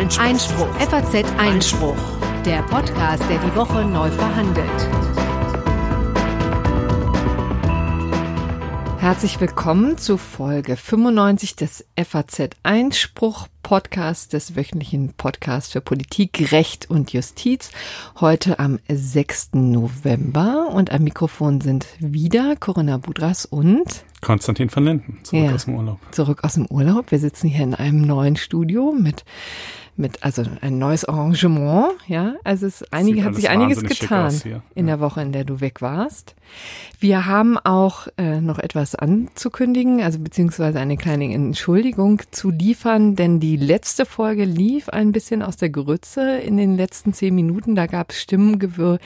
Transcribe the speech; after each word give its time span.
Einspruch. 0.00 0.24
Einspruch. 0.24 0.74
FAZ 0.76 1.24
Einspruch. 1.36 1.96
Der 2.46 2.62
Podcast, 2.62 3.22
der 3.28 3.38
die 3.38 3.54
Woche 3.54 3.84
neu 3.84 4.10
verhandelt. 4.10 4.66
Herzlich 8.98 9.38
willkommen 9.42 9.98
zu 9.98 10.16
Folge 10.16 10.76
95 10.76 11.54
des 11.54 11.84
FAZ 12.02 12.48
Einspruch 12.62 13.48
Podcast 13.62 14.32
des 14.32 14.56
wöchentlichen 14.56 15.12
Podcasts 15.12 15.70
für 15.70 15.82
Politik, 15.82 16.50
Recht 16.50 16.88
und 16.88 17.12
Justiz. 17.12 17.70
Heute 18.20 18.58
am 18.58 18.78
6. 18.88 19.50
November 19.52 20.70
und 20.72 20.92
am 20.92 21.02
Mikrofon 21.04 21.60
sind 21.60 21.86
wieder 21.98 22.56
Corinna 22.56 22.96
Budras 22.96 23.44
und 23.44 24.06
Konstantin 24.22 24.74
van 24.74 24.84
Linden, 24.84 25.18
zurück 25.24 25.44
ja, 25.44 25.54
aus 25.54 25.64
dem 25.66 25.74
Urlaub. 25.76 25.98
Zurück 26.10 26.42
aus 26.42 26.54
dem 26.54 26.66
Urlaub. 26.66 27.10
Wir 27.10 27.18
sitzen 27.18 27.48
hier 27.48 27.64
in 27.64 27.74
einem 27.74 28.02
neuen 28.02 28.36
Studio 28.36 28.92
mit 28.92 29.24
mit 30.00 30.24
also 30.24 30.42
ein 30.60 30.78
neues 30.78 31.04
Arrangement, 31.04 31.92
ja. 32.08 32.34
Also 32.42 32.66
es 32.66 32.82
einige 32.90 33.22
hat 33.22 33.36
sich 33.36 33.48
einiges 33.48 33.82
getan 33.82 34.34
in 34.74 34.86
der 34.86 34.98
Woche, 34.98 35.20
in 35.22 35.32
der 35.32 35.44
du 35.44 35.60
weg 35.60 35.82
warst. 35.82 36.34
Wir 36.98 37.26
haben 37.26 37.58
auch 37.58 38.08
äh, 38.16 38.40
noch 38.40 38.58
etwas 38.58 38.94
anzukündigen, 38.94 40.02
also 40.02 40.18
beziehungsweise 40.18 40.80
eine 40.80 40.96
kleine 40.96 41.32
Entschuldigung 41.32 42.22
zu 42.30 42.50
liefern, 42.50 43.14
denn 43.14 43.38
die 43.38 43.56
letzte 43.56 44.06
Folge 44.06 44.44
lief 44.44 44.88
ein 44.88 45.12
bisschen 45.12 45.42
aus 45.42 45.56
der 45.56 45.70
Grütze 45.70 46.38
in 46.38 46.56
den 46.56 46.76
letzten 46.76 47.12
zehn 47.12 47.34
Minuten. 47.34 47.76
Da 47.76 47.86
gab 47.86 48.10
es 48.10 48.20
Stimmengewirr. 48.20 48.98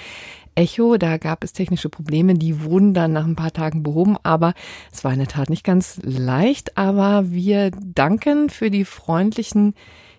Echo, 0.56 0.98
da 0.98 1.18
gab 1.18 1.42
es 1.42 1.52
technische 1.52 1.88
Probleme, 1.88 2.34
die 2.34 2.62
wurden 2.62 2.94
dann 2.94 3.12
nach 3.12 3.26
ein 3.26 3.34
paar 3.34 3.52
Tagen 3.52 3.82
behoben, 3.82 4.16
aber 4.22 4.54
es 4.92 5.02
war 5.02 5.12
in 5.12 5.18
der 5.18 5.26
Tat 5.26 5.50
nicht 5.50 5.64
ganz 5.64 5.98
leicht, 6.04 6.78
aber 6.78 7.32
wir 7.32 7.72
danken 7.72 8.50
für 8.50 8.70
die 8.70 8.84
freundlichen 8.84 9.74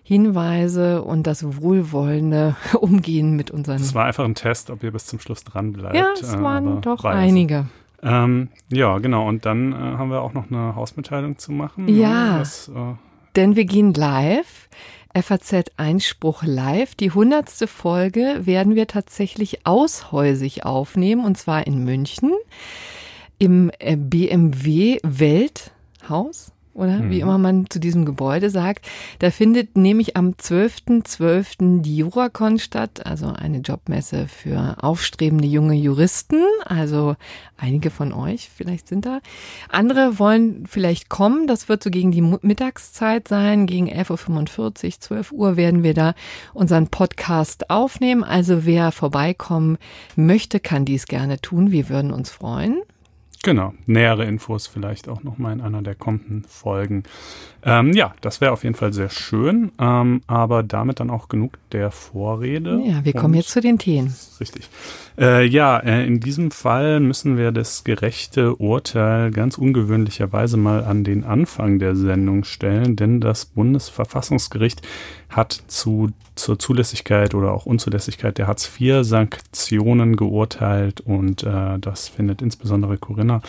Hinweise 0.08 1.02
und 1.02 1.26
das 1.26 1.60
wohlwollende 1.60 2.54
Umgehen 2.80 3.34
mit 3.34 3.50
unseren. 3.50 3.80
Es 3.80 3.92
war 3.92 4.04
einfach 4.04 4.24
ein 4.24 4.36
Test, 4.36 4.70
ob 4.70 4.84
ihr 4.84 4.92
bis 4.92 5.06
zum 5.06 5.18
Schluss 5.18 5.42
dran 5.42 5.72
bleibt. 5.72 5.96
Ja, 5.96 6.12
es 6.12 6.40
waren 6.40 6.78
äh, 6.78 6.80
doch 6.80 7.02
einige. 7.02 7.66
Ähm, 8.04 8.50
ja, 8.68 8.98
genau. 8.98 9.26
Und 9.28 9.46
dann 9.46 9.72
äh, 9.72 9.74
haben 9.74 10.10
wir 10.10 10.22
auch 10.22 10.32
noch 10.32 10.48
eine 10.48 10.76
Hausmitteilung 10.76 11.38
zu 11.38 11.50
machen. 11.50 11.88
Ja. 11.88 12.38
Das, 12.38 12.68
äh, 12.68 12.94
denn 13.34 13.56
wir 13.56 13.64
gehen 13.64 13.94
live. 13.94 14.68
FAZ 15.12 15.72
Einspruch 15.76 16.44
live. 16.44 16.94
Die 16.94 17.10
hundertste 17.10 17.66
Folge 17.66 18.42
werden 18.42 18.76
wir 18.76 18.86
tatsächlich 18.86 19.66
aushäusig 19.66 20.64
aufnehmen 20.64 21.24
und 21.24 21.36
zwar 21.36 21.66
in 21.66 21.84
München 21.84 22.30
im 23.38 23.72
äh, 23.80 23.96
BMW 23.96 24.98
Welthaus 25.02 26.52
oder 26.76 26.98
mhm. 26.98 27.10
wie 27.10 27.20
immer 27.20 27.38
man 27.38 27.68
zu 27.68 27.80
diesem 27.80 28.04
Gebäude 28.04 28.50
sagt. 28.50 28.86
Da 29.18 29.30
findet 29.30 29.76
nämlich 29.76 30.16
am 30.16 30.30
12.12. 30.30 31.16
.12. 31.16 31.82
die 31.82 31.96
Juracon 31.96 32.58
statt, 32.58 33.06
also 33.06 33.28
eine 33.28 33.58
Jobmesse 33.58 34.28
für 34.28 34.76
aufstrebende 34.82 35.48
junge 35.48 35.74
Juristen. 35.74 36.42
Also 36.64 37.16
einige 37.56 37.90
von 37.90 38.12
euch 38.12 38.50
vielleicht 38.54 38.88
sind 38.88 39.06
da. 39.06 39.20
Andere 39.68 40.18
wollen 40.18 40.66
vielleicht 40.66 41.08
kommen. 41.08 41.46
Das 41.46 41.68
wird 41.68 41.82
so 41.82 41.90
gegen 41.90 42.12
die 42.12 42.22
Mittagszeit 42.22 43.28
sein. 43.28 43.66
Gegen 43.66 43.88
11.45 43.88 44.58
Uhr, 44.58 45.00
12 45.00 45.32
Uhr 45.32 45.56
werden 45.56 45.82
wir 45.82 45.94
da 45.94 46.14
unseren 46.52 46.88
Podcast 46.88 47.70
aufnehmen. 47.70 48.22
Also 48.22 48.64
wer 48.66 48.92
vorbeikommen 48.92 49.78
möchte, 50.14 50.60
kann 50.60 50.84
dies 50.84 51.06
gerne 51.06 51.40
tun. 51.40 51.70
Wir 51.70 51.88
würden 51.88 52.12
uns 52.12 52.30
freuen. 52.30 52.82
Genau, 53.46 53.74
nähere 53.86 54.24
Infos 54.24 54.66
vielleicht 54.66 55.08
auch 55.08 55.22
nochmal 55.22 55.52
in 55.52 55.60
einer 55.60 55.80
der 55.80 55.94
kommenden 55.94 56.42
Folgen. 56.48 57.04
Ähm, 57.62 57.92
ja, 57.92 58.12
das 58.20 58.40
wäre 58.40 58.50
auf 58.50 58.64
jeden 58.64 58.74
Fall 58.74 58.92
sehr 58.92 59.08
schön, 59.08 59.70
ähm, 59.78 60.22
aber 60.26 60.64
damit 60.64 60.98
dann 60.98 61.10
auch 61.10 61.28
genug 61.28 61.56
der 61.70 61.92
Vorrede. 61.92 62.82
Ja, 62.84 63.04
wir 63.04 63.12
kommen 63.12 63.34
jetzt 63.34 63.50
zu 63.50 63.60
den 63.60 63.78
Themen. 63.78 64.12
Richtig. 64.40 64.68
Äh, 65.16 65.46
ja, 65.46 65.78
äh, 65.78 66.04
in 66.04 66.18
diesem 66.18 66.50
Fall 66.50 66.98
müssen 66.98 67.38
wir 67.38 67.52
das 67.52 67.84
gerechte 67.84 68.56
Urteil 68.56 69.30
ganz 69.30 69.58
ungewöhnlicherweise 69.58 70.56
mal 70.56 70.82
an 70.82 71.04
den 71.04 71.22
Anfang 71.22 71.78
der 71.78 71.94
Sendung 71.94 72.42
stellen, 72.42 72.96
denn 72.96 73.20
das 73.20 73.44
Bundesverfassungsgericht 73.44 74.82
hat 75.28 75.52
zu, 75.66 76.10
zur 76.34 76.58
Zulässigkeit 76.58 77.34
oder 77.34 77.52
auch 77.52 77.66
Unzulässigkeit 77.66 78.38
der 78.38 78.46
Hartz-IV-Sanktionen 78.46 80.16
geurteilt 80.16 81.00
und 81.00 81.42
äh, 81.42 81.78
das 81.78 82.08
findet 82.08 82.42
insbesondere 82.42 82.96
Corinna 82.98 83.42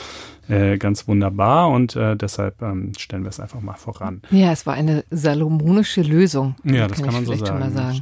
äh, 0.47 0.77
ganz 0.77 1.07
wunderbar 1.07 1.69
und 1.69 1.95
äh, 1.95 2.15
deshalb 2.15 2.61
ähm, 2.61 2.93
stellen 2.97 3.23
wir 3.23 3.29
es 3.29 3.39
einfach 3.39 3.61
mal 3.61 3.75
voran. 3.75 4.21
Ja, 4.31 4.51
es 4.51 4.65
war 4.65 4.73
eine 4.73 5.03
salomonische 5.11 6.01
Lösung. 6.01 6.55
Ja, 6.63 6.88
das 6.88 6.97
kann, 6.97 7.05
kann 7.05 7.13
man 7.15 7.25
so 7.25 7.35
sagen. 7.35 7.73
sagen. 7.73 8.01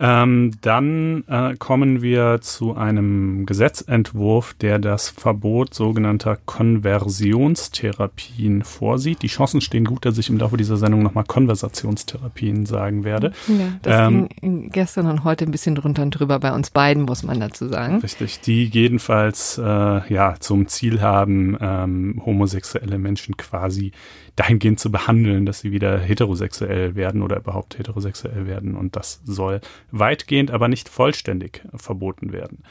Ähm, 0.00 0.52
dann 0.62 1.24
äh, 1.28 1.54
kommen 1.56 2.00
wir 2.00 2.40
zu 2.40 2.74
einem 2.74 3.44
Gesetzentwurf, 3.44 4.54
der 4.54 4.78
das 4.78 5.10
Verbot 5.10 5.74
sogenannter 5.74 6.38
Konversionstherapien 6.46 8.64
vorsieht. 8.64 9.20
Die 9.20 9.26
Chancen 9.26 9.60
stehen 9.60 9.84
gut, 9.84 10.06
dass 10.06 10.16
ich 10.16 10.30
im 10.30 10.38
Laufe 10.38 10.56
dieser 10.56 10.78
Sendung 10.78 11.02
nochmal 11.02 11.24
Konversationstherapien 11.24 12.64
sagen 12.64 13.04
werde. 13.04 13.32
Ja, 13.46 13.72
das 13.82 14.08
ähm, 14.08 14.30
ging 14.40 14.70
gestern 14.70 15.06
und 15.06 15.24
heute 15.24 15.44
ein 15.44 15.50
bisschen 15.50 15.74
drunter 15.74 16.02
und 16.02 16.12
drüber 16.12 16.38
bei 16.38 16.54
uns 16.54 16.70
beiden, 16.70 17.02
muss 17.02 17.22
man 17.22 17.38
dazu 17.38 17.68
sagen. 17.68 17.98
Richtig, 17.98 18.40
die 18.40 18.64
jedenfalls 18.64 19.58
äh, 19.58 19.62
ja 19.62 20.36
zum 20.40 20.66
Ziel 20.66 21.02
haben, 21.02 21.58
ähm, 21.60 22.22
homosexuelle 22.24 22.96
Menschen 22.98 23.36
quasi 23.36 23.92
dahingehend 24.40 24.80
zu 24.80 24.90
behandeln, 24.90 25.44
dass 25.44 25.60
sie 25.60 25.70
wieder 25.70 25.98
heterosexuell 25.98 26.94
werden 26.94 27.20
oder 27.20 27.36
überhaupt 27.36 27.78
heterosexuell 27.78 28.46
werden. 28.46 28.74
Und 28.74 28.96
das 28.96 29.20
soll 29.26 29.60
weitgehend, 29.90 30.50
aber 30.50 30.66
nicht 30.68 30.88
vollständig 30.88 31.62
verboten 31.74 32.32
werden. 32.32 32.64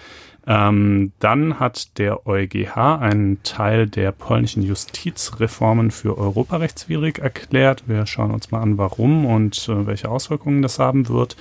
Ähm, 0.48 1.12
dann 1.20 1.60
hat 1.60 2.00
der 2.00 2.26
EuGH 2.26 2.76
einen 2.76 3.44
Teil 3.44 3.86
der 3.86 4.12
polnischen 4.12 4.64
Justizreformen 4.64 5.92
für 5.92 6.18
europarechtswidrig 6.18 7.20
erklärt. 7.20 7.84
Wir 7.86 8.08
schauen 8.08 8.32
uns 8.32 8.50
mal 8.50 8.62
an, 8.62 8.80
warum 8.80 9.28
und 9.28 9.70
äh, 9.70 9.86
welche 9.86 10.10
Auswirkungen 10.10 10.64
das 10.64 10.80
haben 10.80 11.08
wird. 11.08 11.36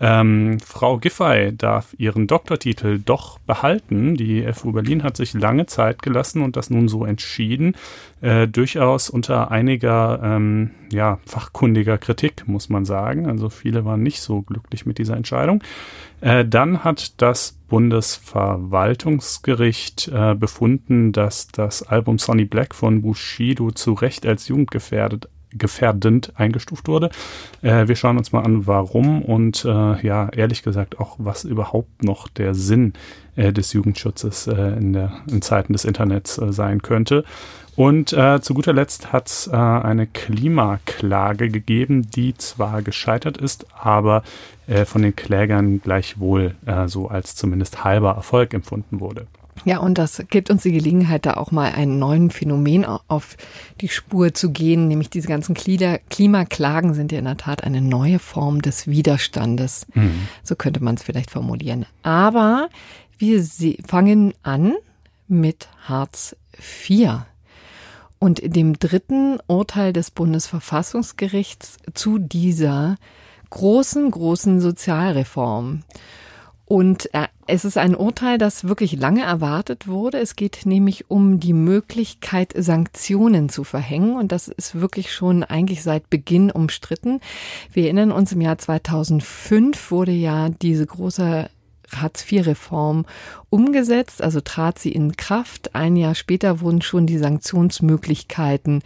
Ähm, 0.00 0.58
Frau 0.60 0.98
Giffey 0.98 1.56
darf 1.56 1.94
ihren 1.98 2.26
Doktortitel 2.26 2.98
doch 2.98 3.38
behalten. 3.40 4.16
Die 4.16 4.46
FU 4.52 4.72
Berlin 4.72 5.02
hat 5.02 5.16
sich 5.16 5.32
lange 5.34 5.66
Zeit 5.66 6.02
gelassen 6.02 6.42
und 6.42 6.56
das 6.56 6.70
nun 6.70 6.88
so 6.88 7.04
entschieden. 7.04 7.74
Äh, 8.20 8.48
durchaus 8.48 9.10
unter 9.10 9.50
einiger 9.50 10.20
ähm, 10.22 10.70
ja, 10.92 11.18
fachkundiger 11.26 11.98
Kritik, 11.98 12.46
muss 12.46 12.68
man 12.68 12.84
sagen. 12.84 13.28
Also 13.28 13.50
viele 13.50 13.84
waren 13.84 14.02
nicht 14.02 14.20
so 14.20 14.42
glücklich 14.42 14.86
mit 14.86 14.98
dieser 14.98 15.16
Entscheidung. 15.16 15.62
Äh, 16.20 16.44
dann 16.44 16.84
hat 16.84 17.20
das 17.20 17.58
Bundesverwaltungsgericht 17.68 20.08
äh, 20.08 20.34
befunden, 20.34 21.12
dass 21.12 21.48
das 21.48 21.82
Album 21.82 22.18
Sonny 22.18 22.44
Black 22.44 22.74
von 22.74 23.02
Bushido 23.02 23.70
zu 23.72 23.92
Recht 23.92 24.24
als 24.26 24.48
jugendgefährdet 24.48 25.28
gefährdend 25.50 26.32
eingestuft 26.36 26.88
wurde. 26.88 27.10
Äh, 27.62 27.88
wir 27.88 27.96
schauen 27.96 28.18
uns 28.18 28.32
mal 28.32 28.42
an, 28.42 28.66
warum 28.66 29.22
und 29.22 29.64
äh, 29.64 30.06
ja, 30.06 30.28
ehrlich 30.30 30.62
gesagt 30.62 30.98
auch, 31.00 31.16
was 31.18 31.44
überhaupt 31.44 32.02
noch 32.04 32.28
der 32.28 32.54
Sinn 32.54 32.92
äh, 33.36 33.52
des 33.52 33.72
Jugendschutzes 33.72 34.48
äh, 34.48 34.76
in, 34.76 34.92
der, 34.92 35.12
in 35.30 35.42
Zeiten 35.42 35.72
des 35.72 35.84
Internets 35.84 36.38
äh, 36.38 36.52
sein 36.52 36.82
könnte. 36.82 37.24
Und 37.76 38.12
äh, 38.12 38.40
zu 38.40 38.54
guter 38.54 38.72
Letzt 38.72 39.12
hat 39.12 39.28
es 39.28 39.48
eine 39.48 40.08
Klimaklage 40.08 41.48
gegeben, 41.48 42.10
die 42.10 42.34
zwar 42.34 42.82
gescheitert 42.82 43.36
ist, 43.36 43.66
aber 43.78 44.24
von 44.84 45.02
den 45.02 45.14
Klägern 45.14 45.80
gleichwohl 45.80 46.56
so 46.86 47.06
als 47.06 47.36
zumindest 47.36 47.84
halber 47.84 48.14
Erfolg 48.14 48.52
empfunden 48.52 48.98
wurde. 48.98 49.28
Ja, 49.64 49.78
und 49.78 49.98
das 49.98 50.22
gibt 50.30 50.50
uns 50.50 50.62
die 50.62 50.72
Gelegenheit, 50.72 51.26
da 51.26 51.34
auch 51.34 51.50
mal 51.50 51.72
einen 51.72 51.98
neuen 51.98 52.30
Phänomen 52.30 52.84
auf 52.84 53.36
die 53.80 53.88
Spur 53.88 54.34
zu 54.34 54.50
gehen, 54.50 54.88
nämlich 54.88 55.10
diese 55.10 55.28
ganzen 55.28 55.54
Klimaklagen 55.54 56.94
sind 56.94 57.12
ja 57.12 57.18
in 57.18 57.24
der 57.24 57.36
Tat 57.36 57.64
eine 57.64 57.80
neue 57.80 58.18
Form 58.18 58.62
des 58.62 58.86
Widerstandes. 58.86 59.86
Mhm. 59.94 60.28
So 60.42 60.56
könnte 60.56 60.82
man 60.82 60.94
es 60.94 61.02
vielleicht 61.02 61.30
formulieren. 61.30 61.86
Aber 62.02 62.68
wir 63.18 63.44
fangen 63.86 64.34
an 64.42 64.74
mit 65.26 65.68
Hartz 65.84 66.36
IV 66.58 67.10
und 68.18 68.40
dem 68.44 68.78
dritten 68.78 69.38
Urteil 69.46 69.92
des 69.92 70.10
Bundesverfassungsgerichts 70.10 71.76
zu 71.94 72.18
dieser 72.18 72.96
großen, 73.50 74.10
großen 74.10 74.60
Sozialreform. 74.60 75.82
Und 76.68 77.14
äh, 77.14 77.28
es 77.46 77.64
ist 77.64 77.78
ein 77.78 77.96
Urteil, 77.96 78.36
das 78.36 78.68
wirklich 78.68 78.92
lange 78.92 79.22
erwartet 79.22 79.88
wurde. 79.88 80.18
Es 80.18 80.36
geht 80.36 80.66
nämlich 80.66 81.10
um 81.10 81.40
die 81.40 81.54
Möglichkeit, 81.54 82.52
Sanktionen 82.54 83.48
zu 83.48 83.64
verhängen. 83.64 84.16
Und 84.16 84.32
das 84.32 84.48
ist 84.48 84.78
wirklich 84.78 85.10
schon 85.10 85.44
eigentlich 85.44 85.82
seit 85.82 86.10
Beginn 86.10 86.50
umstritten. 86.50 87.20
Wir 87.72 87.84
erinnern 87.84 88.12
uns, 88.12 88.32
im 88.32 88.42
Jahr 88.42 88.58
2005 88.58 89.90
wurde 89.90 90.12
ja 90.12 90.50
diese 90.50 90.84
große 90.84 91.48
Hartz-IV-Reform 91.96 93.06
umgesetzt, 93.48 94.22
also 94.22 94.42
trat 94.42 94.78
sie 94.78 94.92
in 94.92 95.16
Kraft. 95.16 95.74
Ein 95.74 95.96
Jahr 95.96 96.14
später 96.14 96.60
wurden 96.60 96.82
schon 96.82 97.06
die 97.06 97.16
Sanktionsmöglichkeiten 97.16 98.82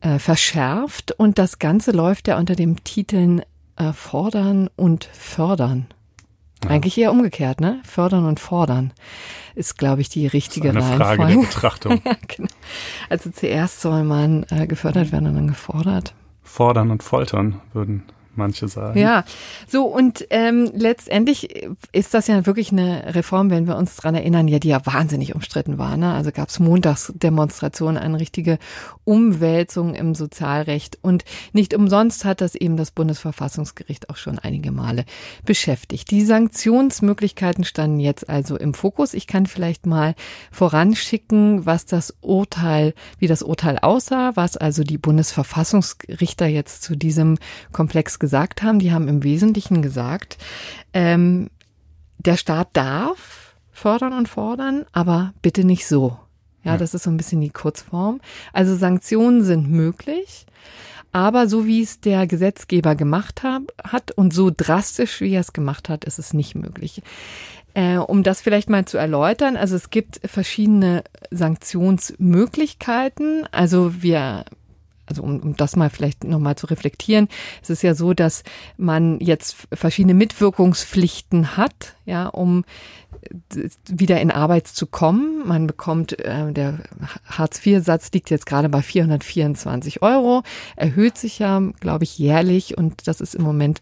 äh, 0.00 0.18
verschärft 0.18 1.12
und 1.12 1.38
das 1.38 1.58
Ganze 1.58 1.90
läuft 1.90 2.28
ja 2.28 2.38
unter 2.38 2.54
dem 2.54 2.82
Titel 2.82 3.42
äh, 3.76 3.92
fordern 3.92 4.70
und 4.74 5.04
fördern. 5.04 5.86
Ja. 6.64 6.70
Eigentlich 6.70 6.98
eher 6.98 7.12
umgekehrt, 7.12 7.60
ne? 7.60 7.80
Fördern 7.84 8.26
und 8.26 8.40
fordern 8.40 8.92
ist, 9.54 9.78
glaube 9.78 10.00
ich, 10.00 10.08
die 10.08 10.26
richtige 10.26 10.72
das 10.72 10.84
ist 10.84 10.90
eine 10.90 11.04
Frage 11.04 11.26
der 11.26 11.40
Betrachtung. 11.40 12.02
ja, 12.04 12.16
genau. 12.26 12.48
Also 13.08 13.30
zuerst 13.30 13.80
soll 13.80 14.04
man 14.04 14.44
äh, 14.50 14.66
gefördert 14.66 15.12
werden 15.12 15.28
und 15.28 15.34
dann 15.34 15.48
gefordert. 15.48 16.14
Fordern 16.42 16.90
und 16.90 17.02
foltern 17.02 17.60
würden 17.72 18.02
manche 18.36 18.68
sagen. 18.68 18.98
Ja, 18.98 19.24
so 19.66 19.84
und 19.84 20.26
ähm, 20.30 20.70
letztendlich 20.74 21.66
ist 21.92 22.14
das 22.14 22.26
ja 22.26 22.46
wirklich 22.46 22.72
eine 22.72 23.14
Reform, 23.14 23.50
wenn 23.50 23.66
wir 23.66 23.76
uns 23.76 23.96
dran 23.96 24.14
erinnern, 24.14 24.48
ja, 24.48 24.58
die 24.58 24.68
ja 24.68 24.84
wahnsinnig 24.84 25.34
umstritten 25.34 25.78
war. 25.78 25.96
Ne? 25.96 26.12
Also 26.12 26.32
gab 26.32 26.48
es 26.48 26.58
Montagsdemonstrationen, 26.58 27.96
eine 27.96 28.20
richtige 28.20 28.58
Umwälzung 29.04 29.94
im 29.94 30.14
Sozialrecht 30.14 30.98
und 31.02 31.24
nicht 31.52 31.74
umsonst 31.74 32.24
hat 32.24 32.40
das 32.40 32.54
eben 32.54 32.76
das 32.76 32.90
Bundesverfassungsgericht 32.90 34.10
auch 34.10 34.16
schon 34.16 34.38
einige 34.38 34.72
Male 34.72 35.04
beschäftigt. 35.44 36.10
Die 36.10 36.24
Sanktionsmöglichkeiten 36.24 37.64
standen 37.64 38.00
jetzt 38.00 38.28
also 38.28 38.56
im 38.56 38.74
Fokus. 38.74 39.14
Ich 39.14 39.26
kann 39.26 39.46
vielleicht 39.46 39.86
mal 39.86 40.14
voranschicken, 40.50 41.66
was 41.66 41.86
das 41.86 42.14
Urteil, 42.20 42.94
wie 43.18 43.26
das 43.26 43.42
Urteil 43.42 43.78
aussah, 43.78 44.32
was 44.34 44.56
also 44.56 44.84
die 44.84 44.98
Bundesverfassungsrichter 44.98 46.46
jetzt 46.46 46.82
zu 46.82 46.96
diesem 46.96 47.38
Komplex 47.72 48.18
gesagt 48.24 48.62
haben. 48.62 48.78
Die 48.78 48.90
haben 48.90 49.06
im 49.06 49.22
Wesentlichen 49.22 49.82
gesagt, 49.82 50.38
ähm, 50.94 51.50
der 52.16 52.38
Staat 52.38 52.68
darf 52.72 53.54
fördern 53.70 54.14
und 54.14 54.30
fordern, 54.30 54.86
aber 54.92 55.34
bitte 55.42 55.64
nicht 55.64 55.86
so. 55.86 56.16
Ja, 56.62 56.72
ja, 56.72 56.78
das 56.78 56.94
ist 56.94 57.02
so 57.02 57.10
ein 57.10 57.18
bisschen 57.18 57.42
die 57.42 57.50
Kurzform. 57.50 58.22
Also 58.54 58.76
Sanktionen 58.76 59.44
sind 59.44 59.70
möglich. 59.70 60.46
Aber 61.12 61.48
so 61.48 61.66
wie 61.66 61.82
es 61.82 62.00
der 62.00 62.26
Gesetzgeber 62.26 62.94
gemacht 62.94 63.42
hat, 63.42 63.64
hat 63.84 64.12
und 64.12 64.32
so 64.32 64.50
drastisch, 64.56 65.20
wie 65.20 65.34
er 65.34 65.42
es 65.42 65.52
gemacht 65.52 65.90
hat, 65.90 66.04
ist 66.04 66.18
es 66.18 66.32
nicht 66.32 66.54
möglich. 66.54 67.02
Äh, 67.74 67.98
um 67.98 68.22
das 68.22 68.40
vielleicht 68.40 68.70
mal 68.70 68.86
zu 68.86 68.96
erläutern, 68.96 69.56
also 69.56 69.76
es 69.76 69.90
gibt 69.90 70.18
verschiedene 70.24 71.04
Sanktionsmöglichkeiten. 71.30 73.46
Also 73.52 74.02
wir 74.02 74.46
also 75.06 75.22
um, 75.22 75.40
um 75.40 75.56
das 75.56 75.76
mal 75.76 75.90
vielleicht 75.90 76.24
nochmal 76.24 76.56
zu 76.56 76.66
reflektieren, 76.66 77.28
es 77.62 77.70
ist 77.70 77.82
ja 77.82 77.94
so, 77.94 78.14
dass 78.14 78.42
man 78.76 79.20
jetzt 79.20 79.56
verschiedene 79.72 80.14
Mitwirkungspflichten 80.14 81.56
hat, 81.56 81.94
ja, 82.04 82.26
um 82.26 82.64
wieder 83.88 84.20
in 84.20 84.30
Arbeit 84.30 84.66
zu 84.66 84.86
kommen. 84.86 85.46
Man 85.46 85.66
bekommt, 85.66 86.18
äh, 86.18 86.52
der 86.52 86.80
Hartz-IV-Satz 87.26 88.12
liegt 88.12 88.30
jetzt 88.30 88.46
gerade 88.46 88.68
bei 88.68 88.82
424 88.82 90.02
Euro, 90.02 90.42
erhöht 90.76 91.16
sich 91.16 91.38
ja, 91.38 91.60
glaube 91.80 92.04
ich, 92.04 92.18
jährlich 92.18 92.76
und 92.76 93.06
das 93.06 93.20
ist 93.20 93.34
im 93.34 93.42
Moment 93.42 93.80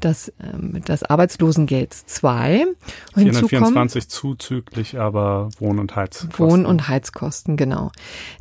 das, 0.00 0.32
ähm, 0.40 0.80
das 0.84 1.02
Arbeitslosengeld 1.02 1.92
2. 1.92 2.66
424 3.14 4.08
zuzüglich 4.08 4.98
aber 4.98 5.48
Wohn- 5.58 5.78
und 5.78 5.96
Heizkosten. 5.96 6.38
Wohn- 6.38 6.66
und 6.66 6.88
Heizkosten, 6.88 7.56
genau. 7.56 7.90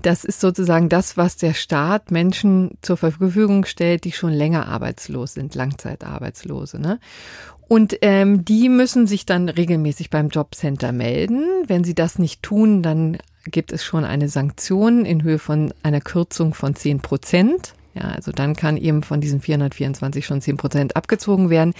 Das 0.01 0.23
ist 0.23 0.39
sozusagen 0.39 0.89
das, 0.89 1.17
was 1.17 1.37
der 1.37 1.53
Staat 1.53 2.11
Menschen 2.11 2.22
zur 2.31 2.97
Verfügung 2.97 3.65
stellt, 3.65 4.03
die 4.03 4.11
schon 4.11 4.31
länger 4.31 4.67
arbeitslos 4.67 5.33
sind, 5.33 5.55
Langzeitarbeitslose. 5.55 6.79
Ne? 6.79 6.99
Und 7.67 7.97
ähm, 8.01 8.45
die 8.45 8.69
müssen 8.69 9.07
sich 9.07 9.25
dann 9.25 9.49
regelmäßig 9.49 10.09
beim 10.09 10.29
Jobcenter 10.29 10.91
melden. 10.91 11.45
Wenn 11.67 11.83
sie 11.83 11.95
das 11.95 12.19
nicht 12.19 12.43
tun, 12.43 12.83
dann 12.83 13.17
gibt 13.45 13.71
es 13.71 13.83
schon 13.83 14.05
eine 14.05 14.29
Sanktion 14.29 15.05
in 15.05 15.23
Höhe 15.23 15.39
von 15.39 15.73
einer 15.83 16.01
Kürzung 16.01 16.53
von 16.53 16.75
zehn 16.75 16.99
Prozent. 16.99 17.73
Ja, 17.93 18.09
also 18.09 18.31
dann 18.31 18.55
kann 18.55 18.77
eben 18.77 19.03
von 19.03 19.21
diesen 19.21 19.41
424 19.41 20.25
schon 20.25 20.41
10 20.41 20.57
Prozent 20.57 20.95
abgezogen 20.95 21.49
werden. 21.49 21.73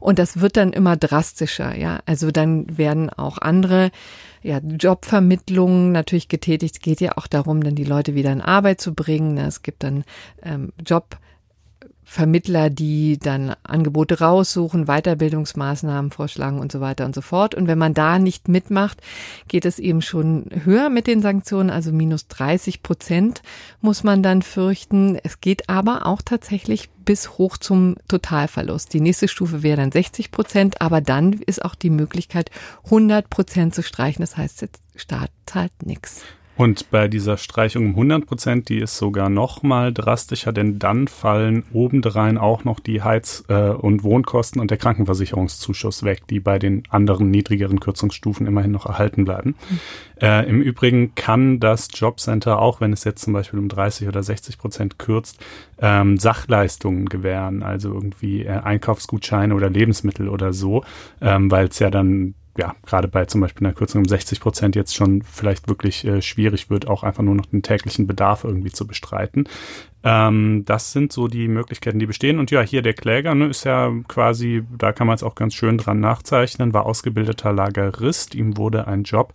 Und 0.00 0.18
das 0.18 0.40
wird 0.40 0.56
dann 0.56 0.72
immer 0.72 0.96
drastischer. 0.96 1.76
Ja, 1.76 2.00
also 2.06 2.30
dann 2.30 2.76
werden 2.76 3.10
auch 3.10 3.38
andere 3.38 3.90
ja, 4.42 4.58
Jobvermittlungen 4.58 5.92
natürlich 5.92 6.28
getätigt. 6.28 6.76
Es 6.76 6.82
geht 6.82 7.00
ja 7.00 7.16
auch 7.16 7.26
darum, 7.26 7.64
dann 7.64 7.74
die 7.74 7.84
Leute 7.84 8.14
wieder 8.14 8.30
in 8.30 8.42
Arbeit 8.42 8.80
zu 8.80 8.94
bringen. 8.94 9.38
Es 9.38 9.62
gibt 9.62 9.82
dann 9.82 10.04
ähm, 10.42 10.72
Job 10.84 11.16
Vermittler, 12.04 12.70
die 12.70 13.18
dann 13.18 13.54
Angebote 13.62 14.20
raussuchen, 14.20 14.86
Weiterbildungsmaßnahmen 14.86 16.10
vorschlagen 16.10 16.58
und 16.58 16.70
so 16.70 16.80
weiter 16.80 17.04
und 17.06 17.14
so 17.14 17.20
fort. 17.20 17.54
Und 17.54 17.66
wenn 17.66 17.78
man 17.78 17.94
da 17.94 18.18
nicht 18.18 18.48
mitmacht, 18.48 19.00
geht 19.48 19.64
es 19.64 19.78
eben 19.78 20.02
schon 20.02 20.46
höher 20.64 20.90
mit 20.90 21.06
den 21.06 21.22
Sanktionen, 21.22 21.70
also 21.70 21.92
minus 21.92 22.28
30 22.28 22.82
Prozent 22.82 23.42
muss 23.80 24.04
man 24.04 24.22
dann 24.22 24.42
fürchten. 24.42 25.18
Es 25.22 25.40
geht 25.40 25.68
aber 25.68 26.06
auch 26.06 26.22
tatsächlich 26.22 26.90
bis 27.04 27.38
hoch 27.38 27.56
zum 27.56 27.96
Totalverlust. 28.08 28.92
Die 28.92 29.00
nächste 29.00 29.28
Stufe 29.28 29.62
wäre 29.62 29.76
dann 29.76 29.92
60 29.92 30.30
Prozent, 30.30 30.80
aber 30.80 31.00
dann 31.00 31.32
ist 31.32 31.64
auch 31.64 31.74
die 31.74 31.90
Möglichkeit, 31.90 32.50
100 32.84 33.28
Prozent 33.28 33.74
zu 33.74 33.82
streichen. 33.82 34.22
Das 34.22 34.36
heißt, 34.36 34.62
der 34.62 34.68
Staat 34.96 35.30
zahlt 35.46 35.72
nichts. 35.84 36.22
Und 36.56 36.90
bei 36.90 37.08
dieser 37.08 37.36
Streichung 37.36 37.86
um 37.86 37.90
100 37.90 38.26
Prozent, 38.26 38.68
die 38.68 38.78
ist 38.78 38.96
sogar 38.96 39.28
noch 39.28 39.62
mal 39.62 39.92
drastischer, 39.92 40.52
denn 40.52 40.78
dann 40.78 41.08
fallen 41.08 41.64
obendrein 41.72 42.38
auch 42.38 42.64
noch 42.64 42.78
die 42.78 43.02
Heiz- 43.02 43.44
äh, 43.48 43.70
und 43.70 44.04
Wohnkosten 44.04 44.60
und 44.60 44.70
der 44.70 44.78
Krankenversicherungszuschuss 44.78 46.04
weg, 46.04 46.22
die 46.28 46.38
bei 46.38 46.60
den 46.60 46.84
anderen 46.90 47.30
niedrigeren 47.30 47.80
Kürzungsstufen 47.80 48.46
immerhin 48.46 48.70
noch 48.70 48.86
erhalten 48.86 49.24
bleiben. 49.24 49.56
Mhm. 49.68 49.80
Äh, 50.20 50.48
Im 50.48 50.60
Übrigen 50.60 51.14
kann 51.16 51.58
das 51.58 51.88
Jobcenter, 51.92 52.60
auch 52.60 52.80
wenn 52.80 52.92
es 52.92 53.02
jetzt 53.02 53.24
zum 53.24 53.32
Beispiel 53.32 53.58
um 53.58 53.68
30 53.68 54.06
oder 54.06 54.22
60 54.22 54.58
Prozent 54.58 54.98
kürzt, 54.98 55.44
ähm, 55.80 56.18
Sachleistungen 56.18 57.06
gewähren, 57.06 57.64
also 57.64 57.92
irgendwie 57.92 58.44
äh, 58.44 58.50
Einkaufsgutscheine 58.50 59.54
oder 59.54 59.70
Lebensmittel 59.70 60.28
oder 60.28 60.52
so, 60.52 60.84
ähm, 61.20 61.50
weil 61.50 61.66
es 61.66 61.80
ja 61.80 61.90
dann 61.90 62.34
ja, 62.56 62.74
gerade 62.86 63.08
bei 63.08 63.24
zum 63.24 63.40
Beispiel 63.40 63.66
einer 63.66 63.74
Kürzung 63.74 64.02
um 64.02 64.08
60 64.08 64.40
Prozent 64.40 64.76
jetzt 64.76 64.94
schon 64.94 65.22
vielleicht 65.22 65.68
wirklich 65.68 66.04
äh, 66.04 66.22
schwierig 66.22 66.70
wird, 66.70 66.86
auch 66.86 67.02
einfach 67.02 67.22
nur 67.22 67.34
noch 67.34 67.46
den 67.46 67.62
täglichen 67.62 68.06
Bedarf 68.06 68.44
irgendwie 68.44 68.70
zu 68.70 68.86
bestreiten. 68.86 69.48
Ähm, 70.06 70.64
das 70.66 70.92
sind 70.92 71.12
so 71.12 71.28
die 71.28 71.48
Möglichkeiten, 71.48 71.98
die 71.98 72.04
bestehen. 72.04 72.38
Und 72.38 72.50
ja, 72.50 72.60
hier 72.60 72.82
der 72.82 72.92
Kläger 72.92 73.34
ne, 73.34 73.46
ist 73.46 73.64
ja 73.64 73.90
quasi, 74.06 74.62
da 74.76 74.92
kann 74.92 75.06
man 75.06 75.14
es 75.14 75.22
auch 75.22 75.34
ganz 75.34 75.54
schön 75.54 75.78
dran 75.78 75.98
nachzeichnen, 75.98 76.74
war 76.74 76.84
ausgebildeter 76.84 77.54
Lagerist. 77.54 78.34
Ihm 78.34 78.58
wurde 78.58 78.86
ein 78.86 79.04
Job 79.04 79.32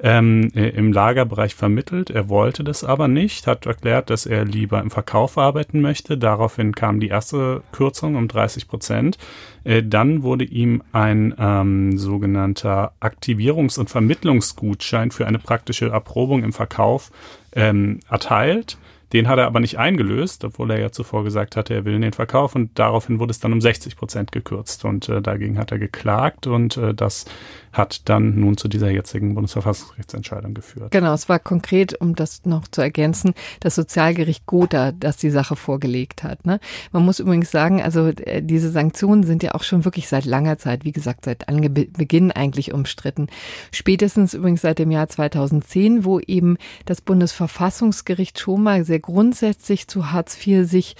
ähm, 0.00 0.50
äh, 0.56 0.70
im 0.70 0.92
Lagerbereich 0.92 1.54
vermittelt. 1.54 2.10
Er 2.10 2.28
wollte 2.28 2.64
das 2.64 2.82
aber 2.82 3.06
nicht, 3.06 3.46
hat 3.46 3.66
erklärt, 3.66 4.10
dass 4.10 4.26
er 4.26 4.44
lieber 4.44 4.80
im 4.80 4.90
Verkauf 4.90 5.38
arbeiten 5.38 5.80
möchte. 5.80 6.18
Daraufhin 6.18 6.74
kam 6.74 6.98
die 6.98 7.08
erste 7.08 7.62
Kürzung 7.70 8.16
um 8.16 8.26
30 8.26 8.66
Prozent. 8.66 9.18
Äh, 9.62 9.84
dann 9.84 10.24
wurde 10.24 10.44
ihm 10.44 10.82
ein 10.90 11.32
ähm, 11.38 11.96
sogenannter 11.96 12.92
Aktivierungs- 13.00 13.78
und 13.78 13.88
Vermittlungsgutschein 13.88 15.12
für 15.12 15.28
eine 15.28 15.38
praktische 15.38 15.90
Erprobung 15.90 16.42
im 16.42 16.52
Verkauf 16.52 17.12
ähm, 17.52 18.00
erteilt. 18.10 18.78
Den 19.12 19.28
hat 19.28 19.38
er 19.38 19.46
aber 19.46 19.60
nicht 19.60 19.78
eingelöst, 19.78 20.44
obwohl 20.44 20.70
er 20.70 20.80
ja 20.80 20.92
zuvor 20.92 21.24
gesagt 21.24 21.56
hatte, 21.56 21.74
er 21.74 21.84
will 21.84 21.98
den 21.98 22.12
Verkauf 22.12 22.54
und 22.54 22.78
daraufhin 22.78 23.18
wurde 23.18 23.30
es 23.30 23.40
dann 23.40 23.52
um 23.52 23.60
60 23.60 23.96
Prozent 23.96 24.32
gekürzt 24.32 24.84
und 24.84 25.08
äh, 25.08 25.22
dagegen 25.22 25.58
hat 25.58 25.72
er 25.72 25.78
geklagt 25.78 26.46
und 26.46 26.76
äh, 26.76 26.92
das 26.92 27.24
hat 27.78 28.08
dann 28.08 28.38
nun 28.38 28.56
zu 28.56 28.68
dieser 28.68 28.90
jetzigen 28.90 29.34
Bundesverfassungsgerichtsentscheidung 29.34 30.52
geführt. 30.52 30.90
Genau, 30.90 31.14
es 31.14 31.28
war 31.28 31.38
konkret, 31.38 31.98
um 32.00 32.14
das 32.14 32.44
noch 32.44 32.68
zu 32.68 32.82
ergänzen, 32.82 33.34
das 33.60 33.76
Sozialgericht 33.76 34.46
Gotha, 34.46 34.92
das 34.92 35.16
die 35.16 35.30
Sache 35.30 35.56
vorgelegt 35.56 36.22
hat. 36.22 36.44
Ne? 36.44 36.60
Man 36.92 37.04
muss 37.04 37.20
übrigens 37.20 37.50
sagen, 37.50 37.80
also 37.80 38.08
äh, 38.08 38.42
diese 38.42 38.70
Sanktionen 38.70 39.22
sind 39.22 39.42
ja 39.42 39.54
auch 39.54 39.62
schon 39.62 39.84
wirklich 39.84 40.08
seit 40.08 40.24
langer 40.24 40.58
Zeit, 40.58 40.84
wie 40.84 40.92
gesagt, 40.92 41.24
seit 41.24 41.48
Anbeginn 41.48 42.32
eigentlich 42.32 42.74
umstritten. 42.74 43.28
Spätestens 43.72 44.34
übrigens 44.34 44.62
seit 44.62 44.78
dem 44.78 44.90
Jahr 44.90 45.08
2010, 45.08 46.04
wo 46.04 46.20
eben 46.20 46.58
das 46.84 47.00
Bundesverfassungsgericht 47.00 48.38
schon 48.38 48.62
mal 48.62 48.84
sehr 48.84 49.00
grundsätzlich 49.00 49.88
zu 49.88 50.10
Hartz 50.12 50.36
IV 50.46 50.68
sich 50.68 50.96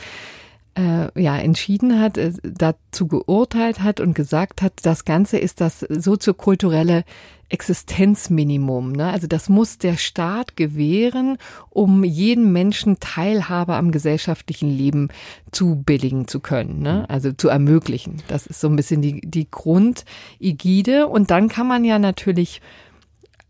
äh, 0.78 1.20
ja 1.20 1.36
entschieden 1.36 2.00
hat, 2.00 2.16
äh, 2.16 2.32
dazu 2.42 3.08
geurteilt 3.08 3.82
hat 3.82 4.00
und 4.00 4.14
gesagt 4.14 4.62
hat, 4.62 4.74
das 4.82 5.04
Ganze 5.04 5.38
ist 5.38 5.60
das 5.60 5.80
soziokulturelle 5.80 7.04
Existenzminimum. 7.48 8.92
Ne? 8.92 9.10
Also 9.10 9.26
das 9.26 9.48
muss 9.48 9.78
der 9.78 9.96
Staat 9.96 10.56
gewähren, 10.56 11.38
um 11.70 12.04
jeden 12.04 12.52
Menschen 12.52 13.00
Teilhabe 13.00 13.74
am 13.74 13.90
gesellschaftlichen 13.90 14.70
Leben 14.70 15.08
zu 15.50 15.76
billigen 15.76 16.28
zu 16.28 16.40
können, 16.40 16.80
ne? 16.80 17.08
also 17.08 17.32
zu 17.32 17.48
ermöglichen. 17.48 18.22
Das 18.28 18.46
ist 18.46 18.60
so 18.60 18.68
ein 18.68 18.76
bisschen 18.76 19.02
die, 19.02 19.20
die 19.22 19.50
Grundigide. 19.50 21.08
Und 21.08 21.30
dann 21.30 21.48
kann 21.48 21.66
man 21.66 21.84
ja 21.84 21.98
natürlich 21.98 22.60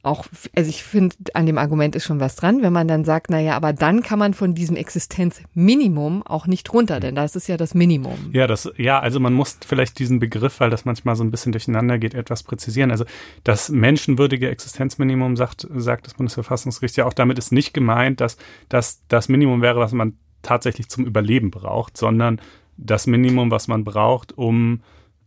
auch, 0.02 0.26
also 0.54 0.70
ich 0.70 0.84
finde, 0.84 1.16
an 1.34 1.46
dem 1.46 1.58
Argument 1.58 1.96
ist 1.96 2.04
schon 2.04 2.20
was 2.20 2.36
dran, 2.36 2.62
wenn 2.62 2.72
man 2.72 2.86
dann 2.86 3.04
sagt, 3.04 3.30
naja, 3.30 3.56
aber 3.56 3.72
dann 3.72 4.02
kann 4.02 4.18
man 4.18 4.32
von 4.32 4.54
diesem 4.54 4.76
Existenzminimum 4.76 6.22
auch 6.22 6.46
nicht 6.46 6.72
runter, 6.72 7.00
denn 7.00 7.16
das 7.16 7.34
ist 7.34 7.48
ja 7.48 7.56
das 7.56 7.74
Minimum. 7.74 8.30
Ja, 8.32 8.46
das, 8.46 8.70
ja, 8.76 9.00
also 9.00 9.18
man 9.18 9.34
muss 9.34 9.58
vielleicht 9.66 9.98
diesen 9.98 10.20
Begriff, 10.20 10.60
weil 10.60 10.70
das 10.70 10.84
manchmal 10.84 11.16
so 11.16 11.24
ein 11.24 11.32
bisschen 11.32 11.52
durcheinander 11.52 11.98
geht, 11.98 12.14
etwas 12.14 12.44
präzisieren. 12.44 12.92
Also 12.92 13.04
das 13.42 13.70
menschenwürdige 13.70 14.48
Existenzminimum 14.48 15.36
sagt, 15.36 15.66
sagt 15.74 16.06
das 16.06 16.14
Bundesverfassungsgericht 16.14 16.96
ja 16.96 17.04
auch, 17.04 17.12
damit 17.12 17.38
ist 17.38 17.50
nicht 17.50 17.74
gemeint, 17.74 18.20
dass, 18.20 18.36
dass 18.68 19.02
das 19.08 19.28
Minimum 19.28 19.62
wäre, 19.62 19.80
was 19.80 19.92
man 19.92 20.16
tatsächlich 20.42 20.88
zum 20.88 21.06
Überleben 21.06 21.50
braucht, 21.50 21.96
sondern 21.96 22.40
das 22.76 23.08
Minimum, 23.08 23.50
was 23.50 23.66
man 23.66 23.82
braucht, 23.82 24.38
um 24.38 24.82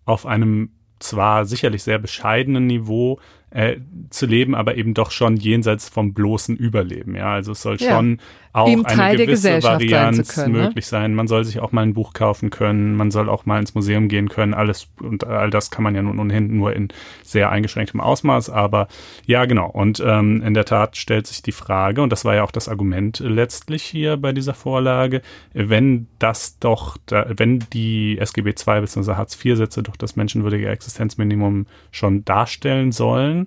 auf 0.05 0.25
einem 0.25 0.71
zwar 0.99 1.45
sicherlich 1.45 1.83
sehr 1.83 1.99
bescheidenen 1.99 2.67
Niveau 2.67 3.19
äh, 3.51 3.77
zu 4.09 4.25
leben, 4.25 4.55
aber 4.55 4.75
eben 4.75 4.93
doch 4.93 5.11
schon 5.11 5.35
jenseits 5.35 5.89
vom 5.89 6.13
bloßen 6.13 6.55
Überleben. 6.55 7.15
Ja, 7.15 7.33
also 7.33 7.51
es 7.51 7.61
soll 7.61 7.77
ja. 7.77 7.95
schon 7.95 8.19
auch 8.53 8.67
eine 8.67 9.15
gewisse 9.15 9.63
Varianz 9.63 10.35
sein 10.35 10.45
können, 10.45 10.55
ne? 10.55 10.63
möglich 10.63 10.85
ne? 10.85 10.89
sein. 10.89 11.15
Man 11.15 11.27
soll 11.27 11.45
sich 11.45 11.59
auch 11.59 11.71
mal 11.71 11.83
ein 11.83 11.93
Buch 11.93 12.13
kaufen 12.13 12.49
können, 12.49 12.95
man 12.95 13.11
soll 13.11 13.29
auch 13.29 13.45
mal 13.45 13.59
ins 13.59 13.75
Museum 13.75 14.07
gehen 14.07 14.29
können. 14.29 14.53
Alles 14.53 14.89
und 14.99 15.25
all 15.25 15.49
das 15.49 15.71
kann 15.71 15.83
man 15.83 15.95
ja 15.95 16.01
nun 16.01 16.19
ohnehin 16.19 16.55
nur 16.57 16.73
in 16.73 16.89
sehr 17.23 17.49
eingeschränktem 17.49 18.01
Ausmaß. 18.01 18.49
Aber 18.49 18.87
ja, 19.25 19.45
genau. 19.45 19.69
Und 19.69 20.03
ähm, 20.05 20.41
in 20.41 20.53
der 20.53 20.65
Tat 20.65 20.97
stellt 20.97 21.27
sich 21.27 21.41
die 21.41 21.53
Frage, 21.53 22.01
und 22.01 22.11
das 22.11 22.25
war 22.25 22.35
ja 22.35 22.43
auch 22.43 22.51
das 22.51 22.67
Argument 22.67 23.19
letztlich 23.19 23.83
hier 23.83 24.17
bei 24.17 24.33
dieser 24.33 24.53
Vorlage, 24.53 25.21
wenn 25.53 26.07
das 26.19 26.59
doch, 26.59 26.97
da, 27.05 27.25
wenn 27.29 27.59
die 27.73 28.17
SGB 28.19 28.49
II 28.49 28.81
bzw. 28.81 29.13
Hartz 29.13 29.37
IV-Sätze 29.43 29.83
doch 29.83 29.95
das 29.95 30.15
menschenwürdige 30.15 30.67
Existenzminimum 30.69 31.67
schon 31.91 32.25
darstellen 32.25 32.91
sollen, 32.91 33.40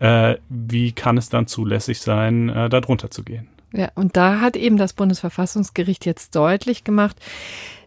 äh, 0.00 0.36
wie 0.48 0.92
kann 0.92 1.16
es 1.16 1.28
dann 1.28 1.46
zulässig 1.46 2.00
sein, 2.00 2.48
äh, 2.48 2.68
da 2.68 2.80
drunter 2.80 3.10
zu 3.10 3.22
gehen? 3.22 3.48
Ja, 3.72 3.90
und 3.94 4.16
da 4.16 4.40
hat 4.40 4.56
eben 4.56 4.76
das 4.76 4.92
Bundesverfassungsgericht 4.92 6.06
jetzt 6.06 6.34
deutlich 6.34 6.84
gemacht, 6.84 7.16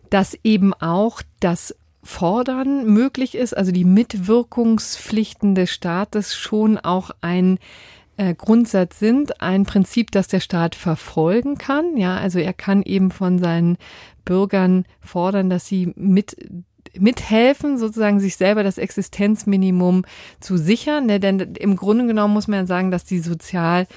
dass 0.09 0.37
eben 0.43 0.73
auch 0.73 1.21
das 1.39 1.75
Fordern 2.03 2.85
möglich 2.85 3.35
ist, 3.35 3.55
also 3.55 3.71
die 3.71 3.85
Mitwirkungspflichten 3.85 5.53
des 5.53 5.71
Staates 5.71 6.35
schon 6.35 6.77
auch 6.77 7.11
ein 7.21 7.59
äh, 8.17 8.33
Grundsatz 8.35 8.99
sind, 8.99 9.41
ein 9.41 9.65
Prinzip, 9.65 10.11
das 10.11 10.27
der 10.27 10.39
Staat 10.39 10.75
verfolgen 10.75 11.57
kann. 11.57 11.97
Ja, 11.97 12.17
also 12.17 12.39
er 12.39 12.53
kann 12.53 12.83
eben 12.83 13.11
von 13.11 13.39
seinen 13.39 13.77
Bürgern 14.25 14.85
fordern, 15.01 15.49
dass 15.49 15.67
sie 15.67 15.93
mit 15.95 16.37
mithelfen, 16.97 17.77
sozusagen 17.77 18.19
sich 18.19 18.37
selber 18.37 18.63
das 18.63 18.77
Existenzminimum 18.77 20.05
zu 20.39 20.57
sichern. 20.57 21.05
Ne? 21.05 21.19
Denn 21.19 21.39
im 21.39 21.75
Grunde 21.75 22.07
genommen 22.07 22.33
muss 22.33 22.47
man 22.47 22.67
sagen, 22.67 22.91
dass 22.91 23.05
die 23.05 23.19
sozial, 23.19 23.87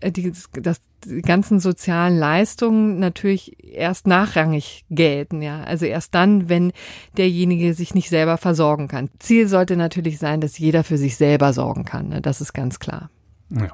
äh, 0.00 0.10
die, 0.10 0.32
dass 0.52 0.80
die 1.04 1.22
ganzen 1.22 1.60
sozialen 1.60 2.18
Leistungen 2.18 2.98
natürlich 2.98 3.56
erst 3.62 4.06
nachrangig 4.06 4.84
gelten, 4.90 5.42
ja. 5.42 5.62
Also 5.62 5.84
erst 5.84 6.14
dann, 6.14 6.48
wenn 6.48 6.72
derjenige 7.16 7.74
sich 7.74 7.94
nicht 7.94 8.08
selber 8.08 8.38
versorgen 8.38 8.88
kann. 8.88 9.10
Ziel 9.18 9.48
sollte 9.48 9.76
natürlich 9.76 10.18
sein, 10.18 10.40
dass 10.40 10.58
jeder 10.58 10.84
für 10.84 10.98
sich 10.98 11.16
selber 11.16 11.52
sorgen 11.52 11.84
kann. 11.84 12.08
Ne? 12.08 12.20
Das 12.22 12.40
ist 12.40 12.52
ganz 12.52 12.78
klar. 12.78 13.10
Ja. 13.50 13.70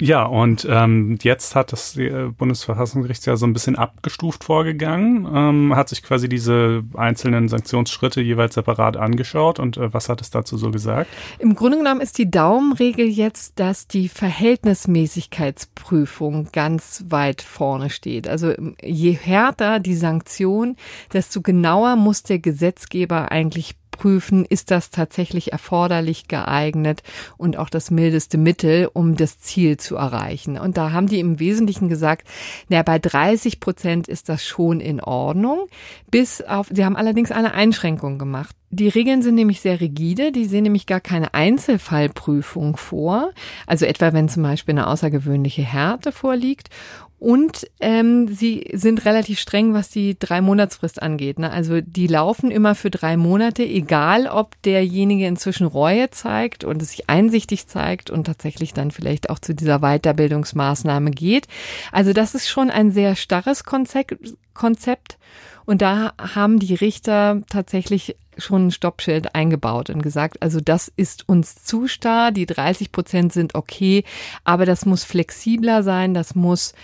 Ja, 0.00 0.26
und 0.26 0.64
ähm, 0.70 1.18
jetzt 1.22 1.56
hat 1.56 1.72
das 1.72 1.96
äh, 1.96 2.28
Bundesverfassungsgericht 2.28 3.26
ja 3.26 3.36
so 3.36 3.46
ein 3.46 3.52
bisschen 3.52 3.74
abgestuft 3.74 4.44
vorgegangen, 4.44 5.26
ähm, 5.34 5.74
hat 5.74 5.88
sich 5.88 6.04
quasi 6.04 6.28
diese 6.28 6.84
einzelnen 6.94 7.48
Sanktionsschritte 7.48 8.20
jeweils 8.20 8.54
separat 8.54 8.96
angeschaut 8.96 9.58
und 9.58 9.76
äh, 9.76 9.92
was 9.92 10.08
hat 10.08 10.20
es 10.20 10.30
dazu 10.30 10.56
so 10.56 10.70
gesagt? 10.70 11.10
Im 11.40 11.56
Grunde 11.56 11.78
genommen 11.78 12.00
ist 12.00 12.16
die 12.18 12.30
Daumenregel 12.30 13.08
jetzt, 13.08 13.58
dass 13.58 13.88
die 13.88 14.08
Verhältnismäßigkeitsprüfung 14.08 16.50
ganz 16.52 17.04
weit 17.08 17.42
vorne 17.42 17.90
steht. 17.90 18.28
Also 18.28 18.54
je 18.80 19.10
härter 19.10 19.80
die 19.80 19.96
Sanktion, 19.96 20.76
desto 21.12 21.42
genauer 21.42 21.96
muss 21.96 22.22
der 22.22 22.38
Gesetzgeber 22.38 23.32
eigentlich 23.32 23.74
prüfen, 23.98 24.46
ist 24.46 24.70
das 24.70 24.90
tatsächlich 24.90 25.52
erforderlich 25.52 26.28
geeignet 26.28 27.02
und 27.36 27.58
auch 27.58 27.68
das 27.68 27.90
mildeste 27.90 28.38
Mittel, 28.38 28.88
um 28.92 29.16
das 29.16 29.38
Ziel 29.40 29.76
zu 29.76 29.96
erreichen. 29.96 30.58
Und 30.58 30.78
da 30.78 30.92
haben 30.92 31.08
die 31.08 31.20
im 31.20 31.38
Wesentlichen 31.38 31.88
gesagt, 31.88 32.26
na, 32.68 32.82
bei 32.82 32.98
30 32.98 33.60
Prozent 33.60 34.08
ist 34.08 34.28
das 34.28 34.46
schon 34.46 34.80
in 34.80 35.00
Ordnung, 35.00 35.66
bis 36.10 36.40
auf, 36.40 36.68
sie 36.72 36.84
haben 36.84 36.96
allerdings 36.96 37.30
eine 37.30 37.52
Einschränkung 37.52 38.18
gemacht. 38.18 38.54
Die 38.70 38.88
Regeln 38.88 39.22
sind 39.22 39.34
nämlich 39.34 39.62
sehr 39.62 39.80
rigide, 39.80 40.30
die 40.30 40.44
sehen 40.44 40.64
nämlich 40.64 40.84
gar 40.86 41.00
keine 41.00 41.32
Einzelfallprüfung 41.32 42.76
vor, 42.76 43.30
also 43.66 43.86
etwa 43.86 44.12
wenn 44.12 44.28
zum 44.28 44.42
Beispiel 44.42 44.74
eine 44.74 44.88
außergewöhnliche 44.88 45.62
Härte 45.62 46.12
vorliegt. 46.12 46.68
Und 47.18 47.68
ähm, 47.80 48.28
sie 48.28 48.70
sind 48.72 49.04
relativ 49.04 49.40
streng, 49.40 49.74
was 49.74 49.90
die 49.90 50.16
drei 50.18 50.40
Monatsfrist 50.40 51.02
angeht. 51.02 51.40
Ne? 51.40 51.50
Also 51.50 51.80
die 51.80 52.06
laufen 52.06 52.50
immer 52.52 52.76
für 52.76 52.90
drei 52.90 53.16
Monate, 53.16 53.64
egal 53.64 54.28
ob 54.28 54.60
derjenige 54.62 55.26
inzwischen 55.26 55.66
Reue 55.66 56.10
zeigt 56.10 56.62
und 56.62 56.80
es 56.80 56.90
sich 56.90 57.10
einsichtig 57.10 57.66
zeigt 57.66 58.10
und 58.10 58.24
tatsächlich 58.24 58.72
dann 58.72 58.92
vielleicht 58.92 59.30
auch 59.30 59.40
zu 59.40 59.54
dieser 59.54 59.80
Weiterbildungsmaßnahme 59.80 61.10
geht. 61.10 61.48
Also 61.90 62.12
das 62.12 62.36
ist 62.36 62.48
schon 62.48 62.70
ein 62.70 62.92
sehr 62.92 63.16
starres 63.16 63.64
Konzept. 63.64 64.16
Konzept. 64.54 65.18
Und 65.64 65.82
da 65.82 66.12
haben 66.18 66.58
die 66.58 66.74
Richter 66.74 67.42
tatsächlich 67.48 68.16
schon 68.38 68.68
ein 68.68 68.70
Stoppschild 68.70 69.34
eingebaut 69.34 69.90
und 69.90 70.02
gesagt, 70.02 70.42
also 70.42 70.60
das 70.60 70.90
ist 70.96 71.28
uns 71.28 71.64
zu 71.64 71.88
starr, 71.88 72.32
die 72.32 72.46
30 72.46 72.92
Prozent 72.92 73.32
sind 73.32 73.54
okay, 73.54 74.04
aber 74.44 74.66
das 74.66 74.86
muss 74.86 75.04
flexibler 75.04 75.82
sein, 75.82 76.14
das 76.14 76.34
muss 76.34 76.74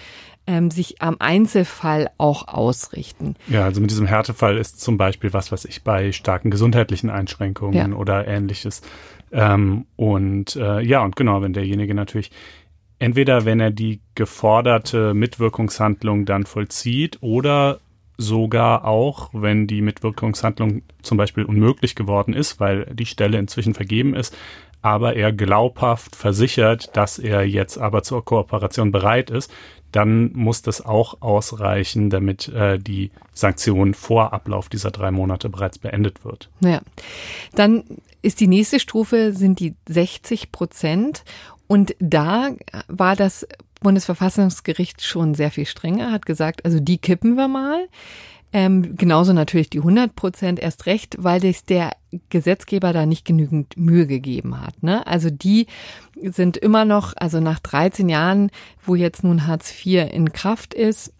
ähm, 0.46 0.70
sich 0.70 1.00
am 1.00 1.16
Einzelfall 1.18 2.10
auch 2.18 2.48
ausrichten. 2.48 3.36
Ja, 3.48 3.64
also 3.64 3.80
mit 3.80 3.90
diesem 3.90 4.06
Härtefall 4.06 4.58
ist 4.58 4.80
zum 4.80 4.98
Beispiel 4.98 5.32
was, 5.32 5.52
was 5.52 5.64
ich 5.64 5.82
bei 5.82 6.12
starken 6.12 6.50
gesundheitlichen 6.50 7.10
Einschränkungen 7.10 7.92
ja. 7.92 7.96
oder 7.96 8.26
ähnliches. 8.26 8.82
Ähm, 9.32 9.86
und 9.96 10.56
äh, 10.56 10.80
ja, 10.80 11.02
und 11.02 11.16
genau, 11.16 11.40
wenn 11.42 11.54
derjenige 11.54 11.94
natürlich 11.94 12.30
entweder 12.98 13.44
wenn 13.44 13.60
er 13.60 13.70
die 13.70 14.00
geforderte 14.14 15.14
Mitwirkungshandlung 15.14 16.24
dann 16.24 16.46
vollzieht 16.46 17.18
oder 17.20 17.80
sogar 18.16 18.84
auch, 18.84 19.30
wenn 19.32 19.66
die 19.66 19.82
Mitwirkungshandlung 19.82 20.82
zum 21.02 21.18
Beispiel 21.18 21.44
unmöglich 21.44 21.94
geworden 21.94 22.32
ist, 22.32 22.60
weil 22.60 22.86
die 22.86 23.06
Stelle 23.06 23.38
inzwischen 23.38 23.74
vergeben 23.74 24.14
ist, 24.14 24.36
aber 24.82 25.16
er 25.16 25.32
glaubhaft 25.32 26.14
versichert, 26.14 26.94
dass 26.94 27.18
er 27.18 27.42
jetzt 27.42 27.78
aber 27.78 28.02
zur 28.02 28.24
Kooperation 28.24 28.92
bereit 28.92 29.30
ist, 29.30 29.50
dann 29.92 30.32
muss 30.32 30.60
das 30.60 30.84
auch 30.84 31.22
ausreichen, 31.22 32.10
damit 32.10 32.48
äh, 32.48 32.78
die 32.78 33.10
Sanktion 33.32 33.94
vor 33.94 34.32
Ablauf 34.32 34.68
dieser 34.68 34.90
drei 34.90 35.10
Monate 35.10 35.48
bereits 35.48 35.78
beendet 35.78 36.24
wird. 36.24 36.50
Ja, 36.60 36.82
dann 37.54 37.84
ist 38.20 38.40
die 38.40 38.46
nächste 38.46 38.80
Stufe 38.80 39.32
sind 39.32 39.60
die 39.60 39.74
60 39.88 40.50
Prozent 40.50 41.24
und 41.66 41.94
da 41.98 42.50
war 42.88 43.16
das 43.16 43.46
Bundesverfassungsgericht 43.84 45.04
schon 45.04 45.34
sehr 45.34 45.52
viel 45.52 45.66
strenger, 45.66 46.10
hat 46.10 46.26
gesagt, 46.26 46.64
also 46.64 46.80
die 46.80 46.98
kippen 46.98 47.36
wir 47.36 47.46
mal. 47.46 47.86
Ähm, 48.52 48.96
genauso 48.96 49.32
natürlich 49.32 49.70
die 49.70 49.78
100 49.78 50.14
Prozent 50.14 50.60
erst 50.60 50.86
recht, 50.86 51.16
weil 51.18 51.40
sich 51.40 51.64
der 51.64 51.90
Gesetzgeber 52.30 52.92
da 52.92 53.04
nicht 53.04 53.24
genügend 53.24 53.76
Mühe 53.76 54.06
gegeben 54.06 54.60
hat. 54.60 54.80
Ne? 54.80 55.04
Also 55.08 55.28
die 55.28 55.66
sind 56.22 56.56
immer 56.56 56.84
noch, 56.84 57.14
also 57.16 57.40
nach 57.40 57.58
13 57.58 58.08
Jahren, 58.08 58.50
wo 58.84 58.94
jetzt 58.94 59.24
nun 59.24 59.48
Hartz 59.48 59.72
IV 59.84 60.08
in 60.12 60.32
Kraft 60.32 60.72
ist, 60.72 61.12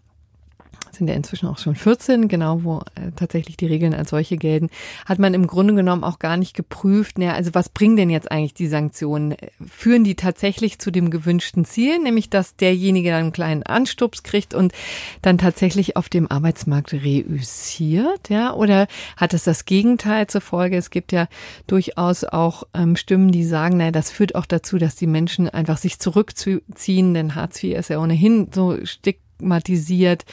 sind 0.95 1.07
ja 1.07 1.13
inzwischen 1.13 1.47
auch 1.47 1.57
schon 1.57 1.75
14, 1.75 2.27
genau, 2.27 2.63
wo 2.63 2.79
äh, 2.95 3.11
tatsächlich 3.15 3.57
die 3.57 3.65
Regeln 3.65 3.93
als 3.93 4.09
solche 4.09 4.37
gelten, 4.37 4.69
hat 5.05 5.19
man 5.19 5.33
im 5.33 5.47
Grunde 5.47 5.73
genommen 5.73 6.03
auch 6.03 6.19
gar 6.19 6.37
nicht 6.37 6.55
geprüft, 6.55 7.17
naja, 7.17 7.33
also 7.33 7.53
was 7.53 7.69
bringen 7.69 7.95
denn 7.95 8.09
jetzt 8.09 8.31
eigentlich 8.31 8.53
die 8.53 8.67
Sanktionen? 8.67 9.35
Führen 9.65 10.03
die 10.03 10.15
tatsächlich 10.15 10.79
zu 10.79 10.91
dem 10.91 11.09
gewünschten 11.09 11.65
Ziel, 11.65 11.99
nämlich 11.99 12.29
dass 12.29 12.55
derjenige 12.55 13.11
dann 13.11 13.23
einen 13.23 13.31
kleinen 13.31 13.63
Anstups 13.63 14.23
kriegt 14.23 14.53
und 14.53 14.73
dann 15.21 15.37
tatsächlich 15.37 15.97
auf 15.97 16.09
dem 16.09 16.29
Arbeitsmarkt 16.29 16.93
reüssiert, 16.93 18.29
ja, 18.29 18.53
oder 18.53 18.87
hat 19.17 19.33
es 19.33 19.43
das 19.43 19.65
Gegenteil 19.65 20.27
zur 20.27 20.41
Folge? 20.41 20.77
Es 20.77 20.89
gibt 20.89 21.11
ja 21.11 21.27
durchaus 21.67 22.23
auch 22.23 22.63
ähm, 22.73 22.95
Stimmen, 22.95 23.31
die 23.31 23.43
sagen, 23.43 23.77
naja, 23.77 23.91
das 23.91 24.11
führt 24.11 24.35
auch 24.35 24.45
dazu, 24.45 24.77
dass 24.77 24.95
die 24.95 25.07
Menschen 25.07 25.49
einfach 25.49 25.77
sich 25.77 25.99
zurückziehen, 25.99 27.13
denn 27.13 27.35
Hartz 27.35 27.63
IV 27.63 27.77
ist 27.77 27.89
ja 27.89 27.99
ohnehin 27.99 28.49
so 28.53 28.77
stigmatisiert 28.83 30.25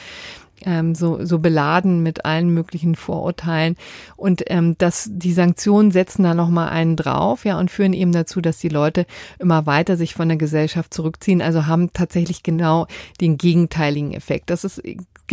ähm, 0.65 0.95
so, 0.95 1.23
so 1.25 1.39
beladen 1.39 2.03
mit 2.03 2.25
allen 2.25 2.49
möglichen 2.49 2.95
Vorurteilen. 2.95 3.75
Und 4.15 4.43
ähm, 4.47 4.77
dass 4.77 5.09
die 5.11 5.33
Sanktionen 5.33 5.91
setzen 5.91 6.23
da 6.23 6.33
nochmal 6.33 6.69
einen 6.69 6.95
drauf, 6.95 7.45
ja, 7.45 7.59
und 7.59 7.71
führen 7.71 7.93
eben 7.93 8.11
dazu, 8.11 8.41
dass 8.41 8.57
die 8.57 8.69
Leute 8.69 9.05
immer 9.39 9.65
weiter 9.65 9.97
sich 9.97 10.13
von 10.13 10.27
der 10.27 10.37
Gesellschaft 10.37 10.93
zurückziehen, 10.93 11.41
also 11.41 11.67
haben 11.67 11.91
tatsächlich 11.93 12.43
genau 12.43 12.87
den 13.21 13.37
gegenteiligen 13.37 14.13
Effekt. 14.13 14.49
Das 14.49 14.63
ist 14.63 14.81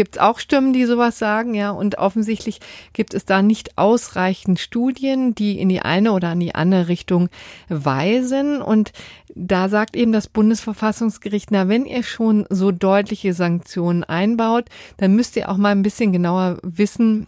gibt 0.00 0.16
es 0.16 0.22
auch 0.22 0.38
Stimmen, 0.38 0.72
die 0.72 0.86
sowas 0.86 1.18
sagen, 1.18 1.52
ja, 1.52 1.72
und 1.72 1.98
offensichtlich 1.98 2.60
gibt 2.94 3.12
es 3.12 3.26
da 3.26 3.42
nicht 3.42 3.76
ausreichend 3.76 4.58
Studien, 4.58 5.34
die 5.34 5.60
in 5.60 5.68
die 5.68 5.82
eine 5.82 6.12
oder 6.12 6.32
in 6.32 6.40
die 6.40 6.54
andere 6.54 6.88
Richtung 6.88 7.28
weisen. 7.68 8.62
Und 8.62 8.92
da 9.34 9.68
sagt 9.68 9.96
eben 9.96 10.10
das 10.10 10.26
Bundesverfassungsgericht, 10.26 11.50
na, 11.50 11.68
wenn 11.68 11.84
ihr 11.84 12.02
schon 12.02 12.46
so 12.48 12.72
deutliche 12.72 13.34
Sanktionen 13.34 14.02
einbaut, 14.02 14.70
dann 14.96 15.14
müsst 15.14 15.36
ihr 15.36 15.50
auch 15.50 15.58
mal 15.58 15.72
ein 15.72 15.82
bisschen 15.82 16.12
genauer 16.12 16.56
wissen, 16.62 17.26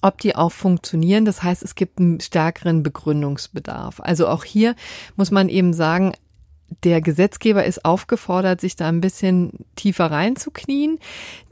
ob 0.00 0.16
die 0.16 0.34
auch 0.34 0.52
funktionieren. 0.52 1.26
Das 1.26 1.42
heißt, 1.42 1.62
es 1.62 1.74
gibt 1.74 1.98
einen 1.98 2.20
stärkeren 2.20 2.82
Begründungsbedarf. 2.82 4.00
Also 4.00 4.28
auch 4.28 4.44
hier 4.44 4.76
muss 5.16 5.30
man 5.30 5.50
eben 5.50 5.74
sagen, 5.74 6.14
der 6.84 7.00
Gesetzgeber 7.00 7.64
ist 7.64 7.84
aufgefordert, 7.84 8.60
sich 8.60 8.76
da 8.76 8.88
ein 8.88 9.00
bisschen 9.00 9.52
tiefer 9.76 10.10
reinzuknien. 10.10 10.98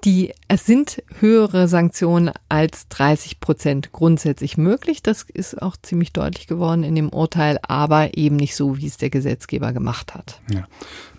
Die, 0.04 0.32
es 0.48 0.66
sind 0.66 1.02
höhere 1.18 1.68
Sanktionen 1.68 2.32
als 2.48 2.88
30 2.88 3.40
Prozent 3.40 3.92
grundsätzlich 3.92 4.56
möglich. 4.56 5.02
Das 5.02 5.22
ist 5.22 5.60
auch 5.60 5.76
ziemlich 5.76 6.12
deutlich 6.12 6.46
geworden 6.46 6.82
in 6.82 6.94
dem 6.94 7.10
Urteil, 7.10 7.58
aber 7.62 8.16
eben 8.16 8.36
nicht 8.36 8.56
so, 8.56 8.78
wie 8.78 8.86
es 8.86 8.96
der 8.96 9.10
Gesetzgeber 9.10 9.72
gemacht 9.72 10.14
hat. 10.14 10.40
Ja. 10.50 10.66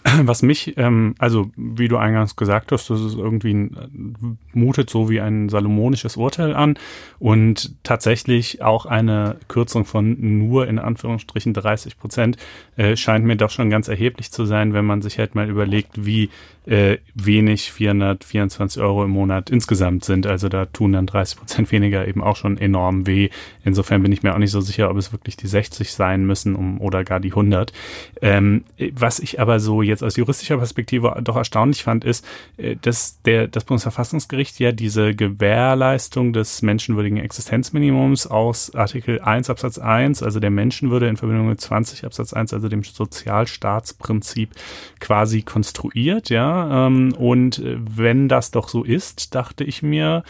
Was 0.23 0.41
mich, 0.41 0.77
ähm, 0.77 1.15
also 1.19 1.51
wie 1.55 1.87
du 1.87 1.97
eingangs 1.97 2.35
gesagt 2.35 2.71
hast, 2.71 2.89
das 2.89 3.01
ist 3.01 3.15
irgendwie 3.15 3.53
ein, 3.53 4.37
mutet 4.53 4.89
so 4.89 5.09
wie 5.09 5.21
ein 5.21 5.49
salomonisches 5.49 6.17
Urteil 6.17 6.55
an 6.55 6.77
und 7.19 7.75
tatsächlich 7.83 8.63
auch 8.63 8.85
eine 8.85 9.37
Kürzung 9.47 9.85
von 9.85 10.39
nur 10.39 10.67
in 10.67 10.79
Anführungsstrichen 10.79 11.53
30 11.53 11.99
Prozent 11.99 12.37
äh, 12.77 12.95
scheint 12.95 13.25
mir 13.25 13.35
doch 13.35 13.51
schon 13.51 13.69
ganz 13.69 13.87
erheblich 13.87 14.31
zu 14.31 14.45
sein, 14.45 14.73
wenn 14.73 14.85
man 14.85 15.01
sich 15.01 15.19
halt 15.19 15.35
mal 15.35 15.49
überlegt, 15.49 16.05
wie 16.05 16.29
äh, 16.65 16.97
wenig 17.15 17.71
424 17.71 18.81
Euro 18.81 19.03
im 19.03 19.11
Monat 19.11 19.49
insgesamt 19.49 20.05
sind. 20.05 20.27
Also 20.27 20.47
da 20.47 20.65
tun 20.65 20.93
dann 20.93 21.07
30 21.07 21.39
Prozent 21.39 21.71
weniger 21.71 22.07
eben 22.07 22.21
auch 22.21 22.35
schon 22.35 22.57
enorm 22.57 23.07
weh. 23.07 23.29
Insofern 23.63 24.03
bin 24.03 24.11
ich 24.11 24.21
mir 24.21 24.33
auch 24.33 24.39
nicht 24.39 24.51
so 24.51 24.61
sicher, 24.61 24.89
ob 24.89 24.97
es 24.97 25.11
wirklich 25.11 25.37
die 25.37 25.47
60 25.47 25.91
sein 25.91 26.25
müssen 26.25 26.55
um, 26.55 26.79
oder 26.79 27.03
gar 27.03 27.19
die 27.19 27.31
100. 27.31 27.73
Ähm, 28.21 28.63
was 28.93 29.19
ich 29.19 29.39
aber 29.39 29.59
so 29.59 29.81
jetzt 29.81 30.03
aus 30.03 30.17
juristischer 30.17 30.57
Perspektive 30.57 31.19
doch 31.23 31.35
erstaunlich 31.35 31.83
fand, 31.83 32.05
ist, 32.05 32.25
äh, 32.57 32.75
dass 32.79 33.21
der, 33.23 33.47
das 33.47 33.63
Bundesverfassungsgericht 33.63 34.59
ja 34.59 34.71
diese 34.71 35.15
Gewährleistung 35.15 36.31
des 36.31 36.61
menschenwürdigen 36.61 37.17
Existenzminimums 37.17 38.27
aus 38.27 38.75
Artikel 38.75 39.19
1 39.19 39.49
Absatz 39.49 39.79
1, 39.79 40.21
also 40.21 40.39
der 40.39 40.51
Menschenwürde 40.51 41.07
in 41.07 41.17
Verbindung 41.17 41.47
mit 41.47 41.59
20 41.59 42.05
Absatz 42.05 42.33
1, 42.33 42.53
also 42.53 42.69
dem 42.69 42.83
Sozialstaatsprinzip 42.83 44.51
quasi 44.99 45.41
konstruiert, 45.41 46.29
ja, 46.29 46.50
ähm, 46.51 47.13
und 47.13 47.59
äh, 47.59 47.77
wenn 47.79 48.27
das 48.27 48.51
doch 48.51 48.67
so 48.69 48.83
ist, 48.83 49.35
dachte 49.35 49.63
ich 49.63 49.81
mir, 49.81 50.23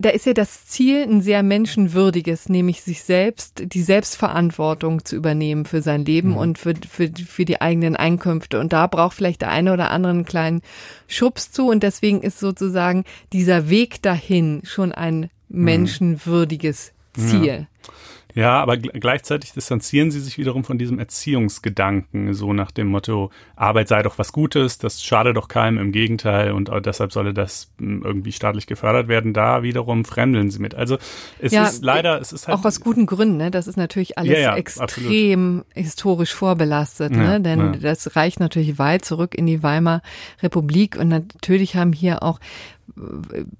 da 0.00 0.08
ist 0.08 0.24
ja 0.24 0.32
das 0.32 0.64
Ziel 0.64 1.02
ein 1.02 1.20
sehr 1.20 1.42
menschenwürdiges, 1.42 2.48
nämlich 2.48 2.80
sich 2.80 3.02
selbst, 3.02 3.62
die 3.66 3.82
Selbstverantwortung 3.82 5.04
zu 5.04 5.14
übernehmen 5.14 5.66
für 5.66 5.82
sein 5.82 6.06
Leben 6.06 6.30
mhm. 6.30 6.36
und 6.38 6.58
für, 6.58 6.72
für, 6.88 7.10
für 7.10 7.44
die 7.44 7.60
eigenen 7.60 7.96
Einkünfte. 7.96 8.58
Und 8.60 8.72
da 8.72 8.86
braucht 8.86 9.14
vielleicht 9.14 9.42
der 9.42 9.50
eine 9.50 9.74
oder 9.74 9.90
andere 9.90 10.12
einen 10.12 10.24
kleinen 10.24 10.62
Schubs 11.06 11.52
zu. 11.52 11.68
Und 11.68 11.82
deswegen 11.82 12.22
ist 12.22 12.38
sozusagen 12.38 13.04
dieser 13.34 13.68
Weg 13.68 14.00
dahin 14.00 14.62
schon 14.64 14.92
ein 14.92 15.28
mhm. 15.50 15.64
menschenwürdiges 15.64 16.92
Ziel. 17.12 17.44
Ja. 17.44 17.92
Ja, 18.34 18.60
aber 18.60 18.76
gleichzeitig 18.76 19.52
distanzieren 19.52 20.10
sie 20.10 20.20
sich 20.20 20.38
wiederum 20.38 20.64
von 20.64 20.78
diesem 20.78 20.98
Erziehungsgedanken, 20.98 22.34
so 22.34 22.52
nach 22.52 22.70
dem 22.70 22.88
Motto, 22.88 23.30
Arbeit 23.56 23.88
sei 23.88 24.02
doch 24.02 24.18
was 24.18 24.32
Gutes, 24.32 24.78
das 24.78 25.02
schade 25.02 25.34
doch 25.34 25.48
keinem, 25.48 25.78
im 25.78 25.92
Gegenteil, 25.92 26.52
und 26.52 26.70
deshalb 26.84 27.12
solle 27.12 27.34
das 27.34 27.70
hm, 27.78 28.02
irgendwie 28.04 28.32
staatlich 28.32 28.66
gefördert 28.66 29.08
werden. 29.08 29.32
Da 29.32 29.62
wiederum 29.62 30.04
fremdeln 30.04 30.50
sie 30.50 30.60
mit. 30.60 30.74
Also 30.74 30.98
es 31.38 31.52
ja, 31.52 31.64
ist 31.64 31.84
leider, 31.84 32.20
es 32.20 32.32
ist 32.32 32.48
halt. 32.48 32.58
Auch 32.58 32.64
aus 32.64 32.80
guten 32.80 33.06
Gründen, 33.06 33.36
ne? 33.36 33.50
Das 33.50 33.66
ist 33.66 33.76
natürlich 33.76 34.18
alles 34.18 34.32
ja, 34.32 34.38
ja, 34.38 34.56
extrem 34.56 35.60
absolut. 35.60 35.66
historisch 35.74 36.34
vorbelastet, 36.34 37.12
ne? 37.12 37.40
Denn 37.40 37.80
das 37.80 38.16
reicht 38.16 38.40
natürlich 38.40 38.78
weit 38.78 39.04
zurück 39.04 39.34
in 39.34 39.46
die 39.46 39.62
Weimarer 39.62 40.02
Republik 40.42 40.96
und 40.96 41.08
natürlich 41.08 41.76
haben 41.76 41.92
hier 41.92 42.22
auch 42.22 42.40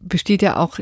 besteht 0.00 0.42
ja 0.42 0.56
auch 0.56 0.78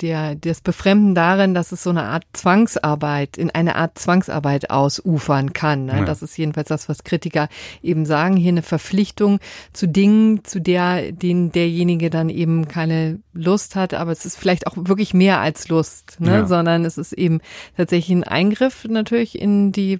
der, 0.00 0.34
das 0.34 0.60
Befremden 0.60 1.14
darin, 1.14 1.54
dass 1.54 1.72
es 1.72 1.82
so 1.82 1.90
eine 1.90 2.04
Art 2.04 2.24
Zwangsarbeit, 2.32 3.36
in 3.36 3.50
eine 3.50 3.76
Art 3.76 3.98
Zwangsarbeit 3.98 4.70
ausufern 4.70 5.52
kann. 5.52 5.86
Ne? 5.86 5.98
Ja. 5.98 6.04
Das 6.04 6.22
ist 6.22 6.36
jedenfalls 6.36 6.68
das, 6.68 6.88
was 6.88 7.04
Kritiker 7.04 7.48
eben 7.82 8.06
sagen. 8.06 8.36
Hier 8.36 8.50
eine 8.50 8.62
Verpflichtung 8.62 9.40
zu 9.72 9.88
Dingen, 9.88 10.44
zu 10.44 10.60
der, 10.60 11.12
denen 11.12 11.52
derjenige 11.52 12.10
dann 12.10 12.28
eben 12.28 12.68
keine 12.68 13.20
Lust 13.32 13.76
hat. 13.76 13.94
Aber 13.94 14.12
es 14.12 14.24
ist 14.24 14.36
vielleicht 14.36 14.66
auch 14.66 14.76
wirklich 14.76 15.14
mehr 15.14 15.40
als 15.40 15.68
Lust, 15.68 16.20
ne? 16.20 16.30
Ja. 16.30 16.46
sondern 16.46 16.84
es 16.84 16.98
ist 16.98 17.12
eben 17.12 17.40
tatsächlich 17.76 18.16
ein 18.16 18.24
Eingriff 18.24 18.84
natürlich 18.88 19.40
in 19.40 19.72
die 19.72 19.98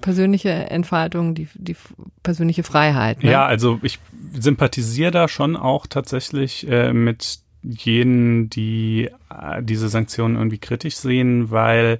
persönliche 0.00 0.50
Entfaltung, 0.50 1.34
die, 1.34 1.48
die 1.54 1.76
persönliche 2.22 2.62
Freiheit. 2.62 3.22
Ne? 3.22 3.30
Ja, 3.30 3.46
also 3.46 3.78
ich 3.82 3.98
sympathisiere 4.38 5.10
da 5.10 5.28
schon 5.28 5.56
auch 5.56 5.86
tatsächlich 5.86 6.68
äh, 6.68 6.92
mit 6.92 7.40
jenen, 7.62 8.48
die 8.48 9.10
äh, 9.30 9.62
diese 9.62 9.88
Sanktionen 9.88 10.36
irgendwie 10.36 10.58
kritisch 10.58 10.96
sehen, 10.96 11.50
weil 11.50 11.98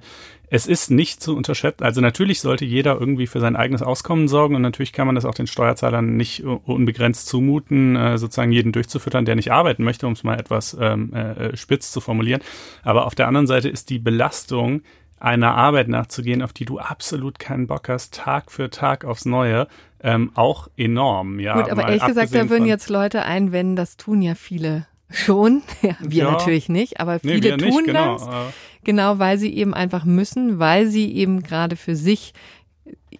es 0.49 0.65
ist 0.65 0.89
nicht 0.89 1.21
zu 1.21 1.35
unterschätzen. 1.35 1.83
Also 1.83 1.99
natürlich 1.99 2.39
sollte 2.39 2.63
jeder 2.63 2.97
irgendwie 2.99 3.27
für 3.27 3.41
sein 3.41 3.57
eigenes 3.57 3.81
Auskommen 3.81 4.27
sorgen 4.27 4.55
und 4.55 4.61
natürlich 4.61 4.93
kann 4.93 5.05
man 5.05 5.15
das 5.15 5.25
auch 5.25 5.33
den 5.33 5.47
Steuerzahlern 5.47 6.15
nicht 6.15 6.43
unbegrenzt 6.43 7.27
zumuten, 7.27 7.95
äh, 7.95 8.17
sozusagen 8.17 8.51
jeden 8.51 8.71
durchzufüttern, 8.71 9.25
der 9.25 9.35
nicht 9.35 9.51
arbeiten 9.51 9.83
möchte, 9.83 10.07
um 10.07 10.13
es 10.13 10.23
mal 10.23 10.39
etwas 10.39 10.77
ähm, 10.79 11.13
äh, 11.13 11.55
spitz 11.57 11.91
zu 11.91 11.99
formulieren. 11.99 12.41
Aber 12.83 13.05
auf 13.05 13.15
der 13.15 13.27
anderen 13.27 13.47
Seite 13.47 13.67
ist 13.67 13.89
die 13.89 13.99
Belastung 13.99 14.83
einer 15.19 15.55
Arbeit 15.55 15.87
nachzugehen, 15.87 16.41
auf 16.41 16.53
die 16.53 16.65
du 16.65 16.79
absolut 16.79 17.39
keinen 17.39 17.67
Bock 17.67 17.89
hast, 17.89 18.13
Tag 18.15 18.51
für 18.51 18.69
Tag 18.69 19.03
aufs 19.05 19.25
Neue, 19.25 19.67
ähm, 20.03 20.31
auch 20.35 20.67
enorm. 20.77 21.39
Ja, 21.39 21.59
Gut, 21.61 21.71
aber 21.71 21.87
ehrlich 21.87 22.05
gesagt, 22.05 22.33
da 22.35 22.49
würden 22.49 22.67
jetzt 22.67 22.89
Leute 22.89 23.23
einwenden, 23.23 23.75
das 23.75 23.97
tun 23.97 24.21
ja 24.21 24.35
viele 24.35 24.85
schon. 25.09 25.63
Ja, 25.81 25.95
wir 25.99 26.23
Ja. 26.25 26.31
natürlich 26.31 26.69
nicht, 26.69 26.99
aber 26.99 27.15
Nee, 27.23 27.35
viele 27.35 27.43
wir 27.43 27.57
tun 27.57 27.67
nicht, 27.69 27.85
genau. 27.85 28.13
das. 28.13 28.27
Äh, 28.27 28.51
Genau, 28.83 29.19
weil 29.19 29.37
sie 29.37 29.53
eben 29.53 29.73
einfach 29.73 30.05
müssen, 30.05 30.59
weil 30.59 30.87
sie 30.87 31.11
eben 31.13 31.43
gerade 31.43 31.75
für 31.75 31.95
sich 31.97 32.33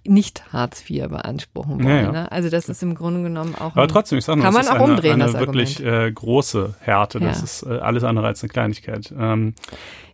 nicht 0.06 0.54
Hartz 0.54 0.90
IV 0.90 1.10
beanspruchen 1.10 1.84
wollen. 1.84 2.06
Ja. 2.06 2.12
Ne? 2.14 2.32
Also 2.32 2.50
das 2.50 2.70
ist 2.70 2.82
im 2.84 2.96
Grunde 2.96 3.24
genommen 3.24 3.56
auch. 3.56 3.72
Aber 3.74 3.82
ein- 3.84 3.90
trotzdem, 3.90 4.18
ich 4.20 4.24
sage 4.26 4.40
Kann 4.42 4.54
das 4.54 4.54
man 4.54 4.64
ist 4.64 4.70
auch 4.72 4.86
eine, 4.86 4.94
umdrehen, 4.94 5.22
eine 5.22 5.32
das 5.34 5.40
wirklich 5.42 5.84
äh, 5.84 6.10
große 6.10 6.76
Härte. 6.80 7.20
Das 7.20 7.44
ist 7.44 7.64
äh, 7.64 7.80
alles 7.80 8.06
andere 8.06 8.28
als 8.28 8.42
eine 8.42 8.50
Kleinigkeit. 8.50 9.14
Ähm, 9.20 9.56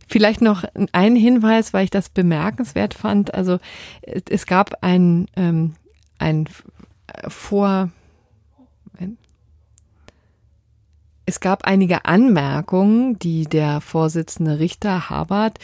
Vielleicht 0.07 0.41
noch 0.41 0.63
ein 0.91 1.15
Hinweis, 1.15 1.73
weil 1.73 1.85
ich 1.85 1.89
das 1.89 2.09
bemerkenswert 2.09 2.93
fand. 2.93 3.33
Also 3.33 3.59
es, 4.01 4.45
gab 4.45 4.83
ein, 4.83 5.27
ähm, 5.35 5.75
ein 6.19 6.47
äh, 7.07 7.29
Vor. 7.29 7.89
Moment. 8.91 9.17
Es 11.25 11.39
gab 11.39 11.65
einige 11.65 12.05
Anmerkungen, 12.05 13.17
die 13.17 13.45
der 13.45 13.79
Vorsitzende 13.79 14.59
Richter 14.59 15.09
Habert 15.09 15.59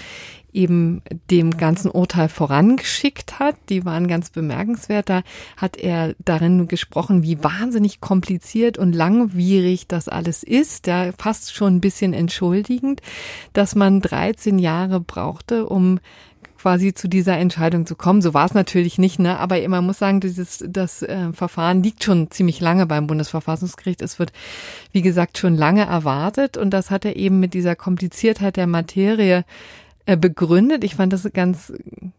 eben 0.53 1.01
dem 1.29 1.57
ganzen 1.57 1.91
Urteil 1.91 2.29
vorangeschickt 2.29 3.39
hat. 3.39 3.55
Die 3.69 3.85
waren 3.85 4.07
ganz 4.07 4.29
bemerkenswert. 4.29 5.09
Da 5.09 5.21
hat 5.57 5.77
er 5.77 6.15
darin 6.19 6.67
gesprochen, 6.67 7.23
wie 7.23 7.43
wahnsinnig 7.43 8.01
kompliziert 8.01 8.77
und 8.77 8.93
langwierig 8.93 9.87
das 9.87 10.07
alles 10.07 10.43
ist. 10.43 10.87
Ja, 10.87 11.11
fast 11.17 11.53
schon 11.53 11.75
ein 11.75 11.81
bisschen 11.81 12.13
entschuldigend, 12.13 13.01
dass 13.53 13.75
man 13.75 14.01
13 14.01 14.59
Jahre 14.59 14.99
brauchte, 14.99 15.67
um 15.67 15.99
quasi 16.59 16.93
zu 16.93 17.07
dieser 17.07 17.37
Entscheidung 17.37 17.85
zu 17.85 17.95
kommen. 17.95 18.21
So 18.21 18.33
war 18.33 18.45
es 18.45 18.53
natürlich 18.53 18.97
nicht, 18.97 19.19
ne? 19.19 19.39
Aber 19.39 19.67
man 19.69 19.85
muss 19.85 19.99
sagen, 19.99 20.19
dieses 20.19 20.63
das 20.67 21.01
äh, 21.01 21.31
Verfahren 21.31 21.81
liegt 21.81 22.03
schon 22.03 22.29
ziemlich 22.31 22.59
lange 22.59 22.85
beim 22.85 23.07
Bundesverfassungsgericht. 23.07 24.01
Es 24.01 24.19
wird, 24.19 24.33
wie 24.91 25.01
gesagt, 25.01 25.37
schon 25.37 25.55
lange 25.55 25.85
erwartet 25.85 26.57
und 26.57 26.71
das 26.71 26.91
hat 26.91 27.05
er 27.05 27.15
eben 27.15 27.39
mit 27.39 27.53
dieser 27.53 27.75
Kompliziertheit 27.75 28.57
der 28.57 28.67
Materie 28.67 29.45
äh, 30.09 30.17
begründet. 30.17 30.83
Ich 30.83 30.95
fand 30.95 31.13
das 31.13 31.29
ganz, 31.33 31.71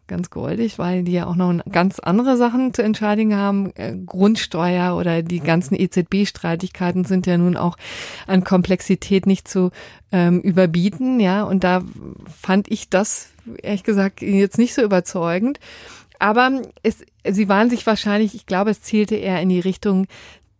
ganz 0.06 0.30
goldig, 0.30 0.78
weil 0.78 1.02
die 1.02 1.10
ja 1.10 1.26
auch 1.26 1.34
noch 1.34 1.52
ganz 1.72 1.98
andere 1.98 2.36
Sachen 2.36 2.72
zu 2.72 2.82
entscheiden 2.82 3.34
haben. 3.34 3.72
Äh, 3.74 3.96
Grundsteuer 4.06 4.96
oder 4.96 5.22
die 5.22 5.40
ganzen 5.40 5.74
EZB-Streitigkeiten 5.74 7.04
sind 7.04 7.26
ja 7.26 7.36
nun 7.36 7.56
auch 7.56 7.76
an 8.28 8.44
Komplexität 8.44 9.26
nicht 9.26 9.48
zu 9.48 9.72
ähm, 10.12 10.40
überbieten, 10.40 11.18
ja. 11.18 11.42
Und 11.42 11.64
da 11.64 11.82
fand 12.40 12.70
ich 12.70 12.90
das, 12.90 13.30
ehrlich 13.62 13.84
gesagt, 13.84 14.22
jetzt 14.22 14.58
nicht 14.58 14.74
so 14.74 14.82
überzeugend. 14.82 15.58
Aber 16.18 16.62
es, 16.82 16.98
sie 17.26 17.48
waren 17.48 17.70
sich 17.70 17.86
wahrscheinlich, 17.86 18.34
ich 18.34 18.44
glaube, 18.44 18.70
es 18.70 18.82
zielte 18.82 19.16
eher 19.16 19.40
in 19.40 19.48
die 19.48 19.60
Richtung, 19.60 20.06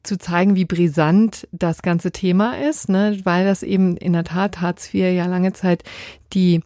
zu 0.02 0.16
zeigen, 0.16 0.56
wie 0.56 0.64
brisant 0.64 1.46
das 1.52 1.82
ganze 1.82 2.10
Thema 2.10 2.58
ist, 2.58 2.88
ne, 2.88 3.20
weil 3.24 3.44
das 3.44 3.62
eben 3.62 3.96
in 3.96 4.14
der 4.14 4.24
Tat 4.24 4.60
Hartz 4.60 4.92
IV 4.94 5.14
ja 5.14 5.26
lange 5.26 5.52
Zeit 5.52 5.84
die 6.32 6.62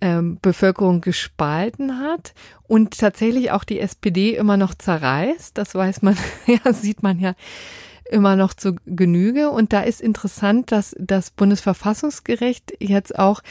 ähm, 0.00 0.38
Bevölkerung 0.40 1.00
gespalten 1.00 2.00
hat 2.00 2.32
und 2.66 2.98
tatsächlich 2.98 3.50
auch 3.50 3.64
die 3.64 3.80
SPD 3.80 4.34
immer 4.34 4.56
noch 4.56 4.74
zerreißt. 4.74 5.58
Das 5.58 5.74
weiß 5.74 6.02
man, 6.02 6.16
ja, 6.46 6.72
sieht 6.72 7.02
man 7.02 7.18
ja 7.18 7.34
immer 8.10 8.36
noch 8.36 8.54
zu 8.54 8.76
Genüge. 8.86 9.50
Und 9.50 9.72
da 9.72 9.82
ist 9.82 10.00
interessant, 10.00 10.72
dass 10.72 10.94
das 10.98 11.30
Bundesverfassungsgericht 11.30 12.74
jetzt 12.80 13.18
auch 13.18 13.42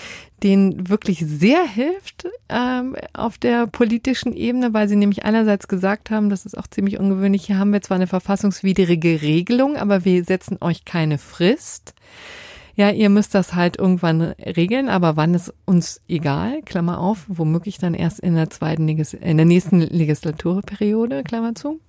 den 0.43 0.89
wirklich 0.89 1.23
sehr 1.25 1.63
hilft 1.63 2.27
ähm, 2.49 2.95
auf 3.13 3.37
der 3.37 3.67
politischen 3.67 4.33
Ebene, 4.33 4.73
weil 4.73 4.87
sie 4.87 4.95
nämlich 4.95 5.25
einerseits 5.25 5.67
gesagt 5.67 6.11
haben, 6.11 6.29
das 6.29 6.45
ist 6.45 6.57
auch 6.57 6.67
ziemlich 6.67 6.99
ungewöhnlich, 6.99 7.45
hier 7.45 7.57
haben 7.57 7.73
wir 7.73 7.81
zwar 7.81 7.95
eine 7.95 8.07
verfassungswidrige 8.07 9.21
Regelung, 9.21 9.77
aber 9.77 10.05
wir 10.05 10.23
setzen 10.23 10.57
euch 10.61 10.85
keine 10.85 11.17
Frist. 11.17 11.93
Ja, 12.75 12.91
ihr 12.91 13.09
müsst 13.09 13.33
das 13.33 13.55
halt 13.55 13.77
irgendwann 13.79 14.21
regeln, 14.21 14.87
aber 14.87 15.15
wann 15.15 15.33
ist 15.33 15.51
uns 15.65 15.99
egal, 16.07 16.61
Klammer 16.61 16.99
auf, 16.99 17.25
womöglich 17.27 17.79
dann 17.79 17.95
erst 17.95 18.19
in 18.19 18.35
der 18.35 18.51
zweiten 18.51 18.85
Legis 18.85 19.13
in 19.13 19.37
der 19.37 19.47
nächsten 19.47 19.81
Legislaturperiode, 19.81 21.23
Klammer 21.23 21.55
zu. 21.55 21.79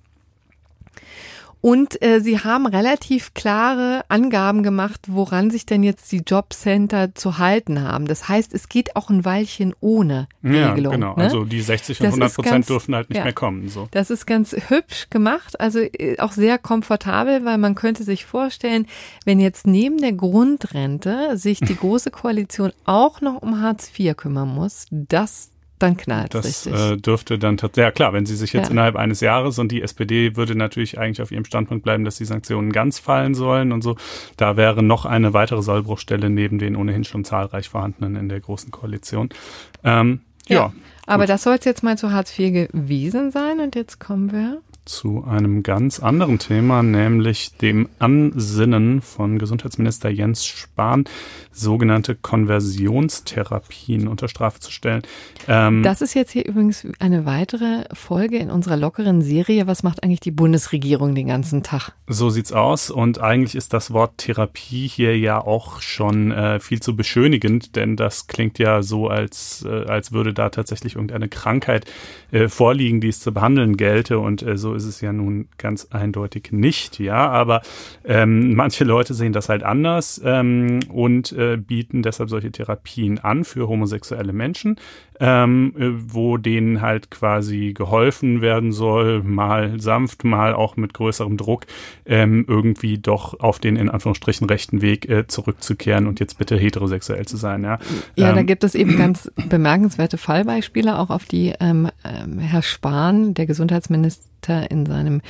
Und 1.61 2.01
äh, 2.01 2.21
sie 2.21 2.39
haben 2.39 2.65
relativ 2.65 3.33
klare 3.33 4.05
Angaben 4.07 4.63
gemacht, 4.63 5.01
woran 5.07 5.51
sich 5.51 5.65
denn 5.65 5.83
jetzt 5.83 6.11
die 6.11 6.23
Jobcenter 6.25 7.13
zu 7.15 7.37
halten 7.37 7.81
haben. 7.81 8.05
Das 8.07 8.29
heißt, 8.29 8.53
es 8.53 8.69
geht 8.69 8.95
auch 8.95 9.09
ein 9.09 9.25
Weilchen 9.25 9.73
ohne 9.81 10.27
ja, 10.41 10.69
Regelung. 10.69 10.93
genau. 10.93 11.15
Ne? 11.17 11.23
Also 11.23 11.43
die 11.43 11.59
60 11.61 11.99
und 11.99 12.05
Das 12.05 12.13
100 12.13 12.29
ist 12.29 12.35
Prozent 12.35 12.53
ganz- 12.53 12.67
dürfen 12.67 12.95
halt 12.95 13.09
nicht 13.09 13.17
ja. 13.17 13.23
mehr 13.25 13.33
kommen. 13.33 13.67
So. 13.67 13.89
Das 13.91 14.09
ist 14.09 14.25
ganz 14.25 14.55
hübsch 14.69 15.09
gemacht, 15.09 15.59
also 15.59 15.79
äh, 15.79 16.17
auch 16.19 16.31
sehr 16.31 16.57
komfortabel, 16.57 17.43
weil 17.43 17.57
man 17.57 17.75
könnte 17.75 18.03
sich 18.03 18.25
vorstellen, 18.25 18.87
wenn 19.25 19.39
jetzt 19.41 19.67
neben 19.67 19.97
der 19.97 20.13
Grundrente 20.13 21.37
sich 21.37 21.59
die 21.59 21.75
Große 21.79 22.11
Koalition 22.11 22.71
auch 22.85 23.21
noch 23.21 23.41
um 23.41 23.61
Hartz 23.61 23.91
IV 23.97 24.15
kümmern 24.15 24.47
muss, 24.49 24.85
das 24.91 25.48
dann 25.79 25.97
knallt 25.97 26.33
Das 26.35 26.45
richtig. 26.45 26.73
äh, 26.73 26.97
dürfte 26.97 27.39
dann 27.39 27.57
tatsächlich, 27.57 27.85
ja 27.87 27.91
klar, 27.91 28.13
wenn 28.13 28.25
sie 28.25 28.35
sich 28.35 28.53
jetzt 28.53 28.65
Ja. 28.67 28.71
innerhalb 28.71 28.95
eines 28.95 29.21
Jahres 29.21 29.57
und 29.59 29.71
die 29.71 29.81
SPD 29.81 30.35
würde 30.35 30.55
natürlich 30.55 30.99
eigentlich 30.99 31.21
auf 31.21 31.31
ihrem 31.31 31.45
Standpunkt 31.45 31.83
bleiben, 31.83 32.05
dass 32.05 32.17
die 32.17 32.25
Sanktionen 32.25 32.71
ganz 32.71 32.99
fallen 32.99 33.33
sollen 33.33 33.71
und 33.71 33.81
so, 33.81 33.95
da 34.37 34.57
wäre 34.57 34.83
noch 34.83 35.05
eine 35.05 35.33
weitere 35.33 35.61
Sollbruchstelle 35.61 36.29
neben 36.29 36.59
den 36.59 36.75
ohnehin 36.75 37.03
schon 37.03 37.23
zahlreich 37.25 37.69
vorhandenen 37.69 38.15
in 38.15 38.29
der 38.29 38.39
großen 38.39 38.71
Koalition. 38.71 39.29
Ähm, 39.83 40.21
ja. 40.47 40.73
Aber 41.05 41.23
gut. 41.23 41.29
das 41.29 41.43
soll 41.43 41.55
es 41.55 41.65
jetzt 41.65 41.83
mal 41.83 41.97
zu 41.97 42.11
Hartz 42.11 42.37
IV 42.37 42.69
gewesen 42.71 43.31
sein 43.31 43.59
und 43.59 43.75
jetzt 43.75 43.99
kommen 43.99 44.31
wir. 44.31 44.61
Zu 44.89 45.23
einem 45.23 45.61
ganz 45.63 45.99
anderen 45.99 46.39
Thema, 46.39 46.81
nämlich 46.81 47.55
dem 47.57 47.87
Ansinnen 47.99 49.01
von 49.01 49.37
Gesundheitsminister 49.37 50.09
Jens 50.09 50.45
Spahn, 50.45 51.05
sogenannte 51.51 52.15
Konversionstherapien 52.15 54.07
unter 54.07 54.27
Strafe 54.27 54.59
zu 54.59 54.71
stellen. 54.71 55.03
Ähm, 55.47 55.83
Das 55.83 56.01
ist 56.01 56.15
jetzt 56.15 56.31
hier 56.31 56.45
übrigens 56.45 56.87
eine 56.99 57.25
weitere 57.25 57.85
Folge 57.93 58.37
in 58.37 58.49
unserer 58.49 58.77
lockeren 58.77 59.21
Serie. 59.21 59.67
Was 59.67 59.83
macht 59.83 60.03
eigentlich 60.03 60.21
die 60.21 60.31
Bundesregierung 60.31 61.13
den 61.13 61.27
ganzen 61.27 61.61
Tag? 61.61 61.91
So 62.07 62.29
sieht's 62.29 62.51
aus. 62.51 62.89
Und 62.89 63.19
eigentlich 63.19 63.55
ist 63.55 63.73
das 63.73 63.91
Wort 63.93 64.17
Therapie 64.17 64.87
hier 64.87 65.17
ja 65.17 65.39
auch 65.39 65.81
schon 65.81 66.31
äh, 66.31 66.59
viel 66.59 66.79
zu 66.81 66.95
beschönigend, 66.95 67.75
denn 67.75 67.95
das 67.95 68.27
klingt 68.27 68.57
ja 68.57 68.81
so, 68.81 69.07
als, 69.07 69.63
äh, 69.67 69.85
als 69.85 70.11
würde 70.11 70.33
da 70.33 70.49
tatsächlich 70.49 70.95
irgendeine 70.95 71.29
Krankheit 71.29 71.85
äh, 72.31 72.47
vorliegen, 72.47 73.01
die 73.01 73.09
es 73.09 73.19
zu 73.19 73.31
behandeln 73.33 73.77
gelte. 73.77 74.17
Und 74.19 74.41
äh, 74.41 74.57
so 74.57 74.78
ist 74.79 74.85
es 74.85 75.01
ja 75.01 75.13
nun 75.13 75.47
ganz 75.57 75.87
eindeutig 75.91 76.51
nicht. 76.51 76.99
Ja, 76.99 77.29
aber 77.29 77.61
ähm, 78.05 78.55
manche 78.55 78.83
Leute 78.85 79.13
sehen 79.13 79.33
das 79.33 79.49
halt 79.49 79.63
anders 79.63 80.19
ähm, 80.23 80.79
und 80.89 81.31
äh, 81.33 81.57
bieten 81.57 82.01
deshalb 82.01 82.29
solche 82.29 82.51
Therapien 82.51 83.19
an 83.19 83.43
für 83.43 83.67
homosexuelle 83.67 84.33
Menschen 84.33 84.77
ähm, 85.19 85.73
äh, 85.77 86.13
wo 86.13 86.37
denen 86.37 86.81
halt 86.81 87.11
quasi 87.11 87.73
geholfen 87.73 88.41
werden 88.41 88.71
soll, 88.71 89.21
mal 89.23 89.79
sanft, 89.79 90.23
mal 90.23 90.53
auch 90.53 90.77
mit 90.77 90.93
größerem 90.93 91.37
Druck, 91.37 91.65
ähm, 92.05 92.45
irgendwie 92.47 92.97
doch 92.97 93.39
auf 93.39 93.59
den 93.59 93.75
in 93.75 93.89
Anführungsstrichen 93.89 94.47
rechten 94.47 94.81
Weg 94.81 95.09
äh, 95.09 95.27
zurückzukehren 95.27 96.07
und 96.07 96.19
jetzt 96.19 96.37
bitte 96.37 96.57
heterosexuell 96.57 97.25
zu 97.25 97.37
sein. 97.37 97.63
Ja, 97.63 97.79
Ja, 98.15 98.31
da 98.31 98.39
ähm, 98.39 98.47
gibt 98.47 98.63
es 98.63 98.75
eben 98.75 98.97
ganz 98.97 99.29
bemerkenswerte 99.49 100.17
Fallbeispiele, 100.17 100.97
auch 100.97 101.09
auf 101.09 101.25
die 101.25 101.53
ähm, 101.59 101.89
Herr 102.39 102.61
Spahn, 102.61 103.33
der 103.33 103.45
Gesundheitsminister, 103.45 104.28
in 104.47 104.85
seinem 104.85 105.21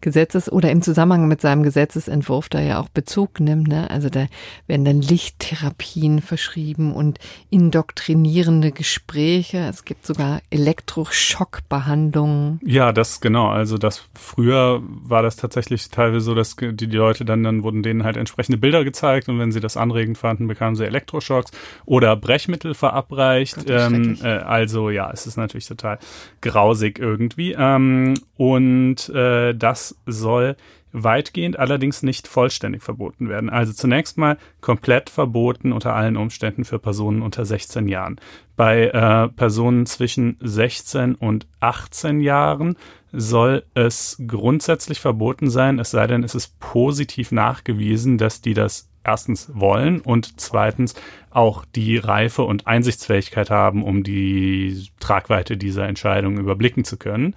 Gesetzes- 0.00 0.50
oder 0.50 0.70
im 0.70 0.82
Zusammenhang 0.82 1.28
mit 1.28 1.40
seinem 1.40 1.62
Gesetzesentwurf 1.62 2.48
da 2.48 2.60
ja 2.60 2.80
auch 2.80 2.88
Bezug 2.88 3.40
nimmt. 3.40 3.68
Ne? 3.68 3.90
Also 3.90 4.10
da 4.10 4.26
werden 4.66 4.84
dann 4.84 5.00
Lichttherapien 5.00 6.20
verschrieben 6.20 6.92
und 6.92 7.18
indoktrinierende 7.50 8.72
Gespräche. 8.72 9.58
Es 9.70 9.84
gibt 9.84 10.06
sogar 10.06 10.40
Elektroschockbehandlungen. 10.50 12.60
Ja, 12.64 12.92
das 12.92 13.20
genau. 13.20 13.48
Also 13.48 13.78
das 13.78 14.04
früher 14.14 14.82
war 14.82 15.22
das 15.22 15.36
tatsächlich 15.36 15.88
teilweise 15.88 16.20
so, 16.20 16.34
dass 16.34 16.56
die, 16.56 16.74
die 16.74 16.86
Leute 16.86 17.24
dann, 17.24 17.42
dann 17.42 17.62
wurden 17.62 17.82
denen 17.82 18.04
halt 18.04 18.16
entsprechende 18.16 18.58
Bilder 18.58 18.84
gezeigt 18.84 19.28
und 19.28 19.38
wenn 19.38 19.52
sie 19.52 19.60
das 19.60 19.76
anregend 19.76 20.18
fanden, 20.18 20.48
bekamen 20.48 20.76
sie 20.76 20.84
Elektroschocks 20.84 21.52
oder 21.86 22.16
Brechmittel 22.16 22.74
verabreicht. 22.74 23.56
Gott, 23.56 23.70
ähm, 23.70 24.18
äh, 24.22 24.28
also 24.28 24.90
ja, 24.90 25.10
es 25.12 25.26
ist 25.26 25.36
natürlich 25.36 25.66
total 25.66 25.98
grausig 26.40 26.98
irgendwie. 26.98 27.54
Ähm, 27.58 28.14
und 28.36 28.49
äh, 28.58 29.54
das 29.54 29.96
soll 30.06 30.56
weitgehend 30.92 31.58
allerdings 31.58 32.02
nicht 32.02 32.26
vollständig 32.26 32.82
verboten 32.82 33.28
werden. 33.28 33.48
Also 33.48 33.72
zunächst 33.72 34.18
mal 34.18 34.38
komplett 34.60 35.10
verboten 35.10 35.72
unter 35.72 35.94
allen 35.94 36.16
Umständen 36.16 36.64
für 36.64 36.78
Personen 36.78 37.22
unter 37.22 37.44
16 37.44 37.88
Jahren. 37.88 38.20
Bei 38.56 38.88
äh, 38.88 39.28
Personen 39.28 39.86
zwischen 39.86 40.36
16 40.40 41.14
und 41.14 41.46
18 41.60 42.20
Jahren 42.20 42.76
soll 43.12 43.64
es 43.74 44.20
grundsätzlich 44.26 45.00
verboten 45.00 45.50
sein, 45.50 45.78
es 45.78 45.90
sei 45.90 46.06
denn, 46.06 46.22
es 46.22 46.34
ist 46.34 46.58
positiv 46.60 47.32
nachgewiesen, 47.32 48.18
dass 48.18 48.40
die 48.40 48.54
das 48.54 48.88
erstens 49.02 49.50
wollen 49.54 50.00
und 50.00 50.40
zweitens 50.40 50.94
auch 51.30 51.64
die 51.64 51.96
Reife 51.96 52.42
und 52.42 52.66
Einsichtsfähigkeit 52.66 53.50
haben, 53.50 53.82
um 53.82 54.02
die 54.02 54.88
Tragweite 55.00 55.56
dieser 55.56 55.88
Entscheidung 55.88 56.38
überblicken 56.38 56.84
zu 56.84 56.96
können. 56.96 57.34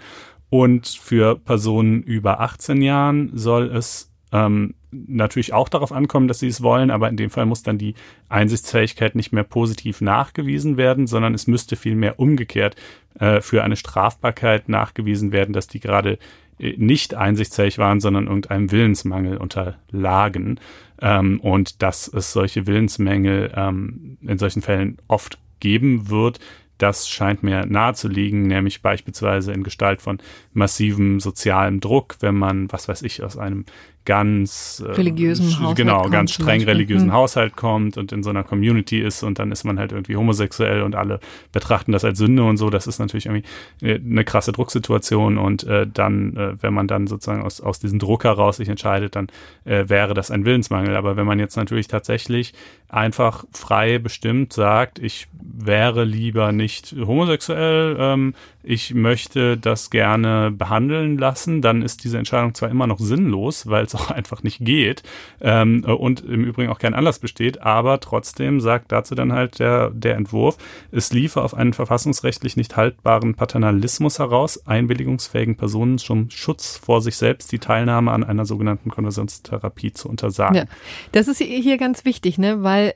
Und 0.53 0.87
für 0.87 1.35
Personen 1.39 2.03
über 2.03 2.39
18 2.39 2.83
Jahren 2.83 3.31
soll 3.33 3.75
es 3.75 4.11
ähm, 4.31 4.75
natürlich 4.91 5.51
auch 5.51 5.67
darauf 5.67 5.91
ankommen, 5.91 6.27
dass 6.27 6.37
sie 6.37 6.47
es 6.47 6.61
wollen, 6.61 6.91
aber 6.91 7.09
in 7.09 7.17
dem 7.17 7.31
Fall 7.31 7.47
muss 7.47 7.63
dann 7.63 7.79
die 7.79 7.95
Einsichtsfähigkeit 8.29 9.15
nicht 9.15 9.31
mehr 9.31 9.45
positiv 9.45 9.99
nachgewiesen 9.99 10.77
werden, 10.77 11.07
sondern 11.07 11.33
es 11.33 11.47
müsste 11.47 11.75
vielmehr 11.75 12.19
umgekehrt 12.19 12.75
äh, 13.19 13.41
für 13.41 13.63
eine 13.63 13.75
Strafbarkeit 13.75 14.69
nachgewiesen 14.69 15.31
werden, 15.31 15.53
dass 15.53 15.65
die 15.65 15.79
gerade 15.79 16.19
äh, 16.59 16.75
nicht 16.77 17.15
einsichtsfähig 17.15 17.79
waren, 17.79 17.99
sondern 17.99 18.27
irgendeinem 18.27 18.69
Willensmangel 18.69 19.37
unterlagen. 19.37 20.59
Ähm, 21.01 21.39
und 21.39 21.81
dass 21.81 22.07
es 22.07 22.31
solche 22.31 22.67
Willensmängel 22.67 23.51
ähm, 23.55 24.19
in 24.21 24.37
solchen 24.37 24.61
Fällen 24.61 24.97
oft 25.07 25.39
geben 25.59 26.11
wird, 26.11 26.39
das 26.77 27.09
scheint 27.09 27.43
mir 27.43 27.65
nahezuliegen, 27.65 28.43
nämlich 28.43 28.81
beispielsweise 28.81 29.53
in 29.53 29.63
Gestalt 29.63 30.01
von 30.01 30.19
massivem 30.53 31.19
sozialem 31.19 31.79
Druck, 31.79 32.17
wenn 32.19 32.35
man, 32.35 32.71
was 32.71 32.87
weiß 32.87 33.03
ich, 33.03 33.23
aus 33.23 33.37
einem 33.37 33.65
ganz 34.05 34.83
äh, 34.85 34.91
religiösen 34.91 35.59
Haushalt 35.59 35.77
genau 35.77 36.09
ganz 36.09 36.33
streng 36.33 36.63
religiösen 36.63 37.07
hm. 37.07 37.13
Haushalt 37.13 37.55
kommt 37.55 37.97
und 37.97 38.11
in 38.11 38.23
so 38.23 38.29
einer 38.29 38.43
Community 38.43 38.99
ist 38.99 39.23
und 39.23 39.39
dann 39.39 39.51
ist 39.51 39.63
man 39.63 39.79
halt 39.79 39.91
irgendwie 39.91 40.15
homosexuell 40.15 40.81
und 40.81 40.95
alle 40.95 41.19
betrachten 41.51 41.91
das 41.91 42.03
als 42.03 42.17
Sünde 42.17 42.43
und 42.43 42.57
so. 42.57 42.69
Das 42.69 42.87
ist 42.87 42.99
natürlich 42.99 43.27
irgendwie 43.27 43.45
äh, 43.81 43.99
eine 43.99 44.23
krasse 44.25 44.51
Drucksituation 44.51 45.37
und 45.37 45.63
äh, 45.63 45.87
dann 45.91 46.35
äh, 46.35 46.55
wenn 46.61 46.73
man 46.73 46.87
dann 46.87 47.07
sozusagen 47.07 47.43
aus 47.43 47.61
aus 47.61 47.79
diesem 47.79 47.99
Druck 47.99 48.25
heraus 48.25 48.57
sich 48.57 48.69
entscheidet 48.69 49.15
dann 49.15 49.27
äh, 49.65 49.87
wäre 49.87 50.13
das 50.13 50.31
ein 50.31 50.45
Willensmangel. 50.45 50.95
Aber 50.95 51.15
wenn 51.15 51.25
man 51.25 51.39
jetzt 51.39 51.55
natürlich 51.55 51.87
tatsächlich 51.87 52.53
einfach 52.89 53.45
frei 53.51 53.99
bestimmt 53.99 54.53
sagt 54.53 54.99
ich 54.99 55.27
wäre 55.41 56.03
lieber 56.03 56.51
nicht 56.51 56.93
homosexuell 56.93 57.95
ähm, 57.99 58.33
ich 58.63 58.93
möchte 58.93 59.57
das 59.57 59.89
gerne 59.89 60.51
behandeln 60.51 61.17
lassen, 61.17 61.61
dann 61.61 61.81
ist 61.81 62.03
diese 62.03 62.17
Entscheidung 62.17 62.53
zwar 62.53 62.69
immer 62.69 62.87
noch 62.87 62.99
sinnlos, 62.99 63.67
weil 63.67 63.85
es 63.85 63.93
auch 63.95 64.09
einfach 64.09 64.43
nicht 64.43 64.59
geht 64.63 65.03
ähm, 65.41 65.83
und 65.83 66.21
im 66.21 66.43
Übrigen 66.43 66.71
auch 66.71 66.79
kein 66.79 66.93
Anlass 66.93 67.19
besteht, 67.19 67.61
aber 67.61 67.99
trotzdem 67.99 68.61
sagt 68.61 68.91
dazu 68.91 69.15
dann 69.15 69.33
halt 69.33 69.59
der, 69.59 69.89
der 69.91 70.15
Entwurf, 70.15 70.57
es 70.91 71.11
liefe 71.11 71.41
auf 71.41 71.53
einen 71.53 71.73
verfassungsrechtlich 71.73 72.55
nicht 72.55 72.75
haltbaren 72.77 73.35
Paternalismus 73.35 74.19
heraus, 74.19 74.65
einwilligungsfähigen 74.65 75.57
Personen 75.57 75.97
zum 75.97 76.29
Schutz 76.29 76.77
vor 76.77 77.01
sich 77.01 77.17
selbst 77.17 77.51
die 77.51 77.59
Teilnahme 77.59 78.11
an 78.11 78.23
einer 78.23 78.45
sogenannten 78.45 78.89
Konversionstherapie 78.89 79.91
zu 79.91 80.09
untersagen. 80.09 80.55
Ja, 80.55 80.65
das 81.11 81.27
ist 81.27 81.39
hier 81.39 81.77
ganz 81.77 82.05
wichtig, 82.05 82.37
ne, 82.37 82.63
weil 82.63 82.93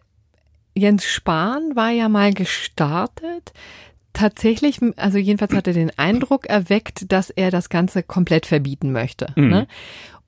Jens 0.77 1.06
Spahn 1.06 1.75
war 1.75 1.89
ja 1.89 2.08
mal 2.08 2.34
gestartet 2.34 3.51
tatsächlich, 4.17 4.80
also 4.95 5.17
jedenfalls 5.17 5.53
hat 5.53 5.67
er 5.67 5.73
den 5.73 5.91
Eindruck 5.97 6.47
erweckt, 6.47 7.12
dass 7.12 7.30
er 7.30 7.51
das 7.51 7.69
Ganze 7.69 8.03
komplett 8.03 8.45
verbieten 8.45 8.91
möchte. 8.91 9.27
Mhm. 9.36 9.49
Ne? 9.49 9.67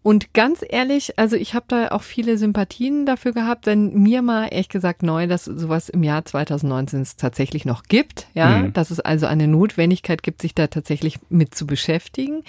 Und 0.01 0.33
ganz 0.33 0.63
ehrlich, 0.67 1.19
also 1.19 1.35
ich 1.35 1.53
habe 1.55 1.65
da 1.67 1.89
auch 1.89 2.03
viele 2.03 2.37
Sympathien 2.37 3.05
dafür 3.05 3.33
gehabt, 3.33 3.65
denn 3.65 3.93
mir 3.93 4.21
mal 4.21 4.45
ehrlich 4.45 4.69
gesagt 4.69 5.03
neu, 5.03 5.27
dass 5.27 5.43
sowas 5.43 5.89
im 5.89 6.03
Jahr 6.03 6.23
2019 6.23 7.01
es 7.01 7.15
tatsächlich 7.17 7.65
noch 7.65 7.83
gibt, 7.83 8.27
ja, 8.33 8.59
mhm. 8.59 8.73
dass 8.73 8.91
es 8.91 9.01
also 9.01 9.25
eine 9.25 9.47
Notwendigkeit 9.47 10.23
gibt, 10.23 10.41
sich 10.41 10.55
da 10.55 10.67
tatsächlich 10.67 11.19
mit 11.29 11.53
zu 11.53 11.67
beschäftigen. 11.67 12.43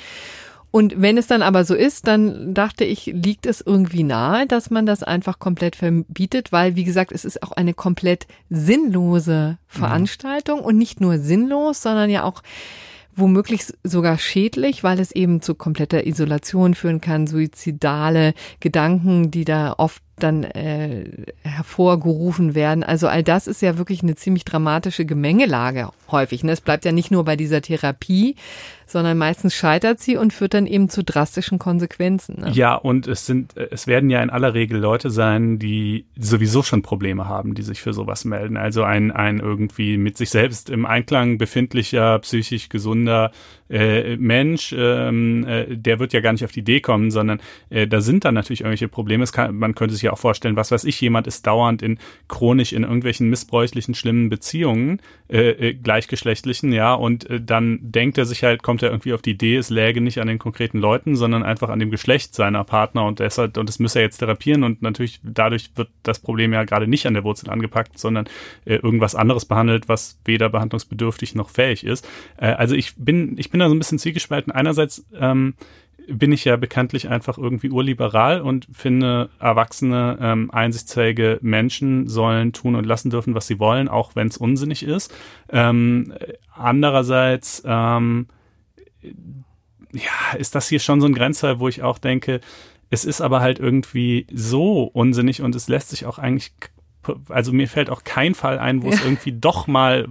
Und 0.71 1.01
wenn 1.01 1.19
es 1.19 1.27
dann 1.27 1.43
aber 1.43 1.65
so 1.65 1.75
ist, 1.75 2.07
dann 2.07 2.55
dachte 2.55 2.85
ich, 2.85 3.07
liegt 3.07 3.47
es 3.47 3.61
irgendwie 3.61 4.05
nahe, 4.05 4.47
dass 4.47 4.71
man 4.71 4.87
das 4.87 5.03
einfach 5.03 5.39
komplett 5.39 5.75
verbietet, 5.75 6.53
weil, 6.53 6.77
wie 6.77 6.85
gesagt, 6.85 7.11
es 7.13 7.25
ist 7.25 7.43
auch 7.43 7.53
eine 7.53 7.75
komplett 7.75 8.27
sinnlose 8.51 9.59
mhm. 9.59 9.79
Veranstaltung 9.79 10.61
mhm. 10.61 10.67
und 10.67 10.79
nicht 10.79 11.01
nur 11.01 11.19
sinnlos, 11.19 11.83
sondern 11.83 12.11
ja 12.11 12.23
auch 12.23 12.43
womöglich 13.17 13.65
sogar 13.83 14.19
schädlich, 14.19 14.85
weil 14.85 15.01
es 15.01 15.13
eben 15.13 15.43
zu 15.43 15.55
kompletter 15.55 16.07
Isolation 16.07 16.75
führen 16.75 17.01
kann, 17.01 17.27
suizidale 17.27 18.35
Gedanken, 18.61 19.31
die 19.31 19.45
da 19.45 19.75
oft 19.77 20.03
dann 20.23 20.45
äh, 20.45 21.05
hervorgerufen 21.43 22.55
werden. 22.55 22.83
Also 22.83 23.09
all 23.09 23.23
das 23.23 23.47
ist 23.47 23.63
ja 23.63 23.79
wirklich 23.79 24.03
eine 24.03 24.15
ziemlich 24.15 24.45
dramatische 24.45 25.05
Gemengelage 25.05 25.89
häufig. 26.11 26.45
Ne? 26.45 26.53
Es 26.53 26.61
bleibt 26.61 26.85
ja 26.85 26.93
nicht 26.93 27.11
nur 27.11 27.25
bei 27.25 27.37
dieser 27.37 27.61
Therapie, 27.61 28.37
sondern 28.87 29.19
meistens 29.19 29.55
scheitert 29.55 30.01
sie 30.01 30.17
und 30.17 30.33
führt 30.33 30.55
dann 30.55 30.67
eben 30.67 30.89
zu 30.89 31.05
drastischen 31.05 31.59
Konsequenzen. 31.59 32.41
Ne? 32.41 32.51
Ja, 32.51 32.75
und 32.75 33.07
es 33.07 33.27
sind, 33.27 33.57
es 33.57 33.87
werden 33.87 34.11
ja 34.11 34.23
in 34.23 34.31
aller 34.31 34.55
Regel 34.55 34.79
Leute 34.79 35.11
sein, 35.11 35.59
die 35.59 36.07
sowieso 36.19 36.63
schon 36.63 36.83
Probleme 36.83 37.29
haben, 37.29 37.55
die 37.55 37.63
sich 37.63 37.81
für 37.81 37.93
sowas 37.93 38.25
melden. 38.25 38.57
Also 38.57 38.83
ein, 38.83 39.13
ein 39.13 39.39
irgendwie 39.39 39.97
mit 39.97 40.17
sich 40.17 40.31
selbst 40.31 40.71
im 40.71 40.87
Einklang 40.87 41.39
befindlicher, 41.39 42.19
psychisch 42.21 42.69
gesunder 42.69 43.31
äh, 43.71 44.17
Mensch, 44.17 44.75
ähm, 44.77 45.47
äh, 45.47 45.77
der 45.77 45.99
wird 45.99 46.13
ja 46.13 46.21
gar 46.21 46.33
nicht 46.33 46.45
auf 46.45 46.53
die 46.53 46.61
Idee 46.61 46.81
kommen, 46.81 47.11
sondern 47.11 47.41
äh, 47.71 47.87
da 47.87 48.01
sind 48.01 48.25
dann 48.25 48.35
natürlich 48.35 48.61
irgendwelche 48.63 48.89
Probleme. 48.89 49.25
Kann, 49.27 49.57
man 49.57 49.75
könnte 49.75 49.95
sich 49.95 50.03
ja 50.03 50.13
auch 50.13 50.19
vorstellen, 50.19 50.57
was 50.57 50.71
weiß 50.71 50.85
ich, 50.85 51.01
jemand 51.01 51.27
ist 51.27 51.47
dauernd 51.47 51.83
in 51.83 51.99
chronisch 52.29 52.73
in 52.73 52.83
irgendwelchen 52.83 53.31
missbräuchlichen, 53.31 53.95
schlimmen 53.95 54.29
Beziehungen, 54.29 55.01
äh, 55.29 55.51
äh, 55.51 55.75
gleichgeschlechtlichen, 55.75 56.73
ja, 56.73 56.95
und 56.95 57.31
äh, 57.31 57.41
dann 57.41 57.79
denkt 57.83 58.19
er 58.19 58.25
sich 58.25 58.43
halt, 58.43 58.63
kommt 58.63 58.83
er 58.83 58.91
irgendwie 58.91 59.13
auf 59.13 59.23
die 59.23 59.31
Idee, 59.31 59.57
es 59.57 59.71
läge 59.71 60.01
nicht 60.01 60.21
an 60.21 60.27
den 60.27 60.39
konkreten 60.39 60.79
Leuten, 60.79 61.15
sondern 61.15 61.45
einfach 61.45 61.69
an 61.69 61.79
dem 61.79 61.91
Geschlecht 61.91 62.35
seiner 62.35 62.65
Partner 62.65 63.07
und 63.07 63.21
deshalb, 63.21 63.57
und 63.57 63.69
das 63.69 63.79
müsse 63.79 64.01
er 64.01 64.07
jetzt 64.07 64.19
therapieren 64.19 64.65
und 64.65 64.83
natürlich 64.83 65.21
dadurch 65.23 65.71
wird 65.77 65.91
das 66.03 66.19
Problem 66.19 66.53
ja 66.53 66.65
gerade 66.65 66.89
nicht 66.89 67.07
an 67.07 67.15
der 67.15 67.23
Wurzel 67.23 67.51
angepackt, 67.51 67.99
sondern 67.99 68.27
äh, 68.65 68.77
irgendwas 68.77 69.15
anderes 69.15 69.45
behandelt, 69.45 69.89
was 69.89 70.19
weder 70.25 70.49
behandlungsbedürftig 70.49 71.35
noch 71.35 71.51
fähig 71.51 71.85
ist. 71.85 72.09
Also 72.37 72.75
ich 72.75 72.95
bin, 72.97 73.37
ich 73.39 73.51
bin 73.51 73.60
da 73.61 73.69
so 73.69 73.75
ein 73.75 73.79
bisschen 73.79 73.99
zwiegespalten. 73.99 74.53
Einerseits 74.53 75.05
ähm, 75.15 75.55
bin 76.09 76.33
ich 76.33 76.45
ja 76.45 76.57
bekanntlich 76.57 77.09
einfach 77.09 77.39
irgendwie 77.39 77.71
urliberal 77.71 78.41
und 78.41 78.67
finde, 78.73 79.31
erwachsene, 79.39 80.19
ähm, 80.21 80.51
einsichtsfähige 80.51 81.39
Menschen 81.43 82.09
sollen 82.09 82.53
tun 82.53 82.75
und 82.75 82.85
lassen 82.85 83.11
dürfen, 83.11 83.35
was 83.35 83.47
sie 83.47 83.59
wollen, 83.59 83.89
auch 83.89 84.17
wenn 84.17 84.29
es 84.29 84.37
unsinnig 84.37 84.83
ist. 84.83 85.15
Ähm, 85.51 86.13
andererseits 86.53 87.63
ähm, 87.65 88.27
ja, 89.93 90.37
ist 90.39 90.55
das 90.55 90.69
hier 90.69 90.81
schon 90.81 91.01
so 91.01 91.07
ein 91.07 91.15
Grenzfall, 91.15 91.61
wo 91.61 91.69
ich 91.69 91.83
auch 91.83 91.99
denke, 91.99 92.41
es 92.91 93.05
ist 93.05 93.21
aber 93.21 93.41
halt 93.41 93.61
irgendwie 93.61 94.27
so 94.33 94.83
unsinnig 94.83 95.43
und 95.43 95.55
es 95.55 95.69
lässt 95.69 95.91
sich 95.91 96.07
auch 96.07 96.19
eigentlich 96.19 96.53
also 97.29 97.53
mir 97.53 97.69
fällt 97.69 97.91
auch 97.91 98.05
kein 98.05 98.35
Fall 98.35 98.59
ein, 98.59 98.83
wo 98.83 98.89
ja. 98.89 98.95
es 98.95 99.05
irgendwie 99.05 99.33
doch 99.33 99.67
mal 99.67 100.07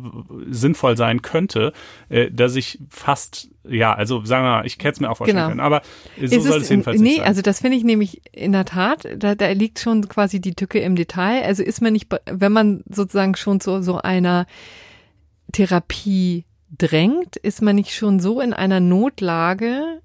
sinnvoll 0.48 0.98
sein 0.98 1.22
könnte, 1.22 1.74
äh, 2.10 2.32
dass 2.32 2.56
ich 2.56 2.80
fast, 2.90 3.50
ja, 3.68 3.94
also 3.94 4.26
sagen 4.26 4.44
wir 4.44 4.50
mal, 4.50 4.66
ich 4.66 4.78
hätte 4.78 4.90
es 4.90 5.00
mir 5.00 5.10
auch 5.10 5.18
vorstellen 5.18 5.38
genau. 5.38 5.50
können, 5.50 5.60
aber 5.60 5.82
so 6.18 6.24
ist 6.24 6.44
soll 6.44 6.58
es, 6.58 6.64
es 6.64 6.70
jedenfalls 6.70 7.00
nee, 7.00 7.18
sein. 7.18 7.26
also 7.26 7.42
das 7.42 7.62
finde 7.62 7.78
ich 7.78 7.84
nämlich 7.84 8.22
in 8.34 8.52
der 8.52 8.66
Tat, 8.66 9.08
da, 9.18 9.36
da 9.36 9.50
liegt 9.52 9.80
schon 9.80 10.08
quasi 10.08 10.42
die 10.42 10.56
Tücke 10.56 10.80
im 10.80 10.96
Detail. 10.96 11.44
Also 11.44 11.64
ist 11.64 11.82
man 11.82 11.94
nicht, 11.94 12.08
wenn 12.26 12.52
man 12.52 12.84
sozusagen 12.90 13.36
schon 13.36 13.60
zu 13.60 13.82
so 13.84 13.98
einer 13.98 14.48
Therapie 15.52 16.46
drängt, 16.76 17.36
ist 17.36 17.62
man 17.62 17.76
nicht 17.76 17.94
schon 17.94 18.20
so 18.20 18.42
in 18.42 18.54
einer 18.54 18.80
Notlage, 18.80 20.02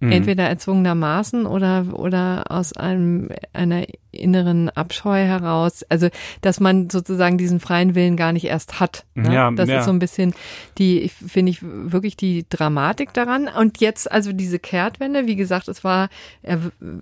mhm. 0.00 0.12
entweder 0.12 0.48
erzwungenermaßen 0.48 1.46
oder, 1.46 1.86
oder 1.92 2.44
aus 2.50 2.72
einem, 2.72 3.30
einer 3.52 3.84
inneren 4.10 4.70
Abscheu 4.70 5.18
heraus, 5.18 5.84
also 5.88 6.08
dass 6.40 6.60
man 6.60 6.90
sozusagen 6.90 7.38
diesen 7.38 7.60
freien 7.60 7.94
Willen 7.94 8.16
gar 8.16 8.32
nicht 8.32 8.46
erst 8.46 8.80
hat. 8.80 9.04
Ne? 9.14 9.34
Ja, 9.34 9.50
das 9.50 9.68
ja. 9.68 9.78
ist 9.78 9.84
so 9.84 9.90
ein 9.90 9.98
bisschen 9.98 10.34
die, 10.78 11.08
finde 11.08 11.50
ich, 11.50 11.58
wirklich 11.62 12.16
die 12.16 12.46
Dramatik 12.48 13.12
daran. 13.12 13.48
Und 13.48 13.80
jetzt 13.80 14.10
also 14.10 14.32
diese 14.32 14.58
Kehrtwende, 14.58 15.26
wie 15.26 15.36
gesagt, 15.36 15.68
es 15.68 15.84
war, 15.84 16.08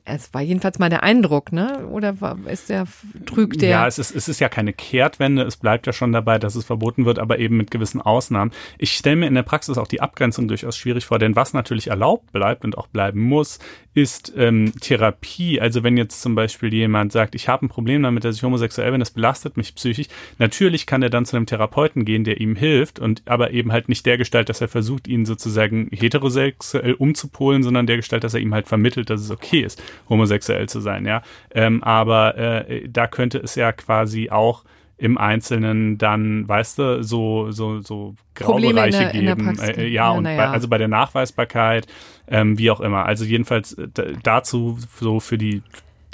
es 0.04 0.34
war 0.34 0.42
jedenfalls 0.42 0.78
mal 0.78 0.90
der 0.90 1.02
Eindruck, 1.02 1.52
ne? 1.52 1.86
Oder 1.88 2.20
war, 2.20 2.38
ist 2.46 2.68
der 2.70 2.86
trügt 3.24 3.62
der? 3.62 3.70
Ja, 3.70 3.86
es 3.86 3.98
ist, 3.98 4.14
es 4.14 4.28
ist 4.28 4.40
ja 4.40 4.48
keine 4.48 4.72
Kehrtwende, 4.72 5.42
es 5.42 5.56
bleibt 5.56 5.86
ja 5.86 5.92
schon 5.92 6.12
dabei, 6.12 6.38
dass 6.38 6.54
es 6.54 6.64
verboten 6.64 7.04
wird, 7.04 7.18
aber 7.18 7.38
eben 7.38 7.56
mit 7.56 7.70
gewissen 7.70 8.00
Ausnahmen. 8.00 8.50
Ich 8.78 8.92
stelle 8.92 9.16
mir 9.16 9.26
in 9.26 9.34
der 9.34 9.42
Praxis 9.42 9.78
auch 9.78 9.86
die 9.86 10.00
Abgrenzung 10.00 10.48
durchaus 10.48 10.76
schwierig 10.76 11.06
vor, 11.06 11.18
denn 11.18 11.36
was 11.36 11.52
natürlich 11.52 11.88
erlaubt 11.88 12.32
bleibt 12.32 12.64
und 12.64 12.76
auch 12.76 12.88
bleiben 12.88 13.20
muss, 13.20 13.58
ist 13.94 14.32
ähm, 14.36 14.72
Therapie. 14.80 15.60
Also 15.60 15.82
wenn 15.82 15.96
jetzt 15.96 16.20
zum 16.20 16.34
Beispiel 16.34 16.72
jemand 16.72 16.95
sagt, 17.10 17.34
ich 17.34 17.48
habe 17.48 17.66
ein 17.66 17.68
Problem 17.68 18.02
damit, 18.02 18.24
dass 18.24 18.36
ich 18.36 18.42
homosexuell 18.42 18.90
bin, 18.90 19.00
das 19.00 19.10
belastet 19.10 19.56
mich 19.56 19.74
psychisch, 19.74 20.08
natürlich 20.38 20.86
kann 20.86 21.02
er 21.02 21.10
dann 21.10 21.24
zu 21.24 21.36
einem 21.36 21.46
Therapeuten 21.46 22.04
gehen, 22.04 22.24
der 22.24 22.40
ihm 22.40 22.56
hilft 22.56 22.98
und 22.98 23.22
aber 23.26 23.52
eben 23.52 23.72
halt 23.72 23.88
nicht 23.88 24.06
der 24.06 24.18
Gestalt, 24.18 24.48
dass 24.48 24.60
er 24.60 24.68
versucht, 24.68 25.08
ihn 25.08 25.24
sozusagen 25.24 25.88
heterosexuell 25.92 26.94
umzupolen, 26.94 27.62
sondern 27.62 27.86
der 27.86 27.96
Gestalt, 27.96 28.24
dass 28.24 28.34
er 28.34 28.40
ihm 28.40 28.54
halt 28.54 28.68
vermittelt, 28.68 29.10
dass 29.10 29.20
es 29.20 29.30
okay 29.30 29.60
ist, 29.60 29.82
homosexuell 30.08 30.68
zu 30.68 30.80
sein, 30.80 31.06
ja. 31.06 31.22
Ähm, 31.54 31.82
aber 31.82 32.36
äh, 32.36 32.88
da 32.88 33.06
könnte 33.06 33.38
es 33.38 33.54
ja 33.54 33.72
quasi 33.72 34.30
auch 34.30 34.64
im 34.98 35.18
Einzelnen 35.18 35.98
dann, 35.98 36.48
weißt 36.48 36.78
du, 36.78 37.04
so, 37.04 37.50
so, 37.50 37.80
so 37.80 38.14
Graubereiche 38.34 39.10
geben. 39.12 39.58
Äh, 39.58 39.70
äh, 39.72 39.82
ja, 39.88 39.88
ja, 39.88 40.10
und 40.12 40.24
ja. 40.24 40.36
Bei, 40.36 40.46
also 40.48 40.68
bei 40.68 40.78
der 40.78 40.88
Nachweisbarkeit, 40.88 41.86
ähm, 42.28 42.58
wie 42.58 42.70
auch 42.70 42.80
immer. 42.80 43.04
Also 43.04 43.24
jedenfalls 43.24 43.74
äh, 43.74 43.88
dazu 44.22 44.78
so 44.98 45.20
für 45.20 45.36
die 45.36 45.62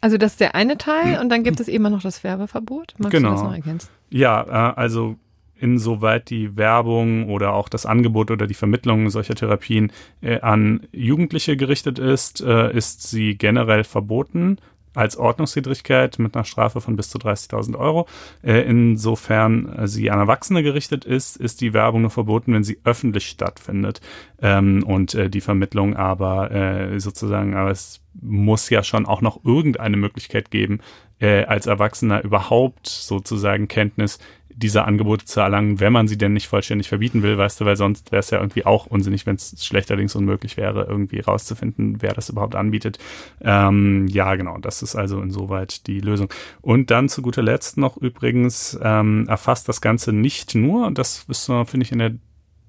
Also 0.00 0.18
das 0.18 0.32
ist 0.32 0.40
der 0.40 0.54
eine 0.54 0.78
Teil 0.78 1.20
und 1.20 1.28
dann 1.28 1.44
gibt 1.44 1.60
es 1.60 1.68
immer 1.68 1.88
noch 1.88 2.02
das 2.02 2.24
Werbeverbot. 2.24 2.94
Magst 2.98 3.12
genau. 3.12 3.30
du 3.30 3.34
das 3.34 3.44
noch 3.44 3.54
ergänzen? 3.54 3.88
Ja, 4.10 4.42
äh, 4.42 4.74
also 4.74 5.16
insoweit 5.62 6.30
die 6.30 6.56
Werbung 6.56 7.28
oder 7.30 7.54
auch 7.54 7.68
das 7.68 7.86
Angebot 7.86 8.30
oder 8.30 8.46
die 8.46 8.54
Vermittlung 8.54 9.10
solcher 9.10 9.34
Therapien 9.34 9.92
äh, 10.20 10.40
an 10.40 10.80
Jugendliche 10.92 11.56
gerichtet 11.56 11.98
ist, 11.98 12.40
äh, 12.40 12.72
ist 12.76 13.08
sie 13.08 13.36
generell 13.36 13.84
verboten 13.84 14.58
als 14.94 15.16
Ordnungswidrigkeit 15.16 16.18
mit 16.18 16.34
einer 16.34 16.44
Strafe 16.44 16.80
von 16.80 16.96
bis 16.96 17.10
zu 17.10 17.18
30.000 17.18 17.78
Euro. 17.78 18.06
Äh, 18.42 18.60
insofern 18.62 19.86
sie 19.86 20.10
an 20.10 20.18
Erwachsene 20.18 20.62
gerichtet 20.62 21.04
ist, 21.04 21.36
ist 21.36 21.60
die 21.60 21.72
Werbung 21.72 22.02
nur 22.02 22.10
verboten, 22.10 22.54
wenn 22.54 22.64
sie 22.64 22.78
öffentlich 22.84 23.26
stattfindet 23.26 24.00
ähm, 24.40 24.82
und 24.86 25.14
äh, 25.14 25.30
die 25.30 25.40
Vermittlung 25.40 25.96
aber 25.96 26.50
äh, 26.50 27.00
sozusagen, 27.00 27.54
aber 27.54 27.70
es 27.70 28.00
muss 28.20 28.68
ja 28.68 28.82
schon 28.82 29.06
auch 29.06 29.22
noch 29.22 29.44
irgendeine 29.44 29.96
Möglichkeit 29.96 30.50
geben, 30.50 30.80
äh, 31.18 31.44
als 31.44 31.66
Erwachsener 31.66 32.22
überhaupt 32.22 32.86
sozusagen 32.86 33.68
Kenntnis 33.68 34.18
diese 34.54 34.84
Angebote 34.84 35.24
zu 35.24 35.40
erlangen, 35.40 35.80
wenn 35.80 35.92
man 35.92 36.08
sie 36.08 36.18
denn 36.18 36.32
nicht 36.32 36.48
vollständig 36.48 36.88
verbieten 36.88 37.22
will, 37.22 37.38
weißt 37.38 37.60
du, 37.60 37.64
weil 37.64 37.76
sonst 37.76 38.12
wäre 38.12 38.20
es 38.20 38.30
ja 38.30 38.38
irgendwie 38.38 38.64
auch 38.66 38.86
unsinnig, 38.86 39.26
wenn 39.26 39.36
es 39.36 39.64
schlechterdings 39.64 40.14
unmöglich 40.14 40.56
wäre, 40.56 40.84
irgendwie 40.84 41.20
rauszufinden, 41.20 42.00
wer 42.00 42.12
das 42.12 42.28
überhaupt 42.28 42.54
anbietet. 42.54 42.98
Ähm, 43.40 44.06
ja, 44.08 44.34
genau, 44.34 44.58
das 44.58 44.82
ist 44.82 44.96
also 44.96 45.20
insoweit 45.20 45.86
die 45.86 46.00
Lösung. 46.00 46.28
Und 46.60 46.90
dann 46.90 47.08
zu 47.08 47.22
guter 47.22 47.42
Letzt 47.42 47.76
noch 47.76 47.96
übrigens 47.96 48.78
ähm, 48.82 49.26
erfasst 49.28 49.68
das 49.68 49.80
Ganze 49.80 50.12
nicht 50.12 50.54
nur, 50.54 50.90
das 50.90 51.24
ist, 51.28 51.46
finde 51.46 51.82
ich, 51.82 51.92
in 51.92 51.98
der 51.98 52.12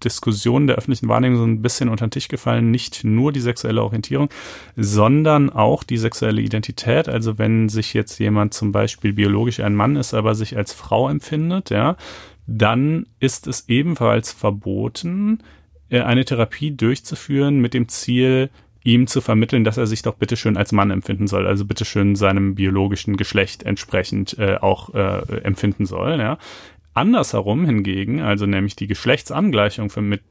Diskussion 0.03 0.67
der 0.67 0.75
öffentlichen 0.75 1.09
Wahrnehmung 1.09 1.37
so 1.37 1.45
ein 1.45 1.61
bisschen 1.61 1.89
unter 1.89 2.05
den 2.05 2.11
Tisch 2.11 2.27
gefallen, 2.27 2.71
nicht 2.71 3.03
nur 3.03 3.31
die 3.31 3.39
sexuelle 3.39 3.83
Orientierung, 3.83 4.29
sondern 4.75 5.49
auch 5.49 5.83
die 5.83 5.97
sexuelle 5.97 6.41
Identität. 6.41 7.09
Also 7.09 7.37
wenn 7.37 7.69
sich 7.69 7.93
jetzt 7.93 8.19
jemand 8.19 8.53
zum 8.53 8.71
Beispiel 8.71 9.13
biologisch 9.13 9.59
ein 9.59 9.75
Mann 9.75 9.95
ist, 9.95 10.13
aber 10.13 10.35
sich 10.35 10.57
als 10.57 10.73
Frau 10.73 11.09
empfindet, 11.09 11.69
ja, 11.69 11.95
dann 12.47 13.07
ist 13.19 13.47
es 13.47 13.69
ebenfalls 13.69 14.31
verboten, 14.31 15.39
äh, 15.89 16.01
eine 16.01 16.25
Therapie 16.25 16.71
durchzuführen 16.71 17.59
mit 17.59 17.73
dem 17.73 17.87
Ziel, 17.87 18.49
ihm 18.83 19.07
zu 19.07 19.21
vermitteln, 19.21 19.63
dass 19.63 19.77
er 19.77 19.87
sich 19.87 20.01
doch 20.01 20.15
bitteschön 20.15 20.57
als 20.57 20.71
Mann 20.71 20.91
empfinden 20.91 21.27
soll, 21.27 21.47
also 21.47 21.65
bitteschön 21.65 22.15
seinem 22.15 22.55
biologischen 22.55 23.15
Geschlecht 23.15 23.63
entsprechend 23.63 24.37
äh, 24.37 24.57
auch 24.57 24.93
äh, 24.93 25.41
empfinden 25.43 25.85
soll. 25.85 26.19
Ja. 26.19 26.37
Andersherum 26.93 27.65
hingegen, 27.65 28.21
also 28.21 28.45
nämlich 28.45 28.75
die 28.75 28.87
Geschlechtsangleichung 28.87 29.89
für 29.89 30.01
mit 30.01 30.21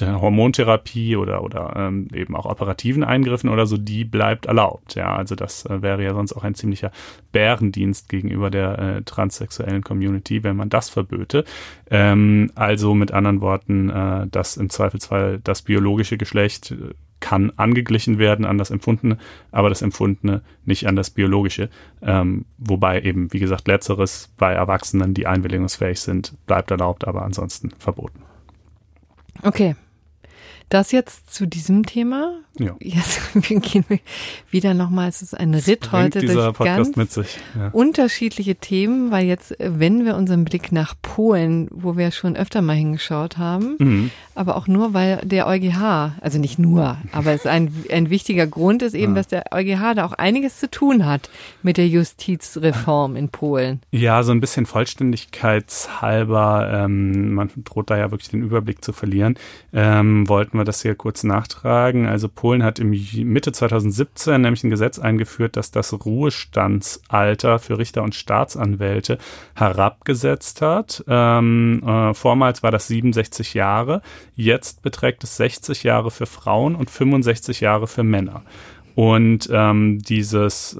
Hormontherapie 0.00 1.16
oder 1.16 1.42
oder 1.42 1.74
ähm, 1.76 2.08
eben 2.12 2.36
auch 2.36 2.44
operativen 2.44 3.04
Eingriffen 3.04 3.48
oder 3.48 3.66
so, 3.66 3.76
die 3.78 4.04
bleibt 4.04 4.46
erlaubt. 4.46 4.94
Ja, 4.94 5.16
also 5.16 5.34
das 5.34 5.64
äh, 5.64 5.80
wäre 5.80 6.02
ja 6.02 6.12
sonst 6.12 6.34
auch 6.34 6.44
ein 6.44 6.54
ziemlicher 6.54 6.90
Bärendienst 7.32 8.08
gegenüber 8.08 8.50
der 8.50 8.78
äh, 8.78 9.02
transsexuellen 9.02 9.82
Community, 9.82 10.44
wenn 10.44 10.56
man 10.56 10.68
das 10.68 10.90
verböte. 10.90 11.44
Ähm, 11.90 12.50
also 12.54 12.94
mit 12.94 13.12
anderen 13.12 13.40
Worten, 13.40 13.88
äh, 13.88 14.26
dass 14.26 14.56
im 14.56 14.68
Zweifelsfall 14.68 15.40
das 15.42 15.62
biologische 15.62 16.18
Geschlecht 16.18 16.72
äh, 16.72 16.94
kann 17.28 17.52
angeglichen 17.56 18.18
werden 18.18 18.46
an 18.46 18.56
das 18.56 18.70
Empfundene, 18.70 19.18
aber 19.52 19.68
das 19.68 19.82
Empfundene 19.82 20.40
nicht 20.64 20.86
an 20.86 20.96
das 20.96 21.10
Biologische. 21.10 21.68
Ähm, 22.00 22.46
wobei 22.56 23.02
eben, 23.02 23.30
wie 23.34 23.38
gesagt, 23.38 23.68
letzteres 23.68 24.32
bei 24.38 24.54
Erwachsenen, 24.54 25.12
die 25.12 25.26
einwilligungsfähig 25.26 26.00
sind, 26.00 26.32
bleibt 26.46 26.70
erlaubt, 26.70 27.06
aber 27.06 27.24
ansonsten 27.26 27.68
verboten. 27.78 28.20
Okay. 29.42 29.76
Das 30.68 30.92
jetzt 30.92 31.34
zu 31.34 31.46
diesem 31.46 31.86
Thema. 31.86 32.40
Ja. 32.58 32.76
Jetzt 32.80 33.20
gehen 33.34 33.84
wir 33.88 34.00
wieder 34.50 34.74
nochmal, 34.74 35.08
es 35.08 35.22
ist 35.22 35.38
ein 35.38 35.52
das 35.52 35.66
Ritt 35.66 35.92
heute 35.92 36.20
durch 36.20 36.54
Podcast 36.54 36.94
ganz 36.94 37.16
ja. 37.16 37.68
unterschiedliche 37.72 38.56
Themen, 38.56 39.10
weil 39.10 39.26
jetzt 39.26 39.54
wenden 39.58 40.04
wir 40.04 40.16
unseren 40.16 40.44
Blick 40.44 40.72
nach 40.72 40.94
Polen, 41.00 41.68
wo 41.70 41.96
wir 41.96 42.10
schon 42.10 42.36
öfter 42.36 42.60
mal 42.60 42.74
hingeschaut 42.74 43.38
haben, 43.38 43.76
mhm. 43.78 44.10
aber 44.34 44.56
auch 44.56 44.66
nur, 44.66 44.92
weil 44.92 45.20
der 45.24 45.46
EuGH, 45.46 46.16
also 46.20 46.38
nicht 46.38 46.58
nur, 46.58 46.98
aber 47.12 47.30
es 47.30 47.42
ist 47.42 47.46
ein, 47.46 47.72
ein 47.90 48.10
wichtiger 48.10 48.46
Grund 48.46 48.82
ist 48.82 48.94
eben, 48.94 49.12
ja. 49.12 49.20
dass 49.20 49.28
der 49.28 49.44
EuGH 49.52 49.94
da 49.94 50.04
auch 50.04 50.12
einiges 50.12 50.58
zu 50.58 50.70
tun 50.70 51.06
hat 51.06 51.30
mit 51.62 51.76
der 51.76 51.86
Justizreform 51.86 53.16
in 53.16 53.28
Polen. 53.28 53.80
Ja, 53.92 54.22
so 54.24 54.32
ein 54.32 54.40
bisschen 54.40 54.66
vollständigkeitshalber, 54.66 56.84
ähm, 56.84 57.34
man 57.34 57.50
droht 57.64 57.90
da 57.90 57.96
ja 57.96 58.10
wirklich 58.10 58.30
den 58.30 58.42
Überblick 58.42 58.84
zu 58.84 58.92
verlieren, 58.92 59.38
ähm, 59.72 60.28
wollten 60.28 60.57
wir 60.58 60.64
das 60.64 60.82
hier 60.82 60.94
kurz 60.94 61.24
nachtragen. 61.24 62.06
Also 62.06 62.28
Polen 62.28 62.62
hat 62.62 62.78
im 62.78 62.90
Mitte 62.90 63.52
2017 63.52 64.40
nämlich 64.40 64.64
ein 64.64 64.70
Gesetz 64.70 64.98
eingeführt, 64.98 65.56
das 65.56 65.70
das 65.70 65.92
Ruhestandsalter 65.92 67.58
für 67.58 67.78
Richter 67.78 68.02
und 68.02 68.14
Staatsanwälte 68.14 69.18
herabgesetzt 69.54 70.62
hat. 70.62 71.04
Ähm, 71.08 71.82
äh, 71.86 72.14
vormals 72.14 72.62
war 72.62 72.70
das 72.70 72.88
67 72.88 73.54
Jahre, 73.54 74.02
jetzt 74.34 74.82
beträgt 74.82 75.24
es 75.24 75.36
60 75.36 75.82
Jahre 75.82 76.10
für 76.10 76.26
Frauen 76.26 76.74
und 76.74 76.90
65 76.90 77.60
Jahre 77.60 77.86
für 77.86 78.02
Männer. 78.02 78.42
Und 78.98 79.48
ähm, 79.52 80.00
dieses, 80.00 80.76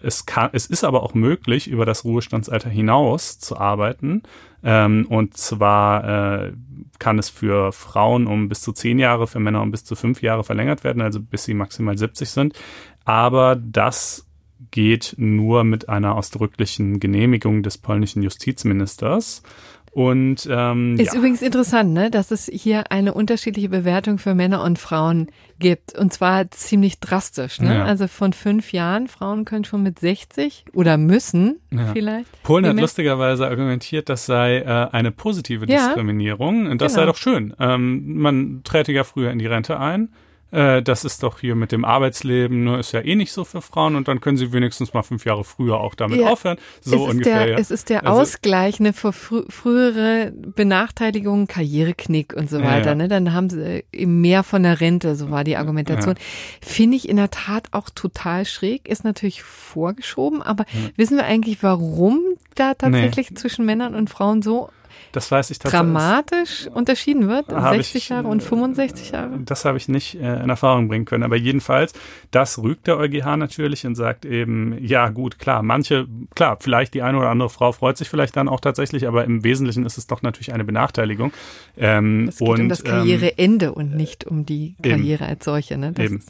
es 0.00 0.24
kann, 0.24 0.48
es 0.54 0.64
ist 0.64 0.84
aber 0.84 1.02
auch 1.02 1.12
möglich, 1.12 1.68
über 1.68 1.84
das 1.84 2.02
Ruhestandsalter 2.02 2.70
hinaus 2.70 3.38
zu 3.40 3.58
arbeiten. 3.58 4.22
Ähm, 4.64 5.04
und 5.10 5.36
zwar 5.36 6.46
äh, 6.46 6.52
kann 6.98 7.18
es 7.18 7.28
für 7.28 7.72
Frauen 7.72 8.26
um 8.26 8.48
bis 8.48 8.62
zu 8.62 8.72
zehn 8.72 8.98
Jahre, 8.98 9.26
für 9.26 9.38
Männer 9.38 9.60
um 9.60 9.70
bis 9.70 9.84
zu 9.84 9.96
fünf 9.96 10.22
Jahre 10.22 10.44
verlängert 10.44 10.82
werden, 10.82 11.02
also 11.02 11.20
bis 11.20 11.44
sie 11.44 11.52
maximal 11.52 11.98
70 11.98 12.30
sind. 12.30 12.58
Aber 13.04 13.54
das 13.54 14.26
geht 14.70 15.16
nur 15.18 15.62
mit 15.62 15.90
einer 15.90 16.14
ausdrücklichen 16.14 17.00
Genehmigung 17.00 17.62
des 17.62 17.76
polnischen 17.76 18.22
Justizministers. 18.22 19.42
Und 19.92 20.48
ähm, 20.50 20.98
ist 20.98 21.12
ja. 21.12 21.18
übrigens 21.18 21.42
interessant, 21.42 21.92
ne, 21.92 22.10
dass 22.10 22.30
es 22.30 22.46
hier 22.52 22.92
eine 22.92 23.14
unterschiedliche 23.14 23.68
Bewertung 23.68 24.18
für 24.18 24.34
Männer 24.34 24.62
und 24.62 24.78
Frauen 24.78 25.28
gibt 25.58 25.98
und 25.98 26.12
zwar 26.12 26.50
ziemlich 26.50 27.00
drastisch. 27.00 27.60
Ne? 27.60 27.76
Ja. 27.76 27.84
Also 27.84 28.06
von 28.06 28.32
fünf 28.32 28.72
Jahren, 28.72 29.08
Frauen 29.08 29.44
können 29.44 29.64
schon 29.64 29.82
mit 29.82 29.98
60 29.98 30.66
oder 30.72 30.96
müssen 30.96 31.60
ja. 31.70 31.86
vielleicht. 31.92 32.42
Polen 32.42 32.66
hat 32.66 32.76
lustigerweise 32.76 33.46
argumentiert, 33.46 34.08
das 34.08 34.26
sei 34.26 34.58
äh, 34.58 34.88
eine 34.92 35.10
positive 35.10 35.66
Diskriminierung 35.66 36.66
und 36.66 36.80
das 36.80 36.92
genau. 36.92 37.02
sei 37.02 37.06
doch 37.06 37.16
schön. 37.16 37.54
Ähm, 37.58 38.18
man 38.18 38.60
träte 38.64 38.92
ja 38.92 39.04
früher 39.04 39.30
in 39.30 39.38
die 39.38 39.46
Rente 39.46 39.80
ein 39.80 40.10
äh, 40.50 40.82
das 40.82 41.04
ist 41.04 41.22
doch 41.22 41.40
hier 41.40 41.54
mit 41.54 41.72
dem 41.72 41.84
Arbeitsleben, 41.84 42.64
nur 42.64 42.78
ist 42.78 42.92
ja 42.92 43.00
eh 43.00 43.14
nicht 43.14 43.32
so 43.32 43.44
für 43.44 43.60
Frauen 43.60 43.96
und 43.96 44.08
dann 44.08 44.20
können 44.20 44.38
sie 44.38 44.52
wenigstens 44.52 44.94
mal 44.94 45.02
fünf 45.02 45.24
Jahre 45.26 45.44
früher 45.44 45.78
auch 45.78 45.94
damit 45.94 46.20
ja, 46.20 46.28
aufhören. 46.28 46.56
So 46.80 47.04
es 47.06 47.12
ungefähr. 47.12 47.44
Der, 47.44 47.48
ja. 47.50 47.58
Es 47.58 47.70
ist 47.70 47.90
der 47.90 48.06
also, 48.06 48.22
Ausgleich 48.22 48.80
ne, 48.80 48.92
für 48.92 49.12
frü 49.12 49.44
frühere 49.48 50.32
Benachteiligungen, 50.34 51.46
Karriereknick 51.46 52.34
und 52.34 52.48
so 52.48 52.62
weiter. 52.62 52.90
Ja, 52.90 52.94
ne? 52.94 53.08
Dann 53.08 53.34
haben 53.34 53.50
sie 53.50 53.84
eben 53.92 54.20
mehr 54.20 54.42
von 54.42 54.62
der 54.62 54.80
Rente, 54.80 55.16
so 55.16 55.30
war 55.30 55.44
die 55.44 55.56
Argumentation. 55.56 56.14
Finde 56.62 56.96
ich 56.96 57.08
in 57.08 57.16
der 57.16 57.30
Tat 57.30 57.68
auch 57.72 57.90
total 57.90 58.44
schräg, 58.46 58.88
ist 58.88 59.04
natürlich 59.04 59.42
vorgeschoben, 59.42 60.42
aber 60.42 60.64
wissen 60.96 61.16
wir 61.16 61.24
eigentlich, 61.24 61.62
warum 61.62 62.20
da 62.54 62.74
tatsächlich 62.74 63.30
nee. 63.30 63.36
zwischen 63.36 63.66
Männern 63.66 63.94
und 63.94 64.08
Frauen 64.08 64.42
so 64.42 64.70
das 65.12 65.30
weiß 65.30 65.50
ich 65.50 65.58
tatsächlich. 65.58 65.92
Dramatisch 65.92 66.68
unterschieden 66.72 67.28
wird, 67.28 67.50
60 67.50 67.94
ich, 67.94 68.08
Jahre 68.10 68.28
und 68.28 68.42
65 68.42 69.10
Jahre? 69.12 69.38
Das 69.44 69.64
habe 69.64 69.78
ich 69.78 69.88
nicht 69.88 70.14
äh, 70.16 70.42
in 70.42 70.50
Erfahrung 70.50 70.88
bringen 70.88 71.04
können. 71.04 71.24
Aber 71.24 71.36
jedenfalls, 71.36 71.92
das 72.30 72.58
rügt 72.58 72.86
der 72.86 72.98
EuGH 72.98 73.36
natürlich 73.36 73.86
und 73.86 73.94
sagt 73.94 74.24
eben, 74.24 74.76
ja 74.84 75.08
gut, 75.08 75.38
klar, 75.38 75.62
manche, 75.62 76.06
klar, 76.34 76.58
vielleicht 76.60 76.94
die 76.94 77.02
eine 77.02 77.18
oder 77.18 77.30
andere 77.30 77.48
Frau 77.48 77.72
freut 77.72 77.96
sich 77.96 78.08
vielleicht 78.08 78.36
dann 78.36 78.48
auch 78.48 78.60
tatsächlich, 78.60 79.06
aber 79.06 79.24
im 79.24 79.44
Wesentlichen 79.44 79.86
ist 79.86 79.98
es 79.98 80.06
doch 80.06 80.22
natürlich 80.22 80.52
eine 80.52 80.64
Benachteiligung. 80.64 81.32
Ähm, 81.76 82.28
es 82.28 82.38
geht 82.38 82.48
und, 82.48 82.60
um 82.60 82.68
das 82.68 82.84
Karriereende 82.84 83.66
ähm, 83.66 83.72
und 83.72 83.96
nicht 83.96 84.26
um 84.26 84.44
die 84.44 84.76
Karriere 84.82 85.24
eben, 85.24 85.30
als 85.30 85.44
solche. 85.44 85.78
Ne? 85.78 85.92
Das 85.92 86.04
eben. 86.04 86.22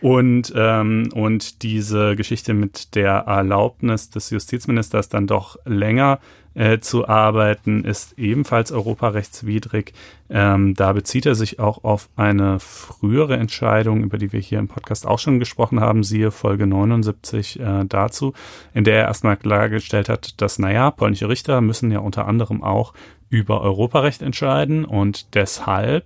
Und, 0.00 0.52
ähm, 0.56 1.10
und 1.14 1.62
diese 1.62 2.16
Geschichte 2.16 2.54
mit 2.54 2.94
der 2.94 3.12
Erlaubnis 3.26 4.08
des 4.08 4.30
Justizministers 4.30 5.08
dann 5.10 5.26
doch 5.26 5.58
länger 5.66 6.20
äh, 6.54 6.80
zu 6.80 7.06
arbeiten, 7.06 7.84
ist 7.84 8.18
ebenfalls 8.18 8.72
europarechtswidrig. 8.72 9.92
Ähm, 10.28 10.74
da 10.74 10.92
bezieht 10.92 11.26
er 11.26 11.34
sich 11.34 11.60
auch 11.60 11.84
auf 11.84 12.08
eine 12.16 12.60
frühere 12.60 13.36
Entscheidung, 13.36 14.02
über 14.02 14.18
die 14.18 14.32
wir 14.32 14.40
hier 14.40 14.58
im 14.58 14.68
Podcast 14.68 15.06
auch 15.06 15.18
schon 15.18 15.38
gesprochen 15.38 15.80
haben, 15.80 16.02
siehe 16.02 16.30
Folge 16.30 16.66
79 16.66 17.60
äh, 17.60 17.84
dazu, 17.84 18.32
in 18.74 18.84
der 18.84 18.96
er 18.96 19.04
erstmal 19.06 19.36
klargestellt 19.36 20.08
hat, 20.08 20.40
dass, 20.40 20.58
naja, 20.58 20.90
polnische 20.90 21.28
Richter 21.28 21.60
müssen 21.60 21.92
ja 21.92 22.00
unter 22.00 22.26
anderem 22.26 22.62
auch 22.64 22.94
über 23.28 23.60
Europarecht 23.60 24.22
entscheiden 24.22 24.84
und 24.84 25.34
deshalb 25.36 26.04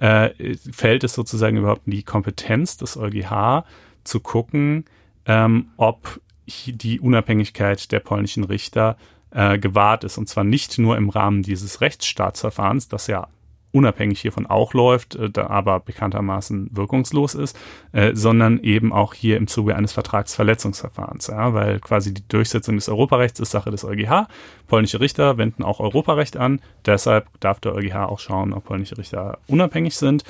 äh, 0.00 0.56
fällt 0.72 1.04
es 1.04 1.14
sozusagen 1.14 1.56
überhaupt 1.56 1.86
in 1.86 1.92
die 1.92 2.02
Kompetenz 2.02 2.76
des 2.76 2.96
EuGH 2.96 3.64
zu 4.04 4.20
gucken, 4.20 4.84
ähm, 5.26 5.68
ob 5.76 6.20
die 6.66 7.00
Unabhängigkeit 7.00 7.92
der 7.92 8.00
polnischen 8.00 8.44
Richter 8.44 8.96
äh, 9.30 9.58
gewahrt 9.58 10.04
ist. 10.04 10.18
Und 10.18 10.28
zwar 10.28 10.44
nicht 10.44 10.78
nur 10.78 10.96
im 10.96 11.10
Rahmen 11.10 11.42
dieses 11.42 11.80
Rechtsstaatsverfahrens, 11.80 12.88
das 12.88 13.06
ja 13.06 13.28
unabhängig 13.72 14.20
hiervon 14.20 14.46
auch 14.46 14.74
läuft, 14.74 15.16
äh, 15.16 15.30
da 15.30 15.48
aber 15.48 15.80
bekanntermaßen 15.80 16.70
wirkungslos 16.72 17.34
ist, 17.34 17.58
äh, 17.92 18.14
sondern 18.14 18.60
eben 18.60 18.92
auch 18.92 19.14
hier 19.14 19.36
im 19.36 19.46
Zuge 19.46 19.76
eines 19.76 19.92
Vertragsverletzungsverfahrens, 19.92 21.28
ja, 21.28 21.54
weil 21.54 21.80
quasi 21.80 22.14
die 22.14 22.26
Durchsetzung 22.28 22.76
des 22.76 22.88
Europarechts 22.88 23.40
ist 23.40 23.50
Sache 23.50 23.70
des 23.70 23.84
EuGH. 23.84 24.28
Polnische 24.66 25.00
Richter 25.00 25.38
wenden 25.38 25.62
auch 25.62 25.80
Europarecht 25.80 26.36
an, 26.36 26.60
deshalb 26.86 27.26
darf 27.40 27.60
der 27.60 27.74
EuGH 27.74 28.08
auch 28.08 28.20
schauen, 28.20 28.52
ob 28.52 28.64
polnische 28.64 28.98
Richter 28.98 29.38
unabhängig 29.46 29.96
sind 29.96 30.24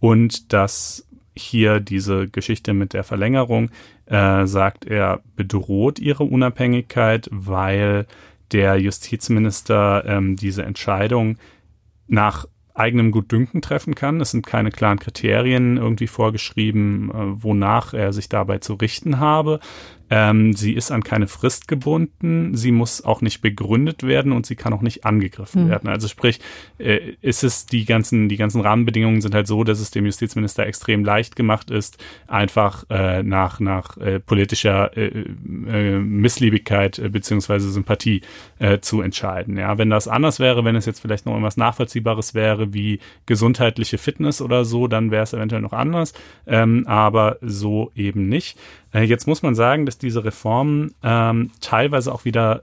und 0.00 0.52
dass 0.52 1.06
hier 1.36 1.80
diese 1.80 2.28
Geschichte 2.28 2.74
mit 2.74 2.92
der 2.92 3.04
Verlängerung, 3.04 3.70
äh, 4.06 4.46
sagt 4.46 4.84
er, 4.84 5.20
bedroht 5.36 5.98
ihre 5.98 6.24
Unabhängigkeit, 6.24 7.28
weil 7.32 8.06
der 8.52 8.76
Justizminister 8.76 10.04
ähm, 10.06 10.36
diese 10.36 10.62
Entscheidung 10.62 11.38
nach 12.06 12.46
eigenem 12.74 13.12
Gutdünken 13.12 13.62
treffen 13.62 13.94
kann. 13.94 14.20
Es 14.20 14.32
sind 14.32 14.46
keine 14.46 14.70
klaren 14.70 14.98
Kriterien 14.98 15.76
irgendwie 15.76 16.08
vorgeschrieben, 16.08 17.10
äh, 17.10 17.42
wonach 17.42 17.94
er 17.94 18.12
sich 18.12 18.28
dabei 18.28 18.58
zu 18.58 18.74
richten 18.74 19.20
habe. 19.20 19.60
Ähm, 20.16 20.52
sie 20.52 20.74
ist 20.74 20.92
an 20.92 21.02
keine 21.02 21.26
Frist 21.26 21.66
gebunden, 21.66 22.54
sie 22.54 22.70
muss 22.70 23.04
auch 23.04 23.20
nicht 23.20 23.40
begründet 23.40 24.04
werden 24.04 24.30
und 24.30 24.46
sie 24.46 24.54
kann 24.54 24.72
auch 24.72 24.80
nicht 24.80 25.04
angegriffen 25.04 25.64
mhm. 25.64 25.70
werden. 25.70 25.90
Also 25.90 26.06
sprich, 26.06 26.38
äh, 26.78 27.14
ist 27.20 27.42
es 27.42 27.66
die 27.66 27.84
ganzen, 27.84 28.28
die 28.28 28.36
ganzen 28.36 28.60
Rahmenbedingungen 28.60 29.20
sind 29.22 29.34
halt 29.34 29.48
so, 29.48 29.64
dass 29.64 29.80
es 29.80 29.90
dem 29.90 30.04
Justizminister 30.04 30.66
extrem 30.66 31.04
leicht 31.04 31.34
gemacht 31.34 31.68
ist, 31.72 31.98
einfach 32.28 32.84
äh, 32.90 33.24
nach, 33.24 33.58
nach 33.58 33.96
äh, 33.96 34.20
politischer 34.20 34.96
äh, 34.96 35.24
äh, 35.66 35.98
Missliebigkeit 35.98 37.00
äh, 37.00 37.08
beziehungsweise 37.08 37.72
Sympathie 37.72 38.20
zu 38.80 39.00
entscheiden. 39.00 39.58
Ja, 39.58 39.78
wenn 39.78 39.90
das 39.90 40.06
anders 40.06 40.38
wäre, 40.38 40.64
wenn 40.64 40.76
es 40.76 40.86
jetzt 40.86 41.00
vielleicht 41.00 41.26
noch 41.26 41.32
irgendwas 41.32 41.56
Nachvollziehbares 41.56 42.34
wäre, 42.34 42.72
wie 42.72 43.00
gesundheitliche 43.26 43.98
Fitness 43.98 44.40
oder 44.40 44.64
so, 44.64 44.86
dann 44.86 45.10
wäre 45.10 45.24
es 45.24 45.32
eventuell 45.32 45.60
noch 45.60 45.72
anders. 45.72 46.14
Ähm, 46.46 46.86
aber 46.86 47.38
so 47.40 47.90
eben 47.94 48.28
nicht. 48.28 48.56
Jetzt 48.92 49.26
muss 49.26 49.42
man 49.42 49.56
sagen, 49.56 49.86
dass 49.86 49.98
diese 50.04 50.24
Reformen 50.24 50.94
ähm, 51.02 51.50
teilweise 51.60 52.12
auch 52.12 52.24
wieder 52.24 52.62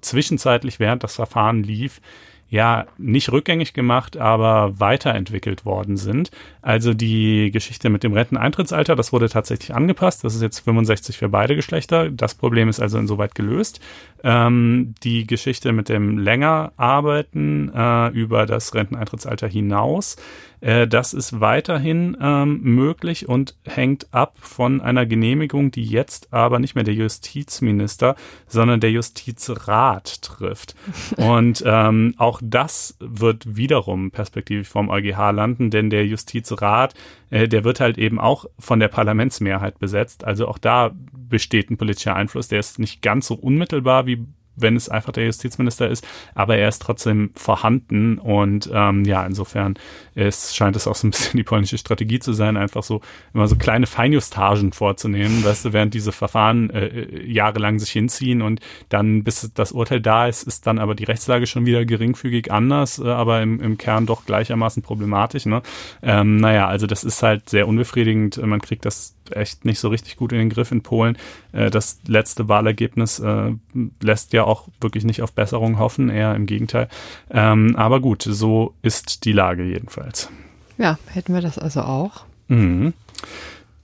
zwischenzeitlich, 0.00 0.78
während 0.78 1.02
das 1.02 1.16
Verfahren 1.16 1.62
lief, 1.62 2.00
ja, 2.48 2.86
nicht 2.96 3.32
rückgängig 3.32 3.72
gemacht, 3.74 4.16
aber 4.16 4.78
weiterentwickelt 4.78 5.64
worden 5.64 5.96
sind. 5.96 6.30
Also 6.62 6.94
die 6.94 7.50
Geschichte 7.50 7.90
mit 7.90 8.04
dem 8.04 8.12
Renteneintrittsalter, 8.12 8.94
das 8.94 9.12
wurde 9.12 9.28
tatsächlich 9.28 9.74
angepasst. 9.74 10.22
Das 10.22 10.36
ist 10.36 10.42
jetzt 10.42 10.60
65 10.60 11.18
für 11.18 11.28
beide 11.28 11.56
Geschlechter. 11.56 12.08
Das 12.08 12.36
Problem 12.36 12.68
ist 12.68 12.78
also 12.78 12.98
insoweit 12.98 13.34
gelöst. 13.34 13.80
Ähm, 14.28 14.96
die 15.04 15.24
Geschichte 15.24 15.72
mit 15.72 15.88
dem 15.88 16.18
länger 16.18 16.72
Arbeiten 16.76 17.70
äh, 17.72 18.08
über 18.08 18.44
das 18.44 18.74
Renteneintrittsalter 18.74 19.46
hinaus 19.46 20.16
äh, 20.60 20.88
das 20.88 21.14
ist 21.14 21.40
weiterhin 21.40 22.16
ähm, 22.20 22.60
möglich 22.62 23.28
und 23.28 23.54
hängt 23.64 24.12
ab 24.12 24.36
von 24.40 24.80
einer 24.80 25.06
Genehmigung, 25.06 25.70
die 25.70 25.84
jetzt 25.84 26.32
aber 26.32 26.58
nicht 26.58 26.74
mehr 26.74 26.84
der 26.84 26.94
Justizminister, 26.94 28.16
sondern 28.46 28.80
der 28.80 28.90
Justizrat 28.90 30.22
trifft. 30.22 30.74
Und 31.16 31.62
ähm, 31.66 32.14
auch 32.16 32.40
das 32.42 32.96
wird 32.98 33.56
wiederum 33.56 34.10
perspektivisch 34.10 34.68
vom 34.68 34.88
EuGH 34.88 35.30
landen, 35.32 35.70
denn 35.70 35.90
der 35.90 36.06
Justizrat, 36.06 36.94
äh, 37.30 37.48
der 37.48 37.64
wird 37.64 37.80
halt 37.80 37.98
eben 37.98 38.20
auch 38.20 38.46
von 38.58 38.80
der 38.80 38.88
Parlamentsmehrheit 38.88 39.78
besetzt. 39.78 40.24
Also 40.24 40.48
auch 40.48 40.58
da 40.58 40.92
besteht 41.12 41.70
ein 41.70 41.76
politischer 41.76 42.14
Einfluss. 42.14 42.48
Der 42.48 42.60
ist 42.60 42.78
nicht 42.78 43.02
ganz 43.02 43.26
so 43.26 43.34
unmittelbar 43.34 44.06
wie 44.06 44.26
wenn 44.56 44.76
es 44.76 44.88
einfach 44.88 45.12
der 45.12 45.26
Justizminister 45.26 45.88
ist, 45.88 46.06
aber 46.34 46.56
er 46.56 46.68
ist 46.68 46.82
trotzdem 46.82 47.30
vorhanden 47.34 48.18
und 48.18 48.70
ähm, 48.72 49.04
ja, 49.04 49.24
insofern 49.24 49.74
ist, 50.14 50.56
scheint 50.56 50.76
es 50.76 50.86
auch 50.86 50.94
so 50.94 51.06
ein 51.06 51.10
bisschen 51.12 51.36
die 51.36 51.44
polnische 51.44 51.78
Strategie 51.78 52.18
zu 52.18 52.32
sein, 52.32 52.56
einfach 52.56 52.82
so 52.82 53.00
immer 53.34 53.48
so 53.48 53.56
kleine 53.56 53.86
Feinjustagen 53.86 54.72
vorzunehmen, 54.72 55.44
weißt 55.44 55.66
du, 55.66 55.72
während 55.72 55.94
diese 55.94 56.12
Verfahren 56.12 56.70
äh, 56.70 56.86
äh, 56.86 57.30
jahrelang 57.30 57.78
sich 57.78 57.90
hinziehen 57.90 58.42
und 58.42 58.60
dann, 58.88 59.24
bis 59.24 59.50
das 59.54 59.72
Urteil 59.72 60.00
da 60.00 60.26
ist, 60.26 60.42
ist 60.42 60.66
dann 60.66 60.78
aber 60.78 60.94
die 60.94 61.04
Rechtslage 61.04 61.46
schon 61.46 61.66
wieder 61.66 61.84
geringfügig 61.84 62.50
anders, 62.50 62.98
äh, 62.98 63.08
aber 63.08 63.42
im, 63.42 63.60
im 63.60 63.78
Kern 63.78 64.06
doch 64.06 64.24
gleichermaßen 64.26 64.82
problematisch. 64.82 65.46
Ne? 65.46 65.62
Ähm, 66.02 66.38
naja, 66.38 66.66
also 66.66 66.86
das 66.86 67.04
ist 67.04 67.22
halt 67.22 67.48
sehr 67.48 67.68
unbefriedigend. 67.68 68.38
Man 68.44 68.60
kriegt 68.60 68.84
das 68.84 69.15
echt 69.34 69.64
nicht 69.64 69.78
so 69.78 69.88
richtig 69.88 70.16
gut 70.16 70.32
in 70.32 70.38
den 70.38 70.50
Griff 70.50 70.72
in 70.72 70.82
Polen. 70.82 71.16
Äh, 71.52 71.70
das 71.70 71.98
letzte 72.06 72.48
Wahlergebnis 72.48 73.18
äh, 73.18 73.52
lässt 74.00 74.32
ja 74.32 74.44
auch 74.44 74.68
wirklich 74.80 75.04
nicht 75.04 75.22
auf 75.22 75.32
Besserung 75.32 75.78
hoffen, 75.78 76.08
eher 76.08 76.34
im 76.34 76.46
Gegenteil. 76.46 76.88
Ähm, 77.30 77.74
aber 77.76 78.00
gut, 78.00 78.22
so 78.22 78.74
ist 78.82 79.24
die 79.24 79.32
Lage 79.32 79.64
jedenfalls. 79.64 80.30
Ja, 80.78 80.98
hätten 81.06 81.34
wir 81.34 81.40
das 81.40 81.58
also 81.58 81.80
auch. 81.80 82.24
Mhm. 82.48 82.92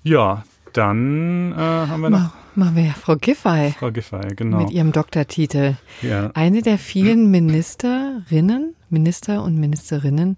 Ja, 0.03 0.45
dann 0.73 1.53
äh, 1.53 1.57
haben 1.57 2.01
wir 2.01 2.11
noch. 2.11 2.31
Machen 2.55 2.77
wir 2.77 2.85
ja 2.85 2.93
Frau 2.93 3.17
Giffey. 3.17 3.75
Frau 3.79 3.91
Giffey, 3.91 4.35
genau. 4.37 4.59
Mit 4.59 4.71
ihrem 4.73 4.93
Doktortitel. 4.93 5.77
Ja. 6.03 6.31
Eine 6.35 6.61
der 6.61 6.77
vielen 6.77 7.31
Ministerinnen, 7.31 8.75
Minister 8.91 9.43
und 9.43 9.59
Ministerinnen, 9.59 10.37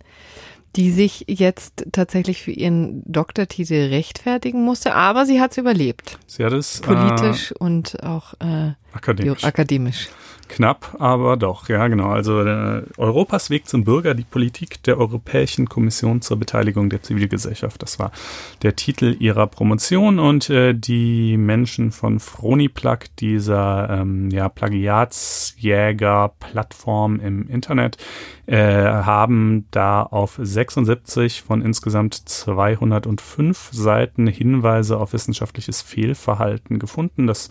die 0.77 0.91
sich 0.91 1.25
jetzt 1.29 1.87
tatsächlich 1.93 2.43
für 2.43 2.51
ihren 2.51 3.03
Doktortitel 3.05 3.89
rechtfertigen 3.91 4.65
musste, 4.65 4.95
aber 4.95 5.27
sie 5.27 5.41
hat 5.41 5.53
es 5.53 5.59
überlebt. 5.59 6.19
Sie 6.27 6.45
hat 6.45 6.53
es 6.53 6.81
politisch 6.81 7.53
äh, 7.53 7.55
und 7.59 8.03
auch 8.03 8.35
äh, 8.41 8.73
akademisch. 8.95 9.45
akademisch. 9.45 10.09
Knapp, 10.49 10.97
aber 10.99 11.37
doch, 11.37 11.69
ja 11.69 11.87
genau. 11.89 12.09
Also 12.11 12.41
äh, 12.43 12.85
Europas 12.97 13.51
Weg 13.51 13.67
zum 13.67 13.83
Bürger, 13.85 14.15
die 14.15 14.25
Politik 14.25 14.83
der 14.83 14.99
Europäischen 14.99 15.69
Kommission 15.69 16.23
zur 16.23 16.39
Beteiligung 16.39 16.89
der 16.91 17.03
Zivilgesellschaft. 17.03 17.83
Das 17.83 17.99
war 17.99 18.13
der 18.63 18.77
Titel 18.77 19.17
ihrer 19.19 19.47
Promotion 19.47 20.19
und 20.19 20.49
äh, 20.51 20.75
die 20.75 21.37
Menschen 21.37 21.93
von 21.93 22.19
Froniplug, 22.21 23.05
dieser 23.19 23.91
ähm, 23.91 24.31
ja, 24.31 24.49
Plagiatsjäger-Plattform 24.49 27.21
im 27.21 27.49
Internet, 27.49 27.99
äh, 28.47 28.57
haben 28.57 29.67
da 29.71 30.03
auf 30.03 30.39
76 30.41 31.43
von 31.43 31.63
insgesamt 31.63 32.15
205 32.15 33.71
Seiten 33.73 34.27
Hinweise 34.27 34.99
auf 34.99 35.15
wissenschaftliches 35.15 35.81
Fehlverhalten 35.81 36.79
gefunden. 36.79 37.27
Das 37.27 37.49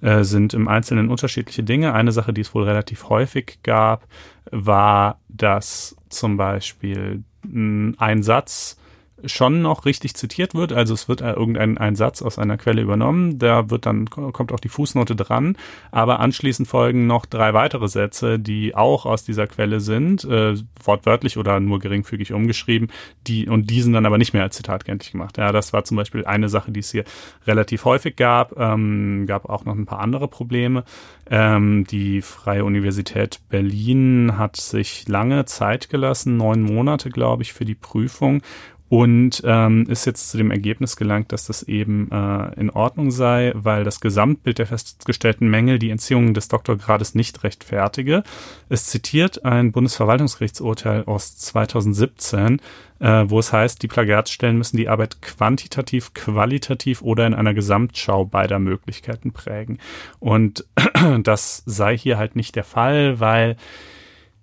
äh, 0.00 0.22
sind 0.22 0.54
im 0.54 0.68
Einzelnen 0.68 0.85
unterschiedliche 1.10 1.62
Dinge. 1.62 1.92
Eine 1.92 2.12
Sache, 2.12 2.32
die 2.32 2.40
es 2.40 2.54
wohl 2.54 2.64
relativ 2.64 3.08
häufig 3.08 3.58
gab, 3.62 4.06
war, 4.50 5.20
dass 5.28 5.96
zum 6.08 6.36
Beispiel 6.36 7.22
ein 7.44 8.22
Satz 8.22 8.78
schon 9.26 9.62
noch 9.62 9.84
richtig 9.84 10.14
zitiert 10.14 10.54
wird. 10.54 10.72
Also 10.72 10.94
es 10.94 11.08
wird 11.08 11.20
irgendein 11.20 11.78
ein 11.78 11.96
Satz 11.96 12.22
aus 12.22 12.38
einer 12.38 12.56
Quelle 12.56 12.82
übernommen, 12.82 13.38
da 13.38 13.70
wird 13.70 13.86
dann 13.86 14.08
kommt 14.08 14.52
auch 14.52 14.60
die 14.60 14.68
Fußnote 14.68 15.16
dran, 15.16 15.56
aber 15.90 16.20
anschließend 16.20 16.68
folgen 16.68 17.06
noch 17.06 17.26
drei 17.26 17.54
weitere 17.54 17.88
Sätze, 17.88 18.38
die 18.38 18.74
auch 18.74 19.06
aus 19.06 19.24
dieser 19.24 19.46
Quelle 19.46 19.80
sind, 19.80 20.24
äh, 20.24 20.54
wortwörtlich 20.82 21.38
oder 21.38 21.60
nur 21.60 21.78
geringfügig 21.78 22.32
umgeschrieben, 22.32 22.88
die 23.26 23.48
und 23.48 23.70
diesen 23.70 23.92
dann 23.92 24.06
aber 24.06 24.18
nicht 24.18 24.32
mehr 24.32 24.42
als 24.42 24.56
Zitat 24.56 24.84
kenntlich 24.84 25.12
gemacht. 25.12 25.38
Ja, 25.38 25.52
das 25.52 25.72
war 25.72 25.84
zum 25.84 25.96
Beispiel 25.96 26.24
eine 26.24 26.48
Sache, 26.48 26.72
die 26.72 26.80
es 26.80 26.90
hier 26.90 27.04
relativ 27.46 27.84
häufig 27.84 28.16
gab. 28.16 28.58
Ähm, 28.58 29.26
gab 29.26 29.48
auch 29.48 29.64
noch 29.64 29.74
ein 29.74 29.86
paar 29.86 30.00
andere 30.00 30.28
Probleme. 30.28 30.84
Ähm, 31.28 31.84
die 31.84 32.22
Freie 32.22 32.64
Universität 32.64 33.40
Berlin 33.48 34.38
hat 34.38 34.56
sich 34.56 35.08
lange 35.08 35.44
Zeit 35.44 35.88
gelassen, 35.88 36.36
neun 36.36 36.62
Monate, 36.62 37.10
glaube 37.10 37.42
ich, 37.42 37.52
für 37.52 37.64
die 37.64 37.74
Prüfung 37.74 38.42
und 38.88 39.42
ähm, 39.44 39.86
ist 39.88 40.04
jetzt 40.04 40.30
zu 40.30 40.36
dem 40.36 40.52
Ergebnis 40.52 40.96
gelangt, 40.96 41.32
dass 41.32 41.46
das 41.46 41.64
eben 41.64 42.08
äh, 42.12 42.60
in 42.60 42.70
Ordnung 42.70 43.10
sei, 43.10 43.52
weil 43.56 43.82
das 43.82 44.00
Gesamtbild 44.00 44.58
der 44.58 44.66
festgestellten 44.66 45.48
Mängel 45.48 45.80
die 45.80 45.90
Entziehung 45.90 46.34
des 46.34 46.46
Doktorgrades 46.46 47.16
nicht 47.16 47.42
rechtfertige. 47.42 48.22
Es 48.68 48.86
zitiert 48.86 49.44
ein 49.44 49.72
Bundesverwaltungsgerichtsurteil 49.72 51.04
aus 51.04 51.36
2017, 51.36 52.60
äh, 53.00 53.24
wo 53.26 53.40
es 53.40 53.52
heißt, 53.52 53.82
die 53.82 53.88
Plagiatsstellen 53.88 54.56
müssen 54.56 54.76
die 54.76 54.88
Arbeit 54.88 55.20
quantitativ, 55.20 56.14
qualitativ 56.14 57.02
oder 57.02 57.26
in 57.26 57.34
einer 57.34 57.54
Gesamtschau 57.54 58.24
beider 58.24 58.60
Möglichkeiten 58.60 59.32
prägen. 59.32 59.78
Und 60.20 60.64
das 61.24 61.64
sei 61.66 61.98
hier 61.98 62.18
halt 62.18 62.36
nicht 62.36 62.54
der 62.54 62.64
Fall, 62.64 63.18
weil 63.18 63.56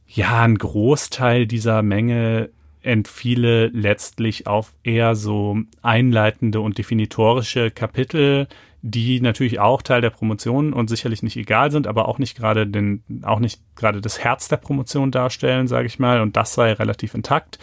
ja 0.06 0.42
ein 0.42 0.58
Großteil 0.58 1.48
dieser 1.48 1.82
Mängel 1.82 2.52
entfiele 2.84 3.68
letztlich 3.68 4.48
auf 4.48 4.74
eher 4.84 5.16
so 5.16 5.58
einleitende 5.82 6.62
und 6.62 6.78
definitorische 6.78 7.72
Kapitel, 7.72 8.48
die 8.82 9.22
natürlich 9.22 9.60
auch 9.60 9.82
Teil 9.82 10.02
der 10.02 10.10
Promotion 10.10 10.74
und 10.74 10.90
sicherlich 10.90 11.24
nicht 11.24 11.38
egal 11.38 11.72
sind, 11.72 11.88
aber 11.88 12.10
auch 12.10 12.20
nicht 12.20 12.38
gerade 12.38 12.68
den, 12.68 13.02
auch 13.24 13.40
nicht 13.40 13.62
gerade 13.76 14.02
das 14.02 14.20
Herz 14.20 14.50
der 14.50 14.58
Promotion 14.58 15.10
darstellen, 15.10 15.68
sage 15.68 15.88
ich 15.88 16.00
mal, 16.00 16.20
und 16.20 16.36
das 16.36 16.54
sei 16.54 16.74
relativ 16.74 17.14
intakt. 17.14 17.60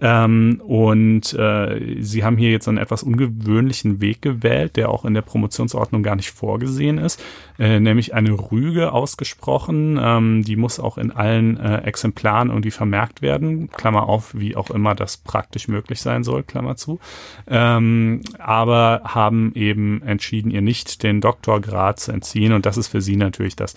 Ähm, 0.00 0.60
und 0.66 1.32
äh, 1.34 2.02
sie 2.02 2.24
haben 2.24 2.36
hier 2.36 2.50
jetzt 2.50 2.68
einen 2.68 2.78
etwas 2.78 3.02
ungewöhnlichen 3.02 4.00
Weg 4.00 4.22
gewählt, 4.22 4.76
der 4.76 4.88
auch 4.88 5.04
in 5.04 5.14
der 5.14 5.22
Promotionsordnung 5.22 6.02
gar 6.02 6.16
nicht 6.16 6.30
vorgesehen 6.30 6.98
ist, 6.98 7.22
äh, 7.58 7.78
nämlich 7.78 8.14
eine 8.14 8.32
Rüge 8.32 8.92
ausgesprochen. 8.92 9.98
Ähm, 10.00 10.42
die 10.42 10.56
muss 10.56 10.80
auch 10.80 10.98
in 10.98 11.10
allen 11.12 11.58
äh, 11.58 11.82
Exemplaren 11.82 12.48
irgendwie 12.48 12.72
vermerkt 12.72 13.22
werden, 13.22 13.70
Klammer 13.70 14.08
auf, 14.08 14.34
wie 14.34 14.56
auch 14.56 14.70
immer 14.70 14.94
das 14.94 15.16
praktisch 15.16 15.68
möglich 15.68 16.00
sein 16.00 16.24
soll, 16.24 16.42
Klammer 16.42 16.76
zu. 16.76 16.98
Ähm, 17.46 18.22
aber 18.38 19.02
haben 19.04 19.52
eben 19.54 20.02
entschieden, 20.02 20.50
ihr 20.50 20.62
nicht 20.62 21.02
den 21.02 21.20
Doktorgrad 21.20 22.00
zu 22.00 22.12
entziehen 22.12 22.52
und 22.52 22.66
das 22.66 22.76
ist 22.76 22.88
für 22.88 23.00
sie 23.00 23.16
natürlich 23.16 23.56
das 23.56 23.74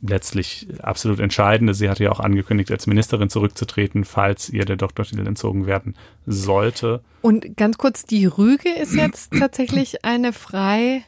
letztlich 0.00 0.68
absolut 0.82 1.20
entscheidende. 1.20 1.74
Sie 1.74 1.90
hatte 1.90 2.04
ja 2.04 2.12
auch 2.12 2.20
angekündigt, 2.20 2.70
als 2.70 2.86
Ministerin 2.86 3.30
zurückzutreten, 3.30 4.04
falls 4.04 4.48
ihr 4.50 4.64
der 4.64 4.76
Doktortitel 4.76 5.26
entzogen 5.26 5.66
werden 5.66 5.96
sollte. 6.26 7.02
Und 7.22 7.56
ganz 7.56 7.78
kurz, 7.78 8.04
die 8.04 8.26
Rüge 8.26 8.70
ist 8.70 8.94
jetzt 8.94 9.32
tatsächlich 9.38 10.04
eine 10.04 10.32
frei 10.32 11.02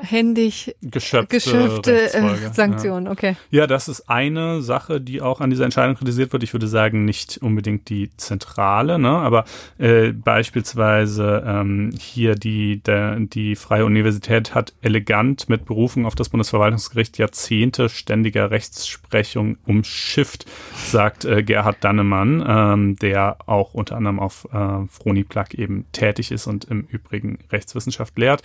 händig 0.00 0.76
geschöpfte, 0.82 1.36
geschöpfte 1.36 2.14
äh, 2.14 2.52
Sanktion, 2.52 3.06
ja. 3.06 3.10
okay. 3.10 3.36
Ja, 3.50 3.66
das 3.66 3.88
ist 3.88 4.08
eine 4.08 4.62
Sache, 4.62 5.00
die 5.00 5.22
auch 5.22 5.40
an 5.40 5.50
dieser 5.50 5.64
Entscheidung 5.64 5.96
kritisiert 5.96 6.32
wird. 6.32 6.42
Ich 6.42 6.52
würde 6.52 6.68
sagen, 6.68 7.04
nicht 7.04 7.38
unbedingt 7.38 7.88
die 7.88 8.10
zentrale, 8.16 8.98
ne? 8.98 9.10
aber 9.10 9.44
äh, 9.78 10.12
beispielsweise 10.12 11.42
ähm, 11.46 11.92
hier 11.98 12.34
die, 12.34 12.82
der, 12.82 13.18
die 13.20 13.56
Freie 13.56 13.84
Universität 13.84 14.54
hat 14.54 14.74
elegant 14.82 15.48
mit 15.48 15.64
Berufung 15.64 16.06
auf 16.06 16.14
das 16.14 16.28
Bundesverwaltungsgericht 16.28 17.18
Jahrzehnte 17.18 17.88
ständiger 17.88 18.50
Rechtsprechung 18.50 19.58
umschifft, 19.66 20.46
sagt 20.74 21.24
äh, 21.24 21.42
Gerhard 21.42 21.78
Dannemann, 21.80 22.44
ähm, 22.46 22.96
der 22.96 23.38
auch 23.46 23.74
unter 23.74 23.96
anderem 23.96 24.20
auf 24.20 24.46
äh, 24.52 24.86
Froni 24.88 25.24
Plug 25.24 25.54
eben 25.54 25.86
tätig 25.92 26.30
ist 26.30 26.46
und 26.46 26.64
im 26.66 26.86
Übrigen 26.90 27.38
Rechtswissenschaft 27.50 28.18
lehrt. 28.18 28.42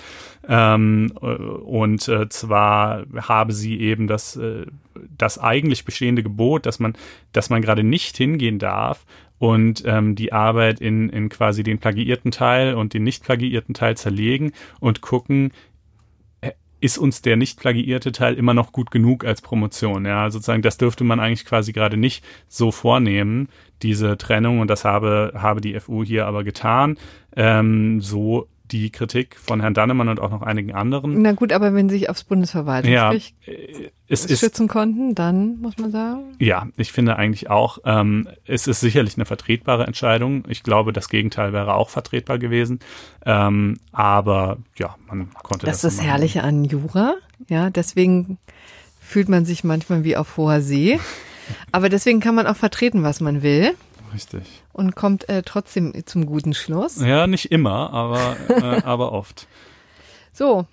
Ähm, 0.47 1.11
und 1.41 2.07
äh, 2.07 2.29
zwar 2.29 3.05
habe 3.15 3.53
sie 3.53 3.79
eben 3.79 4.07
das, 4.07 4.35
äh, 4.35 4.65
das 5.17 5.37
eigentlich 5.37 5.85
bestehende 5.85 6.23
Gebot, 6.23 6.65
dass 6.65 6.79
man, 6.79 6.93
dass 7.31 7.49
man 7.49 7.61
gerade 7.61 7.83
nicht 7.83 8.17
hingehen 8.17 8.59
darf 8.59 9.05
und 9.41 9.83
ähm, 9.87 10.13
die 10.15 10.33
Arbeit 10.33 10.79
in, 10.79 11.09
in 11.09 11.27
quasi 11.29 11.63
den 11.63 11.79
plagiierten 11.79 12.29
Teil 12.29 12.75
und 12.75 12.93
den 12.93 13.03
nicht 13.03 13.23
plagiierten 13.23 13.73
Teil 13.73 13.97
zerlegen 13.97 14.51
und 14.79 15.01
gucken, 15.01 15.51
äh, 16.41 16.51
ist 16.79 16.99
uns 16.99 17.23
der 17.23 17.37
nicht 17.37 17.59
plagiierte 17.59 18.11
Teil 18.11 18.35
immer 18.35 18.53
noch 18.53 18.71
gut 18.71 18.91
genug 18.91 19.25
als 19.25 19.41
Promotion? 19.41 20.05
Ja, 20.05 20.29
sozusagen, 20.29 20.61
das 20.61 20.77
dürfte 20.77 21.03
man 21.03 21.19
eigentlich 21.19 21.45
quasi 21.45 21.73
gerade 21.73 21.97
nicht 21.97 22.23
so 22.47 22.71
vornehmen, 22.71 23.49
diese 23.81 24.15
Trennung, 24.15 24.59
und 24.59 24.69
das 24.69 24.85
habe, 24.85 25.33
habe 25.35 25.59
die 25.59 25.79
FU 25.79 26.03
hier 26.03 26.27
aber 26.27 26.43
getan, 26.43 26.99
ähm, 27.35 27.99
so 27.99 28.47
die 28.71 28.89
Kritik 28.89 29.37
von 29.37 29.61
Herrn 29.61 29.73
Dannemann 29.73 30.07
und 30.07 30.19
auch 30.19 30.31
noch 30.31 30.41
einigen 30.41 30.73
anderen. 30.73 31.21
Na 31.21 31.33
gut, 31.33 31.53
aber 31.53 31.73
wenn 31.73 31.89
sie 31.89 31.99
sich 31.99 32.09
aufs 32.09 32.23
Bundesverwaltungsgericht 32.23 33.35
ja, 33.45 33.53
es 34.07 34.39
schützen 34.39 34.65
ist, 34.65 34.71
konnten, 34.71 35.15
dann 35.15 35.57
muss 35.59 35.77
man 35.77 35.91
sagen. 35.91 36.35
Ja, 36.39 36.67
ich 36.77 36.91
finde 36.91 37.15
eigentlich 37.17 37.49
auch, 37.49 37.79
ähm, 37.85 38.27
es 38.45 38.67
ist 38.67 38.79
sicherlich 38.79 39.15
eine 39.17 39.25
vertretbare 39.25 39.85
Entscheidung. 39.85 40.43
Ich 40.47 40.63
glaube, 40.63 40.93
das 40.93 41.09
Gegenteil 41.09 41.53
wäre 41.53 41.75
auch 41.75 41.89
vertretbar 41.89 42.39
gewesen. 42.39 42.79
Ähm, 43.25 43.77
aber 43.91 44.57
ja, 44.77 44.95
man 45.07 45.31
konnte 45.33 45.65
das. 45.65 45.81
Das 45.81 45.93
ist 45.93 45.99
das 45.99 46.05
Herrliche 46.05 46.43
an 46.43 46.63
Jura. 46.63 47.15
Ja, 47.49 47.69
deswegen 47.69 48.37
fühlt 48.99 49.29
man 49.29 49.45
sich 49.45 49.63
manchmal 49.63 50.03
wie 50.03 50.15
auf 50.17 50.37
hoher 50.37 50.61
See. 50.61 50.99
Aber 51.71 51.89
deswegen 51.89 52.21
kann 52.21 52.35
man 52.35 52.47
auch 52.47 52.55
vertreten, 52.55 53.03
was 53.03 53.19
man 53.19 53.41
will. 53.41 53.73
Richtig. 54.13 54.43
Und 54.73 54.95
kommt 54.95 55.29
äh, 55.29 55.43
trotzdem 55.43 55.93
zum 56.05 56.25
guten 56.25 56.53
Schluss. 56.53 57.01
Ja, 57.01 57.27
nicht 57.27 57.51
immer, 57.51 57.91
aber, 57.93 58.35
äh, 58.49 58.81
aber 58.83 59.11
oft. 59.11 59.47
So, 60.33 60.65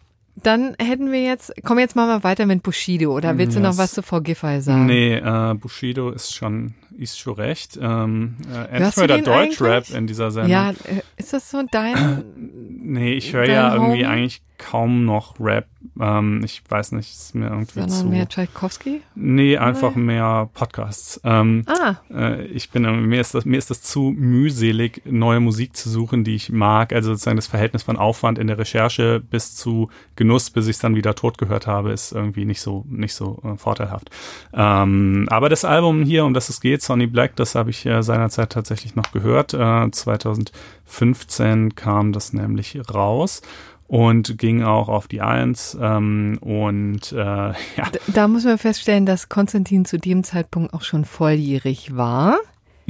dann 0.43 0.77
hätten 0.79 1.11
wir 1.13 1.23
jetzt, 1.23 1.53
kommen 1.65 1.79
wir 1.79 1.83
jetzt 1.83 1.97
mal 1.97 2.23
weiter 2.23 2.47
mit 2.47 2.63
Bushido. 2.63 3.15
Oder 3.15 3.39
willst 3.39 3.55
yes. 3.57 3.63
du 3.63 3.69
noch 3.69 3.79
was 3.79 3.93
zu 3.93 4.03
Frau 4.03 4.21
Giffey 4.21 4.61
sagen? 4.61 4.87
Nee, 4.87 5.17
äh, 5.17 5.55
Bushido 5.55 6.11
ist 6.11 6.35
schon, 6.35 6.75
ist 6.97 7.19
schon 7.19 7.35
recht. 7.35 7.79
Ähm, 7.81 8.37
äh, 8.53 8.77
entweder 8.77 9.19
Deutschrap 9.19 9.91
in 9.91 10.07
dieser 10.07 10.31
Sendung. 10.31 10.53
Ja, 10.53 10.71
äh, 10.71 11.03
ist 11.17 11.33
das 11.33 11.51
so 11.51 11.63
dein? 11.71 12.25
nee, 12.69 13.15
ich 13.15 13.33
höre 13.33 13.49
ja 13.49 13.75
irgendwie 13.75 14.07
eigentlich 14.07 14.43
kaum 14.59 15.05
noch 15.05 15.41
Rap. 15.41 15.67
Ähm, 16.01 16.43
ich 16.45 16.63
weiß 16.69 16.93
nicht, 16.93 17.13
ist 17.13 17.35
mir 17.35 17.47
irgendwie 17.47 17.81
Sondern 17.81 17.91
zu. 17.91 18.07
mehr 18.07 18.29
Tchaikovsky? 18.29 19.01
Nee, 19.15 19.57
einfach 19.57 19.95
Nein. 19.95 20.05
mehr 20.07 20.51
Podcasts. 20.53 21.21
Ähm, 21.25 21.65
ah. 21.67 21.95
Äh, 22.13 22.45
ich 22.47 22.71
bin, 22.71 22.83
mir 23.09 23.21
ist 23.21 23.35
das, 23.35 23.45
mir 23.45 23.57
ist 23.57 23.71
das 23.71 23.83
zu 23.83 24.13
mühselig, 24.17 25.03
neue 25.05 25.41
Musik 25.41 25.77
zu 25.77 25.89
suchen, 25.89 26.25
die 26.25 26.35
ich 26.35 26.51
mag. 26.51 26.93
Also 26.93 27.11
sozusagen 27.11 27.37
das 27.37 27.47
Verhältnis 27.47 27.85
von 27.85 27.97
Aufwand 27.97 28.39
in 28.39 28.49
der 28.49 28.59
Recherche 28.59 29.21
bis 29.21 29.55
zu 29.55 29.91
Genuss, 30.17 30.51
bis 30.51 30.67
ich 30.67 30.77
es 30.77 30.79
dann 30.81 30.97
wieder 30.97 31.15
tot 31.15 31.39
gehört 31.39 31.67
habe, 31.67 31.93
ist 31.93 32.13
irgendwie 32.13 32.45
nicht 32.45 32.61
so, 32.61 32.85
nicht 32.89 33.15
so 33.15 33.41
äh, 33.45 33.57
vorteilhaft. 33.57 34.11
Ähm, 34.53 35.27
aber 35.31 35.49
das 35.49 35.65
Album 35.65 36.03
hier, 36.03 36.25
um 36.25 36.35
das 36.35 36.49
es 36.49 36.61
geht, 36.61 36.78
Sonny 36.81 37.07
Black, 37.07 37.37
das 37.37 37.55
habe 37.55 37.71
ich 37.71 37.85
äh, 37.87 38.03
seinerzeit 38.03 38.51
tatsächlich 38.51 38.95
noch 38.95 39.13
gehört. 39.13 39.55
Äh, 39.55 39.91
2015 39.91 41.75
kam 41.75 42.13
das 42.13 42.33
nämlich 42.33 42.79
raus 42.93 43.43
und 43.89 44.39
ging 44.39 44.63
auch 44.63 44.89
auf 44.89 45.09
die 45.09 45.23
Eins. 45.23 45.77
Ähm, 45.81 46.39
und 46.41 47.13
äh, 47.13 47.17
ja. 47.17 47.55
Da, 47.77 47.99
da 48.07 48.29
muss 48.29 48.45
man 48.45 48.59
feststellen, 48.59 49.07
dass 49.07 49.29
Konstantin 49.29 49.85
zu 49.85 49.99
dem 49.99 50.23
Zeitpunkt 50.23 50.73
auch 50.75 50.83
schon 50.83 51.05
volljährig 51.05 51.97
war. 51.97 52.39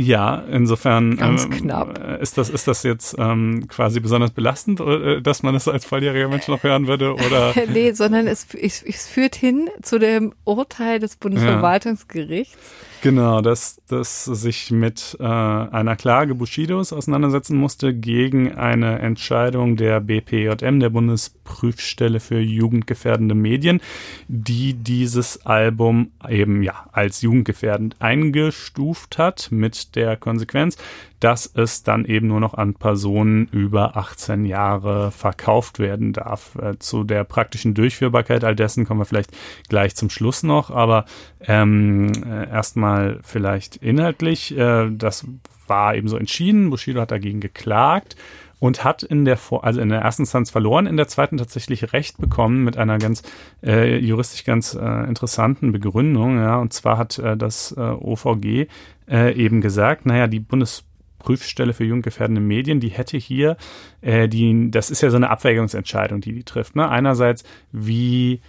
Ja, 0.01 0.45
insofern 0.49 1.17
Ganz 1.17 1.43
ähm, 1.43 1.51
knapp. 1.51 2.21
ist 2.21 2.39
das 2.39 2.51
ist 2.51 2.69
das 2.69 2.85
jetzt 2.85 3.17
ähm, 3.19 3.67
quasi 3.67 3.99
besonders 3.99 4.31
belastend, 4.31 4.79
äh, 4.79 5.21
dass 5.21 5.43
man 5.43 5.57
es 5.57 5.67
als 5.67 5.85
volljähriger 5.85 6.29
Mensch 6.29 6.47
noch 6.47 6.63
hören 6.63 6.87
würde 6.87 7.15
oder? 7.15 7.53
nee, 7.73 7.91
sondern 7.91 8.29
es, 8.29 8.47
es, 8.55 8.81
es 8.81 9.09
führt 9.09 9.35
hin 9.35 9.69
zu 9.83 9.99
dem 9.99 10.35
Urteil 10.45 11.01
des 11.01 11.17
Bundesverwaltungsgerichts. 11.17 12.55
Ja 12.55 12.79
Genau, 13.01 13.41
dass, 13.41 13.81
dass 13.87 14.25
sich 14.25 14.73
mit 14.73 15.17
äh, 15.21 15.25
einer 15.25 15.95
Klage 15.95 16.35
Bushidos 16.35 16.93
auseinandersetzen 16.93 17.57
musste 17.57 17.95
gegen 17.95 18.57
eine 18.57 18.99
Entscheidung 18.99 19.77
der 19.77 20.01
BPJM, 20.01 20.81
der 20.81 20.91
Bundesprüfstelle 20.91 22.19
für 22.19 22.41
jugendgefährdende 22.41 23.37
Medien, 23.37 23.81
die 24.27 24.75
dieses 24.75 25.47
Album 25.47 26.11
eben 26.29 26.65
ja 26.65 26.87
als 26.91 27.23
jugendgefährdend 27.23 27.97
eingestuft 28.01 29.17
hat 29.17 29.49
mit 29.53 29.95
der 29.95 30.17
Konsequenz, 30.17 30.77
dass 31.21 31.51
es 31.53 31.83
dann 31.83 32.05
eben 32.05 32.29
nur 32.29 32.41
noch 32.41 32.55
an 32.55 32.75
Personen 32.75 33.47
über 33.49 33.97
18 33.97 34.45
Jahre 34.45 35.11
verkauft 35.11 35.79
werden 35.79 36.13
darf. 36.13 36.57
Äh, 36.57 36.79
zu 36.79 37.05
der 37.05 37.25
praktischen 37.25 37.75
Durchführbarkeit 37.75 38.45
all 38.45 38.57
dessen 38.57 38.85
kommen 38.85 39.01
wir 39.01 39.05
vielleicht 39.05 39.33
gleich 39.69 39.97
zum 39.97 40.11
Schluss 40.11 40.43
noch, 40.43 40.71
aber 40.71 41.05
ähm, 41.41 42.13
äh, 42.25 42.45
erstmal 42.89 43.21
vielleicht 43.23 43.77
inhaltlich. 43.77 44.57
Äh, 44.57 44.91
das 44.91 45.27
war 45.67 45.95
eben 45.95 46.09
so 46.09 46.17
entschieden. 46.17 46.71
Bushido 46.71 47.01
hat 47.01 47.11
dagegen 47.11 47.41
geklagt 47.41 48.17
und 48.59 48.85
hat 48.85 49.03
in 49.03 49.25
der 49.25 49.39
also 49.63 49.81
in 49.81 49.91
der 49.91 50.01
ersten 50.01 50.23
Instanz 50.23 50.51
verloren, 50.51 50.87
in 50.87 50.97
der 50.97 51.09
zweiten 51.09 51.37
tatsächlich 51.37 51.93
Recht 51.93 52.19
bekommen 52.19 52.65
mit 52.65 52.77
einer 52.77 52.99
ganz 52.99 53.23
äh, 53.63 53.99
juristisch 53.99 54.45
ganz 54.45 54.75
äh, 54.75 55.05
interessanten 55.05 55.73
Begründung. 55.73 56.39
Ja, 56.39 56.57
und 56.57 56.73
zwar 56.73 56.99
hat 56.99 57.19
äh, 57.19 57.37
das 57.37 57.73
äh, 57.77 57.81
OVG 57.81 58.67
äh, 59.09 59.35
eben 59.35 59.61
gesagt, 59.61 60.07
naja, 60.07 60.27
die 60.27 60.41
Bundesprüfstelle 60.41 61.73
für 61.73 61.85
jugendgefährdende 61.85 62.41
Medien, 62.41 62.81
die 62.81 62.89
hätte 62.89 63.19
hier, 63.19 63.57
äh, 64.01 64.29
die, 64.29 64.71
das 64.71 64.91
ist 64.91 65.03
ja 65.03 65.11
so 65.11 65.17
eine 65.17 65.31
Abwägungsentscheidung, 65.31 66.21
die 66.21 66.33
die 66.33 66.45
trifft. 66.45 66.75
Ne? 66.75 66.89
Einerseits, 66.89 67.45
wie 67.71 68.41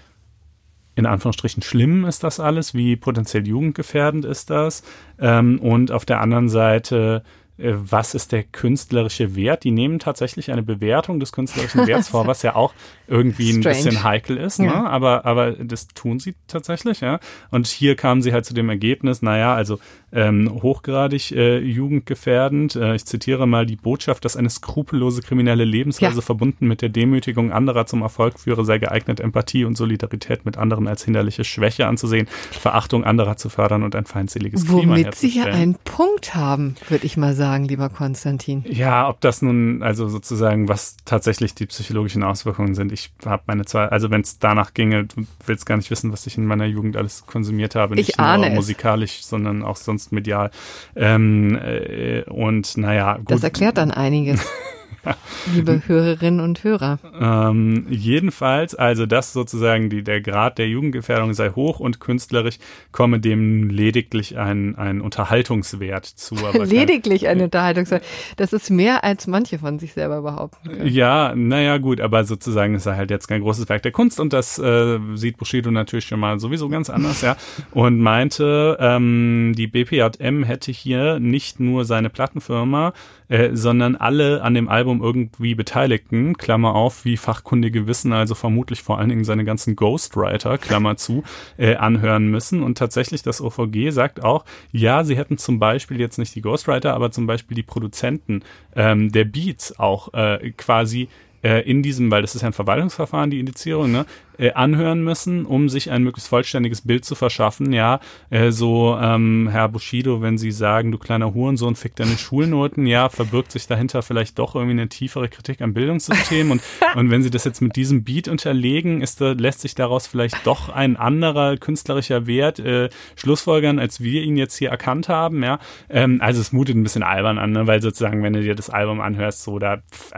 in 1.00 1.06
Anführungsstrichen 1.06 1.64
schlimm 1.64 2.06
ist 2.06 2.24
das 2.24 2.40
alles, 2.40 2.74
wie 2.74 2.96
potenziell 2.98 3.48
jugendgefährdend 3.48 4.26
ist 4.26 4.50
das. 4.50 4.84
Ähm, 5.18 5.60
und 5.60 5.92
auf 5.92 6.06
der 6.06 6.20
anderen 6.20 6.50
Seite 6.50 7.24
was 7.62 8.16
ist 8.16 8.32
der 8.32 8.44
künstlerische 8.44 9.36
Wert? 9.36 9.64
Die 9.64 9.72
nehmen 9.72 10.00
tatsächlich 10.00 10.52
eine 10.52 10.64
Bewertung 10.64 11.20
des 11.20 11.32
künstlerischen 11.32 11.86
Werts 11.88 12.10
vor, 12.10 12.26
was 12.28 12.42
ja 12.42 12.56
auch 12.56 12.74
irgendwie 13.08 13.52
ein 13.52 13.62
bisschen 13.62 14.04
heikel 14.04 14.38
ist, 14.38 14.60
ne? 14.60 14.68
Ja. 14.68 14.86
aber, 14.86 15.26
aber 15.26 15.52
das 15.52 15.88
tun 15.88 16.20
sie 16.20 16.36
tatsächlich, 16.48 17.02
ja. 17.02 17.20
Und 17.52 17.68
hier 17.68 17.96
kamen 17.96 18.22
sie 18.22 18.34
halt 18.34 18.46
zu 18.46 18.54
dem 18.54 18.70
Ergebnis, 18.70 19.22
naja, 19.22 19.54
also 19.56 19.80
ähm, 20.12 20.60
hochgradig 20.62 21.32
äh, 21.32 21.60
jugendgefährdend. 21.60 22.76
Äh, 22.76 22.96
ich 22.96 23.06
zitiere 23.06 23.48
mal 23.48 23.66
die 23.66 23.76
Botschaft, 23.76 24.26
dass 24.26 24.36
eine 24.36 24.50
skrupellose 24.50 25.22
kriminelle 25.22 25.66
Lebensweise 25.66 26.16
ja. 26.16 26.22
verbunden 26.22 26.68
mit 26.68 26.82
der 26.82 26.90
Demütigung 26.90 27.52
anderer 27.52 27.86
zum 27.86 28.02
Erfolg 28.02 28.40
führe, 28.40 28.66
sei 28.66 28.78
geeignet, 28.78 29.20
Empathie 29.20 29.66
und 29.66 29.76
Solidarität 29.76 30.46
mit 30.46 30.58
anderen 30.58 30.88
als 30.88 31.04
hinderliche 31.04 31.44
Schwäche 31.44 31.88
anzusehen, 31.88 32.28
Verachtung 32.52 33.04
anderer 33.04 33.38
zu 33.38 33.50
fördern 33.50 33.84
und 33.84 33.96
ein 33.96 34.06
feindseliges 34.06 34.70
Womit 34.70 34.82
Klima 34.82 34.96
Womit 34.96 35.16
sie 35.16 35.30
ja 35.30 35.46
einen 35.46 35.76
Punkt 35.84 36.36
haben, 36.36 36.76
würde 36.88 37.06
ich 37.06 37.18
mal 37.18 37.36
sagen, 37.36 37.49
lieber 37.58 37.90
Konstantin. 37.90 38.64
Ja, 38.68 39.08
ob 39.08 39.22
das 39.22 39.42
nun, 39.42 39.84
also 39.84 40.10
sozusagen, 40.10 40.68
was 40.68 40.98
tatsächlich 41.06 41.54
die 41.54 41.66
psychologischen 41.68 42.24
Auswirkungen 42.24 42.74
sind. 42.74 42.92
Ich 42.92 43.12
habe 43.26 43.44
meine 43.46 43.66
zwei, 43.66 43.86
also 43.86 44.10
wenn 44.10 44.22
es 44.22 44.40
danach 44.40 44.74
ginge, 44.74 45.06
du 45.06 45.26
willst 45.46 45.66
gar 45.66 45.78
nicht 45.78 45.92
wissen, 45.92 46.12
was 46.12 46.26
ich 46.26 46.38
in 46.38 46.46
meiner 46.46 46.66
Jugend 46.66 46.98
alles 46.98 47.26
konsumiert 47.26 47.76
habe. 47.76 47.96
Nicht 47.96 48.10
ich 48.10 48.18
nur 48.18 48.50
musikalisch, 48.50 49.24
sondern 49.24 49.64
auch 49.64 49.76
sonst 49.76 50.00
sonst 50.00 50.12
medial. 50.12 50.52
Ähm, 50.96 51.56
äh, 51.56 52.24
und 52.24 52.78
naja, 52.78 53.18
gut. 53.18 53.32
Das 53.32 53.44
erklärt 53.44 53.78
dann 53.78 53.92
einiges. 53.92 54.46
liebe 55.54 55.82
Hörerinnen 55.86 56.40
und 56.40 56.64
Hörer. 56.64 57.00
Ähm, 57.20 57.86
jedenfalls, 57.90 58.76
also 58.76 59.06
das 59.06 59.34
sozusagen, 59.34 59.90
die, 59.90 60.04
der 60.04 60.22
Grad 60.22 60.58
der 60.58 60.68
Jugendgefährdung 60.68 61.34
sei 61.34 61.50
hoch 61.52 61.80
und 61.80 62.00
künstlerisch 62.00 62.58
komme 62.92 63.20
dem 63.20 63.70
lediglich 63.70 64.38
ein, 64.38 64.76
ein 64.76 65.02
Unterhaltungswert 65.02 66.06
zu. 66.06 66.36
lediglich 66.64 67.28
ein 67.28 67.42
Unterhaltungswert. 67.42 68.04
Das 68.38 68.54
ist 68.54 68.70
mehr, 68.70 69.04
als 69.04 69.28
manche 69.28 69.60
von 69.60 69.80
sich 69.80 69.94
selber 69.94 70.22
behaupten 70.22 70.70
können. 70.70 70.88
Ja, 70.88 71.34
naja, 71.36 71.78
gut, 71.78 72.02
aber 72.02 72.24
sozusagen 72.24 72.76
ist 72.76 72.86
er 72.86 72.96
halt 72.96 73.10
jetzt 73.10 73.28
kein 73.28 73.42
großes 73.42 73.70
Werk 73.70 73.84
der 73.84 73.92
Kunst 73.92 74.20
und 74.20 74.34
das 74.34 74.60
äh, 74.60 75.00
sieht 75.16 75.38
Bushido 75.38 75.72
natürlich 75.72 76.06
schon 76.06 76.20
mal 76.20 76.40
sowieso 76.40 76.70
ganz 76.70 76.90
anders, 76.90 77.22
ja. 77.22 77.36
Und 77.72 78.00
meinte, 78.00 78.78
ähm, 78.80 79.54
die 79.56 79.68
BPJM 79.68 80.44
hätte 80.44 80.72
hier 80.72 81.20
nicht 81.20 81.60
nur 81.60 81.86
seine 81.86 82.10
Plattenfirma, 82.10 82.94
äh, 83.30 83.50
sondern 83.54 83.96
alle 83.96 84.42
an 84.42 84.54
dem 84.54 84.70
Album 84.70 84.99
irgendwie 85.02 85.56
Beteiligten, 85.56 86.38
Klammer 86.38 86.76
auf, 86.76 87.06
wie 87.06 87.18
fachkundige 87.18 87.88
wissen, 87.88 88.14
also 88.14 88.36
vermutlich 88.36 88.84
vor 88.84 89.00
allen 89.00 89.10
Dingen 89.10 89.24
seine 89.24 89.46
ganzen 89.46 89.76
Ghostwriter, 89.76 90.58
Klammer 90.58 90.98
zu, 90.98 91.24
äh, 91.58 91.76
anhören 91.76 92.30
müssen. 92.30 92.64
Und 92.64 92.78
tatsächlich 92.78 93.22
das 93.22 93.42
OVG 93.42 93.92
sagt 93.92 94.24
auch, 94.24 94.46
ja, 94.72 95.04
sie 95.04 95.18
hätten 95.18 95.38
zum 95.38 95.60
Beispiel 95.60 96.00
jetzt 96.00 96.18
nicht 96.18 96.36
die 96.36 96.42
Ghostwriter, 96.42 96.94
aber 96.94 97.12
zum 97.12 97.28
Beispiel 97.28 97.56
die 97.56 97.64
Produzenten 97.64 98.44
ähm, 98.76 99.12
der 99.12 99.26
Beats 99.26 99.80
auch 99.80 100.14
äh, 100.14 100.52
quasi 100.52 101.10
äh, 101.44 101.62
in 101.70 101.84
diesem, 101.84 102.12
weil 102.12 102.22
das 102.22 102.36
ist 102.36 102.42
ja 102.42 102.48
ein 102.48 102.54
Verwaltungsverfahren, 102.54 103.30
die 103.30 103.40
Indizierung, 103.40 103.92
ne, 103.92 104.06
äh, 104.40 104.54
anhören 104.54 105.04
müssen, 105.04 105.46
um 105.46 105.70
sich 105.70 105.92
ein 105.92 106.04
möglichst 106.04 106.30
vollständiges 106.30 106.82
Bild 106.82 107.06
zu 107.06 107.16
verschaffen. 107.16 107.74
Ja, 107.74 108.00
äh, 108.30 108.52
so 108.52 108.98
ähm, 109.00 109.50
Herr 109.52 109.70
Bushido, 109.70 110.22
wenn 110.22 110.38
Sie 110.38 110.52
sagen, 110.52 110.92
du 110.92 110.98
kleiner 110.98 111.34
Hurensohn, 111.34 111.76
fick 111.76 111.96
deine 111.96 112.18
Schulnoten, 112.18 112.86
ja, 112.86 113.10
verbirgt 113.10 113.52
sich 113.52 113.68
dahinter 113.68 114.02
vielleicht 114.02 114.40
doch 114.40 114.56
irgendwie 114.56 114.74
eine 114.74 114.90
tiefere 114.90 115.30
Kritik 115.30 115.62
am 115.62 115.74
Bildungssystem 115.74 116.52
und 116.52 116.62
und 116.96 117.12
wenn 117.12 117.22
Sie 117.22 117.30
das 117.30 117.44
jetzt 117.44 117.62
mit 117.62 117.76
diesem 117.76 118.04
Beat 118.04 118.28
unterlegen, 118.28 119.02
ist 119.02 119.22
da, 119.22 119.34
lässt 119.34 119.62
sich 119.62 119.76
daraus 119.76 120.08
vielleicht 120.08 120.46
doch 120.48 120.70
ein 120.70 120.96
anderer 120.98 121.58
künstlerischer 121.58 122.28
Wert 122.28 122.60
äh, 122.60 122.90
schlussfolgern, 123.16 123.80
als 123.80 124.02
wir 124.02 124.24
ihn 124.24 124.38
jetzt 124.38 124.58
hier 124.58 124.70
erkannt 124.70 125.10
haben. 125.10 125.44
Ja, 125.44 125.60
ähm, 125.90 126.20
also 126.22 126.42
es 126.42 126.52
mutet 126.52 126.76
ein 126.76 126.84
bisschen 126.84 127.04
albern 127.04 127.38
an, 127.38 127.52
ne? 127.52 127.68
weil 127.68 127.82
sozusagen, 127.82 128.24
wenn 128.24 128.34
du 128.34 128.42
dir 128.42 128.56
das 128.56 128.70
Album 128.70 129.02
anhörst, 129.02 129.44
so 129.44 129.60
da 129.60 129.78
pff, 129.78 130.14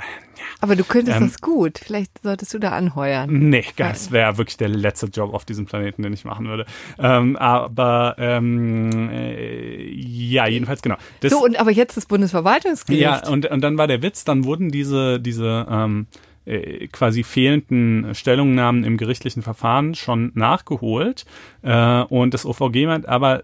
aber 0.59 0.76
du 0.76 0.84
könntest 0.84 1.17
ähm, 1.17 1.28
das 1.28 1.41
gut. 1.41 1.80
Vielleicht 1.80 2.22
solltest 2.22 2.53
du 2.53 2.59
da 2.59 2.72
anheuern. 2.72 3.30
Nee, 3.49 3.65
das 3.76 4.11
wäre 4.12 4.38
wirklich 4.38 4.57
der 4.57 4.70
letzte 4.70 5.07
Job 5.07 5.34
auf 5.34 5.45
diesem 5.45 5.66
Planeten, 5.66 6.03
den 6.03 6.14
ich 6.14 6.26
machen 6.26 6.47
würde. 6.47 6.66
Ähm, 6.99 7.36
aber 7.38 8.16
ähm, 8.18 9.09
äh, 9.12 9.89
ja, 9.91 10.47
jedenfalls 10.47 10.82
genau. 10.82 10.95
Das, 11.20 11.32
so, 11.32 11.43
und 11.43 11.59
aber 11.59 11.72
jetzt 11.72 11.97
das 11.97 12.05
Bundesverwaltungsgericht. 12.05 13.01
Ja, 13.01 13.28
und, 13.28 13.45
und 13.45 13.62
dann 13.62 13.78
war 13.78 13.88
der 13.88 14.01
Witz, 14.01 14.24
dann 14.24 14.45
wurden 14.45 14.72
diese, 14.72 15.20
diese 15.20 15.66
ähm, 15.70 16.07
äh, 16.45 16.88
quasi 16.88 17.24
fehlenden 17.24 18.16
Stellungnahmen 18.16 18.84
im 18.84 18.97
gerichtlichen 18.97 19.43
Verfahren 19.43 19.95
schon 19.95 20.32
nachgeholt. 20.36 21.26
Äh, 21.62 22.01
und 22.03 22.34
das 22.34 22.45
OVG 22.45 22.86
meint 22.86 23.07
aber, 23.07 23.43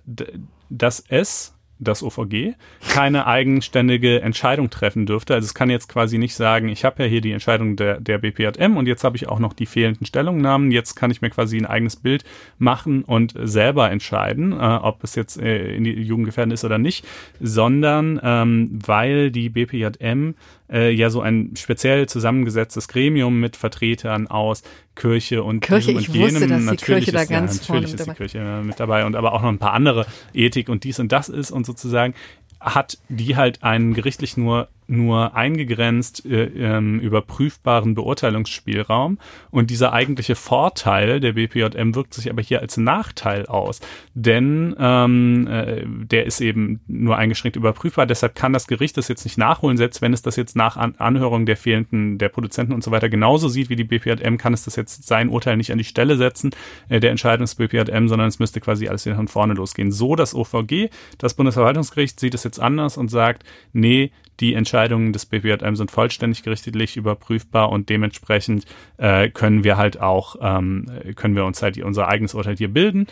dass 0.70 1.03
es 1.07 1.56
das 1.80 2.03
OVG 2.03 2.53
keine 2.89 3.28
eigenständige 3.28 4.21
Entscheidung 4.21 4.69
treffen 4.69 5.05
dürfte. 5.05 5.34
Also 5.34 5.45
es 5.45 5.53
kann 5.53 5.69
jetzt 5.69 5.89
quasi 5.89 6.17
nicht 6.17 6.36
sagen, 6.36 6.69
ich 6.69 6.86
habe 6.86 7.03
ja 7.03 7.09
hier 7.09 7.21
die 7.21 7.32
Entscheidung 7.32 7.75
der, 7.75 7.99
der 7.99 8.17
BPJM 8.17 8.78
und 8.78 8.88
jetzt 8.88 9.03
habe 9.03 9.15
ich 9.15 9.28
auch 9.28 9.39
noch 9.39 9.53
die 9.53 9.65
fehlenden 9.65 10.05
Stellungnahmen. 10.05 10.71
Jetzt 10.71 10.95
kann 10.95 11.11
ich 11.11 11.21
mir 11.21 11.30
quasi 11.30 11.57
ein 11.57 11.65
eigenes 11.65 11.95
Bild 11.95 12.23
machen 12.57 13.03
und 13.03 13.34
selber 13.38 13.91
entscheiden, 13.91 14.53
äh, 14.53 14.55
ob 14.55 15.03
es 15.03 15.15
jetzt 15.15 15.39
äh, 15.39 15.75
in 15.75 15.84
die 15.84 15.93
Jugendgefährdung 15.93 16.53
ist 16.53 16.65
oder 16.65 16.78
nicht, 16.78 17.05
sondern 17.39 18.19
ähm, 18.23 18.80
weil 18.86 19.32
die 19.32 19.49
BPJM 19.49 20.36
äh, 20.72 20.91
ja 20.91 21.09
so 21.09 21.22
ein 21.22 21.53
speziell 21.55 22.07
zusammengesetztes 22.07 22.88
Gremium 22.88 23.39
mit 23.39 23.55
Vertretern 23.55 24.28
aus 24.28 24.63
Kirche 24.95 25.43
und 25.43 25.61
Kirche, 25.61 25.91
ich 25.91 26.09
und 26.09 26.15
jenem. 26.15 26.34
Wusste, 26.34 26.47
dass 26.47 26.65
die 26.65 26.78
Kirche 26.78 27.11
da 27.11 27.26
ganz 27.26 27.68
ja, 27.68 27.74
natürlich 27.74 27.93
ist 27.93 28.07
die 28.07 28.13
Kirche 28.13 28.61
mit 28.63 28.80
dabei 28.80 29.05
und 29.05 29.15
aber 29.15 29.34
auch 29.34 29.41
noch 29.41 29.49
ein 29.49 29.59
paar 29.59 29.74
andere 29.74 30.05
Ethik 30.34 30.70
und 30.70 30.84
dies 30.84 30.99
und 30.99 31.11
das 31.11 31.30
ist 31.30 31.51
und 31.51 31.65
sozusagen 31.65 32.13
hat 32.59 32.97
die 33.09 33.36
halt 33.36 33.63
einen 33.63 33.93
gerichtlich 33.93 34.36
nur 34.36 34.68
nur 34.88 35.35
eingegrenzt 35.35 36.25
äh, 36.25 36.45
ähm, 36.45 36.99
überprüfbaren 36.99 37.93
Beurteilungsspielraum 37.93 39.19
und 39.51 39.69
dieser 39.69 39.93
eigentliche 39.93 40.35
Vorteil 40.35 41.19
der 41.19 41.33
BPJM 41.33 41.93
wirkt 41.95 42.13
sich 42.13 42.29
aber 42.29 42.41
hier 42.41 42.61
als 42.61 42.77
Nachteil 42.77 43.45
aus, 43.45 43.81
denn 44.13 44.75
ähm, 44.79 45.47
äh, 45.47 45.83
der 45.85 46.25
ist 46.25 46.41
eben 46.41 46.81
nur 46.88 47.17
eingeschränkt 47.17 47.55
überprüfbar. 47.55 48.05
Deshalb 48.05 48.35
kann 48.35 48.53
das 48.53 48.67
Gericht 48.67 48.97
das 48.97 49.07
jetzt 49.07 49.25
nicht 49.25 49.38
nachholen, 49.38 49.77
selbst 49.77 50.01
wenn 50.01 50.13
es 50.13 50.21
das 50.21 50.35
jetzt 50.35 50.55
nach 50.55 50.77
An 50.77 50.95
Anhörung 50.97 51.45
der 51.45 51.57
fehlenden 51.57 52.17
der 52.17 52.29
Produzenten 52.29 52.73
und 52.73 52.83
so 52.83 52.91
weiter 52.91 53.09
genauso 53.09 53.49
sieht 53.49 53.69
wie 53.69 53.75
die 53.75 53.83
BPJM, 53.83 54.38
kann 54.38 54.53
es 54.53 54.63
das 54.63 54.75
jetzt 54.75 55.05
sein 55.05 55.29
Urteil 55.29 55.57
nicht 55.57 55.71
an 55.71 55.77
die 55.77 55.83
Stelle 55.83 56.17
setzen 56.17 56.51
äh, 56.89 56.99
der 56.99 57.11
Entscheidung 57.11 57.45
des 57.45 57.55
BPJM, 57.55 58.07
sondern 58.07 58.27
es 58.27 58.39
müsste 58.39 58.61
quasi 58.61 58.88
alles 58.88 59.05
wieder 59.05 59.15
von 59.15 59.27
vorne 59.27 59.53
losgehen. 59.53 59.91
So 59.91 60.15
das 60.15 60.33
OVG, 60.33 60.89
das 61.17 61.33
Bundesverwaltungsgericht 61.33 62.19
sieht 62.19 62.33
es 62.33 62.43
jetzt 62.43 62.59
anders 62.59 62.97
und 62.97 63.09
sagt, 63.09 63.43
nee, 63.73 64.11
die 64.39 64.53
Entscheidungen 64.53 65.13
des 65.13 65.25
BPJM 65.25 65.75
sind 65.75 65.91
vollständig 65.91 66.43
gerichtlich 66.43 66.97
überprüfbar 66.97 67.69
und 67.69 67.89
dementsprechend 67.89 68.65
äh, 68.97 69.29
können 69.29 69.63
wir 69.63 69.77
halt 69.77 69.99
auch, 69.99 70.35
ähm, 70.41 70.85
können 71.15 71.35
wir 71.35 71.45
uns 71.45 71.61
halt 71.61 71.77
unser 71.79 72.07
eigenes 72.07 72.33
Urteil 72.33 72.57
hier 72.57 72.71
bilden. 72.71 73.07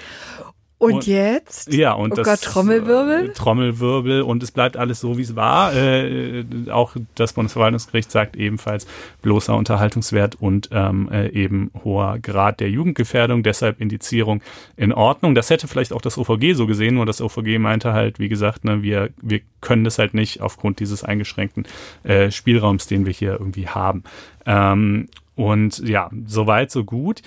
Und, 0.77 0.93
und, 0.93 1.07
jetzt? 1.07 1.71
Ja, 1.73 1.93
und 1.93 2.11
oh 2.11 2.15
das 2.15 2.27
Gott, 2.27 2.41
Trommelwirbel? 2.41 3.29
Äh, 3.29 3.33
Trommelwirbel 3.33 4.21
und 4.23 4.43
es 4.43 4.51
bleibt 4.51 4.75
alles 4.75 4.99
so, 4.99 5.17
wie 5.17 5.21
es 5.21 5.35
war. 5.35 5.73
Äh, 5.73 6.43
auch 6.69 6.97
das 7.15 7.31
Bundesverwaltungsgericht 7.31 8.11
sagt 8.11 8.35
ebenfalls 8.35 8.85
bloßer 9.21 9.55
Unterhaltungswert 9.55 10.35
und 10.35 10.69
ähm, 10.73 11.09
äh, 11.09 11.29
eben 11.29 11.71
hoher 11.85 12.19
Grad 12.19 12.59
der 12.59 12.69
Jugendgefährdung, 12.69 13.41
deshalb 13.41 13.79
Indizierung 13.79 14.41
in 14.75 14.91
Ordnung. 14.91 15.33
Das 15.33 15.49
hätte 15.49 15.69
vielleicht 15.69 15.93
auch 15.93 16.01
das 16.01 16.17
OVG 16.17 16.55
so 16.55 16.67
gesehen, 16.67 16.95
nur 16.95 17.05
das 17.05 17.21
OVG 17.21 17.57
meinte 17.57 17.93
halt, 17.93 18.19
wie 18.19 18.29
gesagt, 18.29 18.65
ne, 18.65 18.83
wir, 18.83 19.11
wir 19.21 19.39
können 19.61 19.85
das 19.85 19.97
halt 19.97 20.13
nicht 20.13 20.41
aufgrund 20.41 20.81
dieses 20.81 21.05
eingeschränkten 21.05 21.65
äh, 22.03 22.31
Spielraums, 22.31 22.85
den 22.85 23.05
wir 23.05 23.13
hier 23.13 23.31
irgendwie 23.39 23.69
haben. 23.69 24.03
Ähm, 24.45 25.07
und 25.35 25.79
ja, 25.79 26.09
soweit, 26.25 26.69
so 26.69 26.83
gut 26.83 27.21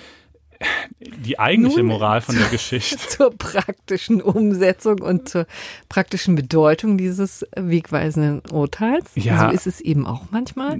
die 0.99 1.39
eigentliche 1.39 1.79
Nun, 1.79 1.87
Moral 1.87 2.21
von 2.21 2.35
der 2.35 2.47
Geschichte. 2.47 2.97
Zur 3.09 3.31
praktischen 3.31 4.21
Umsetzung 4.21 5.01
und 5.01 5.29
zur 5.29 5.45
praktischen 5.87 6.35
Bedeutung 6.35 6.97
dieses 6.97 7.45
wegweisenden 7.55 8.41
Urteils. 8.51 9.11
Ja. 9.15 9.49
So 9.49 9.55
ist 9.55 9.67
es 9.67 9.81
eben 9.81 10.05
auch 10.05 10.25
manchmal. 10.31 10.77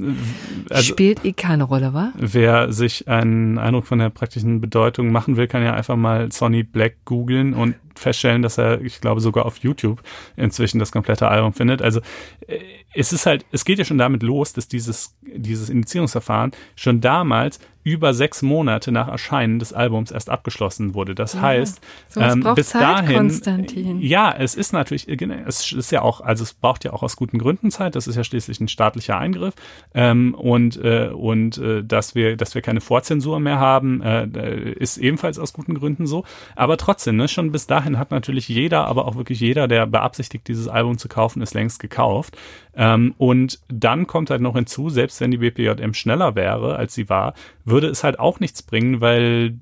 Also, 0.69 0.83
Spielt 0.83 1.23
eh 1.23 1.33
keine 1.33 1.63
Rolle, 1.63 1.93
wa? 1.93 2.11
Wer 2.17 2.73
sich 2.73 3.07
einen 3.07 3.57
Eindruck 3.57 3.87
von 3.87 3.99
der 3.99 4.09
praktischen 4.09 4.59
Bedeutung 4.59 5.11
machen 5.11 5.37
will, 5.37 5.47
kann 5.47 5.63
ja 5.63 5.73
einfach 5.73 5.95
mal 5.95 6.31
Sonny 6.31 6.63
Black 6.63 7.05
googeln 7.05 7.53
und 7.53 7.75
feststellen, 7.99 8.41
dass 8.41 8.57
er, 8.57 8.81
ich 8.81 9.01
glaube, 9.01 9.21
sogar 9.21 9.45
auf 9.45 9.57
YouTube 9.57 10.01
inzwischen 10.35 10.79
das 10.79 10.91
komplette 10.91 11.27
Album 11.27 11.53
findet. 11.53 11.81
Also 11.81 12.01
äh, 12.47 12.59
es 12.93 13.13
ist 13.13 13.25
halt, 13.25 13.45
es 13.51 13.65
geht 13.65 13.79
ja 13.79 13.85
schon 13.85 13.97
damit 13.97 14.23
los, 14.23 14.53
dass 14.53 14.67
dieses, 14.67 15.15
dieses 15.21 15.69
Indizierungsverfahren 15.69 16.51
schon 16.75 17.01
damals 17.01 17.59
über 17.83 18.13
sechs 18.13 18.41
Monate 18.41 18.91
nach 18.91 19.07
Erscheinen 19.07 19.57
des 19.57 19.73
Albums 19.73 20.11
erst 20.11 20.29
abgeschlossen 20.29 20.93
wurde. 20.93 21.15
Das 21.15 21.33
ja, 21.33 21.41
heißt, 21.41 21.81
ähm, 22.17 22.45
bis 22.55 22.69
Zeit, 22.69 22.81
dahin, 22.81 23.15
Konstantin. 23.15 24.01
ja, 24.01 24.33
es 24.37 24.55
ist 24.55 24.73
natürlich, 24.73 25.07
es 25.07 25.71
ist 25.71 25.91
ja 25.91 26.01
auch, 26.01 26.21
also 26.21 26.43
es 26.43 26.53
braucht 26.53 26.83
ja 26.83 26.91
auch 26.93 27.03
aus 27.03 27.15
guten 27.15 27.39
Gründen 27.39 27.71
Zeit. 27.71 27.95
Das 27.95 28.07
ist 28.07 28.15
ja 28.15 28.23
schließlich 28.23 28.59
ein 28.59 28.67
staatlicher 28.67 29.17
Eingriff 29.17 29.53
ähm, 29.93 30.35
und 30.35 30.77
äh, 30.83 31.09
und 31.09 31.57
äh, 31.57 31.83
dass 31.83 32.15
wir, 32.15 32.35
dass 32.35 32.53
wir 32.53 32.61
keine 32.61 32.81
Vorzensur 32.81 33.39
mehr 33.39 33.59
haben, 33.59 34.01
äh, 34.01 34.71
ist 34.73 34.97
ebenfalls 34.97 35.39
aus 35.39 35.53
guten 35.53 35.73
Gründen 35.73 36.05
so. 36.05 36.25
Aber 36.55 36.77
trotzdem, 36.77 37.15
ne, 37.15 37.27
schon 37.27 37.51
bis 37.51 37.65
dahin 37.65 37.88
hat 37.97 38.11
natürlich 38.11 38.47
jeder, 38.47 38.85
aber 38.85 39.05
auch 39.05 39.15
wirklich 39.15 39.39
jeder, 39.39 39.67
der 39.67 39.87
beabsichtigt, 39.87 40.47
dieses 40.47 40.67
Album 40.67 40.97
zu 40.97 41.07
kaufen, 41.07 41.41
ist 41.41 41.53
längst 41.53 41.79
gekauft. 41.79 42.37
Ähm, 42.75 43.15
und 43.17 43.59
dann 43.67 44.05
kommt 44.05 44.29
halt 44.29 44.41
noch 44.41 44.55
hinzu, 44.55 44.89
selbst 44.89 45.19
wenn 45.21 45.31
die 45.31 45.37
BPJM 45.37 45.93
schneller 45.93 46.35
wäre, 46.35 46.75
als 46.75 46.93
sie 46.93 47.09
war, 47.09 47.33
würde 47.69 47.87
es 47.87 48.03
halt 48.03 48.19
auch 48.19 48.39
nichts 48.39 48.63
bringen, 48.63 49.01
weil 49.01 49.53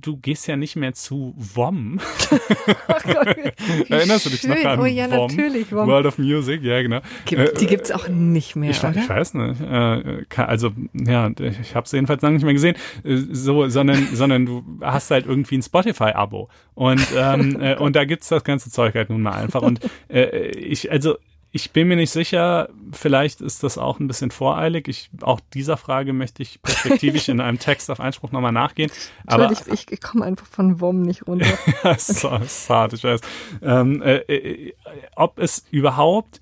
du 0.00 0.16
gehst 0.16 0.46
ja 0.46 0.56
nicht 0.56 0.76
mehr 0.76 0.94
zu 0.94 1.34
WOM. 1.36 2.00
Erinnerst 3.88 4.26
du 4.26 4.30
dich 4.30 4.40
schön. 4.40 4.50
noch 4.50 4.64
an 4.64 4.80
oh, 4.80 4.84
ja, 4.84 5.10
WOM? 5.10 5.30
Natürlich, 5.30 5.72
WOM? 5.72 5.88
World 5.88 6.06
of 6.06 6.18
Music, 6.18 6.62
ja 6.62 6.80
genau. 6.82 7.00
Gibt, 7.24 7.60
die 7.60 7.64
äh, 7.64 7.68
gibt's 7.68 7.90
auch 7.90 8.08
nicht 8.08 8.56
mehr, 8.56 8.70
ich? 8.70 8.82
Ich 8.82 9.08
weiß 9.08 9.34
nicht. 9.34 9.60
Äh, 9.60 10.24
also 10.36 10.72
ja, 10.94 11.30
ich 11.38 11.74
habe 11.74 11.84
es 11.84 11.92
jedenfalls 11.92 12.22
lange 12.22 12.36
nicht 12.36 12.44
mehr 12.44 12.54
gesehen. 12.54 12.76
Äh, 13.04 13.16
so, 13.30 13.68
sondern, 13.68 14.06
sondern 14.12 14.46
du 14.46 14.64
hast 14.80 15.10
halt 15.10 15.26
irgendwie 15.26 15.58
ein 15.58 15.62
Spotify-Abo 15.62 16.48
und 16.74 17.06
ähm, 17.16 17.58
oh 17.78 17.84
und 17.84 17.96
da 17.96 18.04
gibt's 18.04 18.28
das 18.28 18.44
ganze 18.44 18.70
Zeug 18.70 18.94
halt 18.94 19.10
nun 19.10 19.22
mal 19.22 19.32
einfach. 19.32 19.62
Und 19.62 19.80
äh, 20.08 20.48
ich, 20.50 20.90
also 20.90 21.16
ich 21.58 21.72
bin 21.72 21.88
mir 21.88 21.96
nicht 21.96 22.12
sicher, 22.12 22.68
vielleicht 22.92 23.40
ist 23.40 23.64
das 23.64 23.78
auch 23.78 23.98
ein 23.98 24.06
bisschen 24.06 24.30
voreilig. 24.30 24.86
Ich, 24.86 25.10
auch 25.22 25.40
dieser 25.54 25.76
Frage 25.76 26.12
möchte 26.12 26.40
ich 26.40 26.62
perspektivisch 26.62 27.28
in 27.28 27.40
einem 27.40 27.58
Text 27.58 27.90
auf 27.90 27.98
Einspruch 27.98 28.30
nochmal 28.30 28.52
nachgehen. 28.52 28.92
Aber 29.26 29.50
ich, 29.50 29.90
ich 29.90 30.00
komme 30.00 30.24
einfach 30.24 30.46
von 30.46 30.80
WOM 30.80 31.02
nicht 31.02 31.26
runter. 31.26 31.46
ja, 31.82 31.90
ist, 31.90 32.24
okay. 32.24 32.44
ist 32.44 32.70
hart, 32.70 32.92
ich 32.92 33.02
weiß. 33.02 33.20
Ähm, 33.60 34.00
äh, 34.02 34.18
äh, 34.18 34.74
ob 35.16 35.40
es 35.40 35.64
überhaupt 35.72 36.40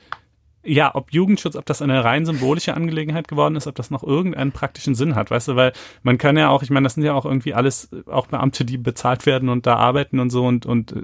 ja, 0.66 0.94
ob 0.94 1.12
Jugendschutz, 1.12 1.56
ob 1.56 1.64
das 1.66 1.80
eine 1.80 2.04
rein 2.04 2.26
symbolische 2.26 2.74
Angelegenheit 2.74 3.28
geworden 3.28 3.56
ist, 3.56 3.66
ob 3.66 3.74
das 3.74 3.90
noch 3.90 4.02
irgendeinen 4.02 4.52
praktischen 4.52 4.94
Sinn 4.94 5.14
hat, 5.14 5.30
weißt 5.30 5.48
du, 5.48 5.56
weil 5.56 5.72
man 6.02 6.18
kann 6.18 6.36
ja 6.36 6.48
auch, 6.48 6.62
ich 6.62 6.70
meine, 6.70 6.84
das 6.84 6.94
sind 6.94 7.04
ja 7.04 7.14
auch 7.14 7.24
irgendwie 7.24 7.54
alles 7.54 7.88
auch 8.06 8.26
Beamte, 8.26 8.64
die 8.64 8.76
bezahlt 8.76 9.26
werden 9.26 9.48
und 9.48 9.66
da 9.66 9.76
arbeiten 9.76 10.18
und 10.18 10.30
so 10.30 10.44
und 10.44 10.66
und 10.66 10.92
äh, 10.92 10.96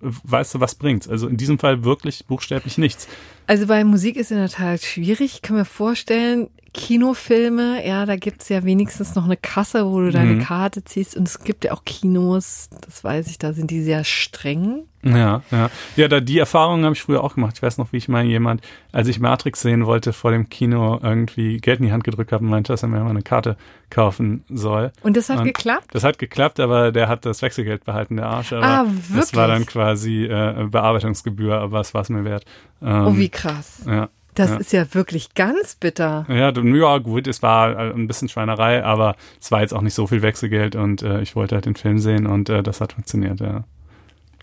weißt 0.00 0.54
du, 0.54 0.60
was 0.60 0.74
bringt's? 0.74 1.08
Also 1.08 1.28
in 1.28 1.36
diesem 1.36 1.58
Fall 1.58 1.84
wirklich 1.84 2.26
buchstäblich 2.26 2.78
nichts. 2.78 3.08
Also 3.46 3.66
bei 3.66 3.84
Musik 3.84 4.16
ist 4.16 4.30
in 4.30 4.38
der 4.38 4.48
Tat 4.48 4.82
schwierig. 4.82 5.34
Ich 5.34 5.42
kann 5.42 5.56
mir 5.56 5.64
vorstellen, 5.64 6.48
Kinofilme, 6.72 7.84
ja, 7.86 8.06
da 8.06 8.14
gibt's 8.14 8.48
ja 8.48 8.62
wenigstens 8.64 9.16
noch 9.16 9.24
eine 9.24 9.36
Kasse, 9.36 9.86
wo 9.86 10.00
du 10.00 10.12
deine 10.12 10.34
mhm. 10.34 10.42
Karte 10.42 10.84
ziehst. 10.84 11.16
Und 11.16 11.26
es 11.26 11.40
gibt 11.42 11.64
ja 11.64 11.72
auch 11.72 11.84
Kinos, 11.84 12.68
das 12.80 13.02
weiß 13.02 13.26
ich, 13.28 13.38
da 13.38 13.52
sind 13.52 13.70
die 13.70 13.82
sehr 13.82 14.04
streng. 14.04 14.84
Ja, 15.02 15.42
ja. 15.50 15.70
Ja, 15.96 16.08
da 16.08 16.20
die 16.20 16.38
Erfahrung 16.38 16.84
habe 16.84 16.94
ich 16.94 17.02
früher 17.02 17.24
auch 17.24 17.34
gemacht. 17.34 17.54
Ich 17.56 17.62
weiß 17.62 17.78
noch, 17.78 17.92
wie 17.92 17.96
ich 17.96 18.08
mal 18.08 18.24
jemand, 18.24 18.60
als 18.92 19.08
ich 19.08 19.18
Matrix 19.18 19.62
sehen 19.62 19.84
wollte, 19.86 20.12
vor 20.12 20.30
dem 20.30 20.48
Kino 20.48 21.00
irgendwie 21.02 21.56
Geld 21.56 21.80
in 21.80 21.86
die 21.86 21.92
Hand 21.92 22.04
gedrückt 22.04 22.30
habe 22.30 22.44
und 22.44 22.50
meinte, 22.50 22.72
dass 22.72 22.82
er 22.82 22.88
mir 22.88 23.00
mal 23.00 23.10
eine 23.10 23.22
Karte 23.22 23.56
kaufen 23.88 24.44
soll. 24.48 24.92
Und 25.02 25.16
das 25.16 25.28
hat 25.28 25.38
und 25.38 25.44
geklappt? 25.44 25.88
Das 25.92 26.04
hat 26.04 26.18
geklappt, 26.18 26.60
aber 26.60 26.92
der 26.92 27.08
hat 27.08 27.24
das 27.24 27.42
Wechselgeld 27.42 27.84
behalten, 27.84 28.16
der 28.16 28.26
Arsch. 28.26 28.52
Aber 28.52 28.64
ah, 28.64 28.84
wirklich? 28.86 29.16
Das 29.16 29.34
war 29.34 29.48
dann 29.48 29.66
quasi 29.66 30.24
äh, 30.24 30.66
Bearbeitungsgebühr, 30.70 31.56
aber 31.56 31.80
es 31.80 31.94
war 31.94 32.02
es 32.02 32.10
mir 32.10 32.24
wert. 32.24 32.44
Ähm, 32.80 33.06
oh, 33.06 33.16
wie 33.16 33.28
krass. 33.28 33.82
Ja. 33.86 34.08
Das 34.34 34.50
ja. 34.50 34.56
ist 34.56 34.72
ja 34.72 34.94
wirklich 34.94 35.34
ganz 35.34 35.74
bitter. 35.74 36.24
Ja, 36.28 36.52
ja, 36.52 36.98
gut, 36.98 37.26
es 37.26 37.42
war 37.42 37.70
äh, 37.70 37.92
ein 37.92 38.06
bisschen 38.06 38.28
Schweinerei, 38.28 38.84
aber 38.84 39.16
es 39.40 39.50
war 39.50 39.60
jetzt 39.60 39.74
auch 39.74 39.82
nicht 39.82 39.94
so 39.94 40.06
viel 40.06 40.22
Wechselgeld 40.22 40.76
und 40.76 41.02
äh, 41.02 41.20
ich 41.20 41.34
wollte 41.36 41.56
halt 41.56 41.66
den 41.66 41.76
Film 41.76 41.98
sehen 41.98 42.26
und 42.26 42.48
äh, 42.48 42.62
das 42.62 42.80
hat 42.80 42.92
funktioniert, 42.92 43.40
ja. 43.40 43.64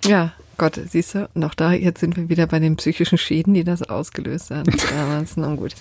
Ja, 0.03 0.33
Gott, 0.57 0.79
siehst 0.89 1.15
du, 1.15 1.29
noch 1.33 1.53
da, 1.53 1.71
jetzt 1.71 1.99
sind 1.99 2.17
wir 2.17 2.29
wieder 2.29 2.47
bei 2.47 2.59
den 2.59 2.75
psychischen 2.75 3.17
Schäden, 3.17 3.53
die 3.53 3.63
das 3.63 3.83
ausgelöst 3.83 4.51
haben. 4.51 4.75
Damals, 4.89 5.37
na 5.37 5.55
gut. 5.55 5.73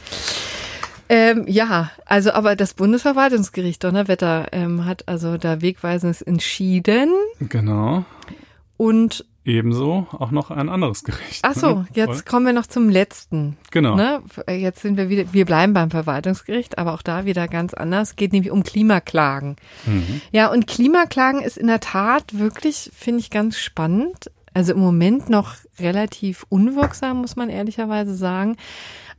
Ähm, 1.08 1.44
ja, 1.46 1.90
also 2.04 2.32
aber 2.32 2.56
das 2.56 2.74
Bundesverwaltungsgericht 2.74 3.82
Donnerwetter 3.82 4.48
ähm, 4.52 4.84
hat 4.84 5.06
also 5.08 5.36
da 5.36 5.62
Wegweisendes 5.62 6.20
entschieden. 6.20 7.10
Genau. 7.38 8.04
Und 8.76 9.24
ebenso 9.46 10.06
auch 10.12 10.30
noch 10.30 10.50
ein 10.50 10.68
anderes 10.68 11.04
Gericht. 11.04 11.40
Ach 11.42 11.54
so, 11.54 11.74
ne? 11.74 11.86
jetzt 11.94 12.26
kommen 12.26 12.46
wir 12.46 12.52
noch 12.52 12.66
zum 12.66 12.88
letzten. 12.88 13.56
Genau. 13.70 13.94
Ne? 13.94 14.22
Jetzt 14.48 14.82
sind 14.82 14.96
wir 14.96 15.08
wieder, 15.08 15.32
wir 15.32 15.44
bleiben 15.44 15.72
beim 15.72 15.90
Verwaltungsgericht, 15.90 16.78
aber 16.78 16.94
auch 16.94 17.02
da 17.02 17.24
wieder 17.24 17.48
ganz 17.48 17.72
anders. 17.72 18.16
Geht 18.16 18.32
nämlich 18.32 18.50
um 18.50 18.64
Klimaklagen. 18.64 19.56
Mhm. 19.86 20.20
Ja, 20.32 20.50
und 20.50 20.66
Klimaklagen 20.66 21.40
ist 21.40 21.56
in 21.56 21.68
der 21.68 21.80
Tat 21.80 22.38
wirklich, 22.38 22.90
finde 22.94 23.20
ich, 23.20 23.30
ganz 23.30 23.58
spannend. 23.58 24.30
Also 24.52 24.72
im 24.72 24.80
Moment 24.80 25.28
noch 25.28 25.54
relativ 25.78 26.46
unwirksam, 26.48 27.20
muss 27.20 27.36
man 27.36 27.50
ehrlicherweise 27.50 28.14
sagen 28.14 28.56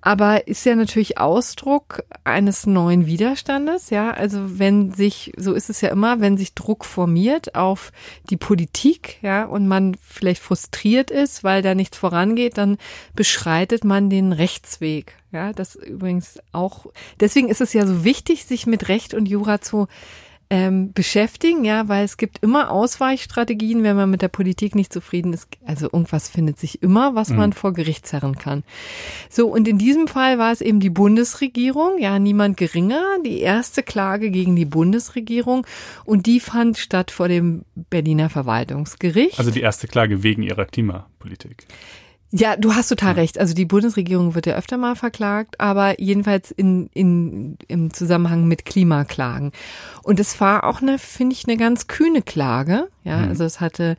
aber 0.02 0.48
ist 0.48 0.66
ja 0.66 0.76
natürlich 0.76 1.18
Ausdruck 1.18 2.04
eines 2.24 2.66
neuen 2.66 3.08
Widerstandes, 3.08 3.90
ja. 3.90 4.12
Also 4.12 4.60
wenn 4.60 4.92
sich, 4.92 5.34
so 5.38 5.54
ist 5.54 5.70
es 5.70 5.82
ja 5.82 5.90
immer, 5.90 6.22
wenn 6.22 6.38
sich 6.38 6.54
Druck 6.54 6.86
formiert 6.86 7.56
auf 7.56 7.92
die 8.30 8.38
Politik, 8.38 9.18
ja, 9.22 9.46
und 9.46 9.68
man 9.68 9.96
vielleicht 10.02 10.42
frustriert 10.42 11.12
ist, 11.12 11.44
weil 11.44 11.62
da 11.62 11.76
nichts 11.76 11.98
vorangeht, 11.98 12.58
dann 12.58 12.78
beschreitet 13.16 13.84
man 13.84 14.10
den 14.10 14.34
Rechtsweg. 14.34 15.16
Ja, 15.32 15.52
das 15.52 15.76
übrigens 15.76 16.40
auch, 16.52 16.86
deswegen 17.20 17.50
ist 17.50 17.62
es 17.62 17.74
ja 17.74 17.86
so 17.86 18.04
wichtig, 18.04 18.46
sich 18.46 18.66
mit 18.66 18.88
Recht 18.88 19.14
und 19.14 19.28
Jura 19.28 19.62
zu 19.62 19.88
ähm, 20.50 20.94
beschäftigen, 20.94 21.66
ja, 21.66 21.90
weil 21.90 22.06
es 22.06 22.16
gibt 22.16 22.40
immer 22.42 22.72
Ausweichstrategien, 22.72 23.84
wenn 23.84 23.96
man 23.96 24.10
mit 24.10 24.22
der 24.22 24.30
Politik 24.30 24.76
nicht 24.76 24.94
zufrieden 24.94 25.34
ist. 25.34 25.50
Also 25.66 25.88
irgendwas 25.92 26.30
findet 26.30 26.58
sich 26.58 26.82
immer, 26.82 27.16
was 27.16 27.30
mhm. 27.30 27.38
man 27.38 27.54
vor 27.54 27.74
Gericht 27.74 28.08
zerren 28.08 28.38
kann. 28.38 28.64
So, 29.30 29.48
und 29.48 29.68
in 29.68 29.78
diesem 29.78 30.08
Fall 30.08 30.38
war 30.38 30.52
es 30.52 30.62
eben 30.62 30.80
die 30.80 30.90
Bundesregierung, 30.90 32.00
ja, 32.00 32.18
niemand 32.18 32.56
geringer, 32.56 33.04
die 33.26 33.42
erste 33.42 33.84
Klage 33.84 34.32
gegen 34.32 34.56
die 34.56 34.66
Bundesregierung 34.66 35.68
und 36.06 36.26
die 36.26 36.40
fand 36.40 36.78
statt 36.78 37.12
vor 37.12 37.28
dem 37.28 37.64
Berliner 37.76 38.30
Verwaltungsgericht. 38.30 39.40
Also 39.40 39.52
die 39.52 39.62
erste 39.62 39.88
Klage 39.88 40.24
wegen 40.24 40.44
ihrer 40.44 40.66
Klimapolitik. 40.66 41.68
Ja, 42.32 42.58
du 42.58 42.76
hast 42.76 42.90
total 42.90 43.14
recht. 43.14 43.40
Also 43.40 43.54
die 43.54 43.66
Bundesregierung 43.66 44.36
wird 44.36 44.48
ja 44.48 44.56
öfter 44.56 44.78
mal 44.78 44.96
verklagt, 44.96 45.60
aber 45.60 46.00
jedenfalls 46.02 46.52
in, 46.52 46.90
in, 46.94 47.58
im 47.68 47.94
Zusammenhang 47.94 48.48
mit 48.48 48.66
Klimaklagen. 48.66 49.54
Und 50.04 50.20
es 50.20 50.40
war 50.42 50.66
auch 50.66 50.82
eine, 50.82 51.00
finde 51.00 51.36
ich, 51.36 51.48
eine 51.48 51.58
ganz 51.58 51.88
kühne 51.88 52.22
Klage. 52.22 52.90
Ja, 53.04 53.18
mhm. 53.18 53.30
also 53.30 53.46
es 53.46 53.62
hatte 53.62 53.98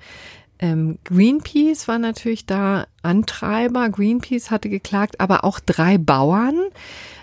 ähm, 0.58 0.98
Greenpeace 1.04 1.88
war 1.88 1.98
natürlich 1.98 2.44
da 2.44 2.86
Antreiber. 3.02 3.88
Greenpeace 3.88 4.50
hatte 4.50 4.68
geklagt, 4.68 5.20
aber 5.20 5.44
auch 5.44 5.60
drei 5.60 5.98
Bauern 5.98 6.58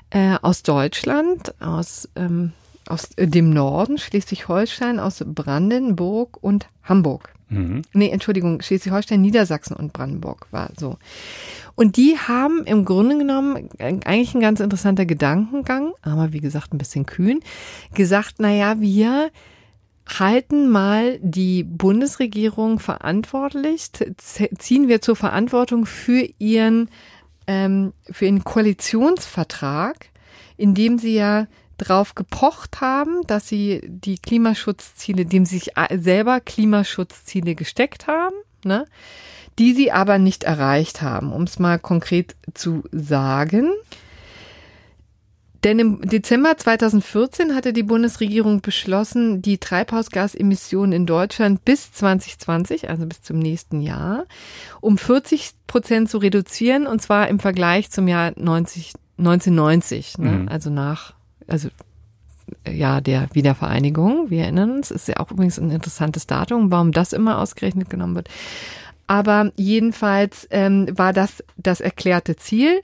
äh, 0.09 0.37
aus 0.41 0.63
Deutschland, 0.63 1.53
aus 1.61 2.09
ähm, 2.15 2.53
aus 2.87 3.09
dem 3.17 3.49
Norden, 3.49 3.97
Schleswig-Holstein, 3.97 4.99
aus 4.99 5.23
Brandenburg 5.25 6.37
und 6.41 6.67
Hamburg. 6.83 7.34
Mhm. 7.49 7.83
Nee, 7.93 8.09
Entschuldigung, 8.09 8.61
Schleswig-Holstein, 8.61 9.21
Niedersachsen 9.21 9.75
und 9.75 9.93
Brandenburg 9.93 10.47
war 10.51 10.71
so. 10.77 10.97
Und 11.75 11.97
die 11.97 12.17
haben 12.17 12.63
im 12.65 12.85
Grunde 12.85 13.17
genommen 13.17 13.69
eigentlich 13.79 14.33
ein 14.33 14.41
ganz 14.41 14.59
interessanter 14.59 15.05
Gedankengang, 15.05 15.93
aber 16.01 16.33
wie 16.33 16.39
gesagt 16.39 16.73
ein 16.73 16.77
bisschen 16.77 17.05
kühn, 17.05 17.41
gesagt, 17.93 18.35
na 18.39 18.51
ja, 18.51 18.79
wir 18.79 19.29
halten 20.07 20.69
mal 20.69 21.19
die 21.21 21.63
Bundesregierung 21.63 22.79
verantwortlich, 22.79 23.91
ziehen 24.57 24.87
wir 24.87 25.01
zur 25.01 25.15
Verantwortung 25.15 25.85
für 25.85 26.27
ihren, 26.37 26.89
ähm, 27.47 27.93
für 28.09 28.25
ihren 28.25 28.43
Koalitionsvertrag, 28.43 30.09
in 30.57 30.73
dem 30.73 30.99
sie 30.99 31.15
ja 31.15 31.47
drauf 31.78 32.15
gepocht 32.15 32.82
haben, 32.82 33.21
dass 33.28 33.47
sie 33.47 33.82
die 33.86 34.17
Klimaschutzziele, 34.17 35.26
dem 35.26 35.45
sie 35.45 35.59
sich 35.59 35.73
selber 35.95 36.39
Klimaschutzziele 36.39 37.55
gesteckt 37.55 38.07
haben, 38.07 38.36
ne, 38.63 38.86
die 39.59 39.73
sie 39.73 39.91
aber 39.91 40.17
nicht 40.17 40.43
erreicht 40.43 41.01
haben, 41.01 41.32
um 41.32 41.43
es 41.43 41.59
mal 41.59 41.80
konkret 41.80 42.36
zu 42.53 42.84
sagen. 42.91 43.71
Denn 45.65 45.80
im 45.80 46.01
Dezember 46.01 46.55
2014 46.55 47.55
hatte 47.55 47.73
die 47.73 47.82
Bundesregierung 47.82 48.61
beschlossen, 48.61 49.41
die 49.41 49.57
Treibhausgasemissionen 49.57 50.91
in 50.91 51.05
Deutschland 51.07 51.65
bis 51.65 51.91
2020, 51.91 52.88
also 52.88 53.07
bis 53.07 53.23
zum 53.23 53.39
nächsten 53.39 53.82
Jahr, 53.82 54.26
um 54.80 54.99
40 54.99 55.53
Prozent 55.65 56.07
zu 56.07 56.19
reduzieren, 56.19 56.86
und 56.86 57.01
zwar 57.01 57.30
im 57.30 57.39
Vergleich 57.39 57.89
zum 57.89 58.07
Jahr 58.07 58.34
90, 58.36 58.93
1990, 59.17 60.19
ne? 60.19 60.32
Mhm. 60.32 60.49
also 60.49 60.69
nach 60.69 61.14
also 61.47 61.69
Jahr 62.67 63.01
der 63.01 63.27
Wiedervereinigung. 63.33 64.29
Wir 64.29 64.43
erinnern 64.43 64.71
uns, 64.71 64.91
ist 64.91 65.07
ja 65.07 65.17
auch 65.17 65.31
übrigens 65.31 65.59
ein 65.59 65.71
interessantes 65.71 66.27
Datum, 66.27 66.71
warum 66.71 66.91
das 66.91 67.13
immer 67.13 67.39
ausgerechnet 67.39 67.89
genommen 67.89 68.15
wird. 68.15 68.29
Aber 69.07 69.51
jedenfalls 69.55 70.47
ähm, 70.51 70.87
war 70.91 71.13
das 71.13 71.43
das 71.57 71.81
erklärte 71.81 72.35
Ziel. 72.35 72.81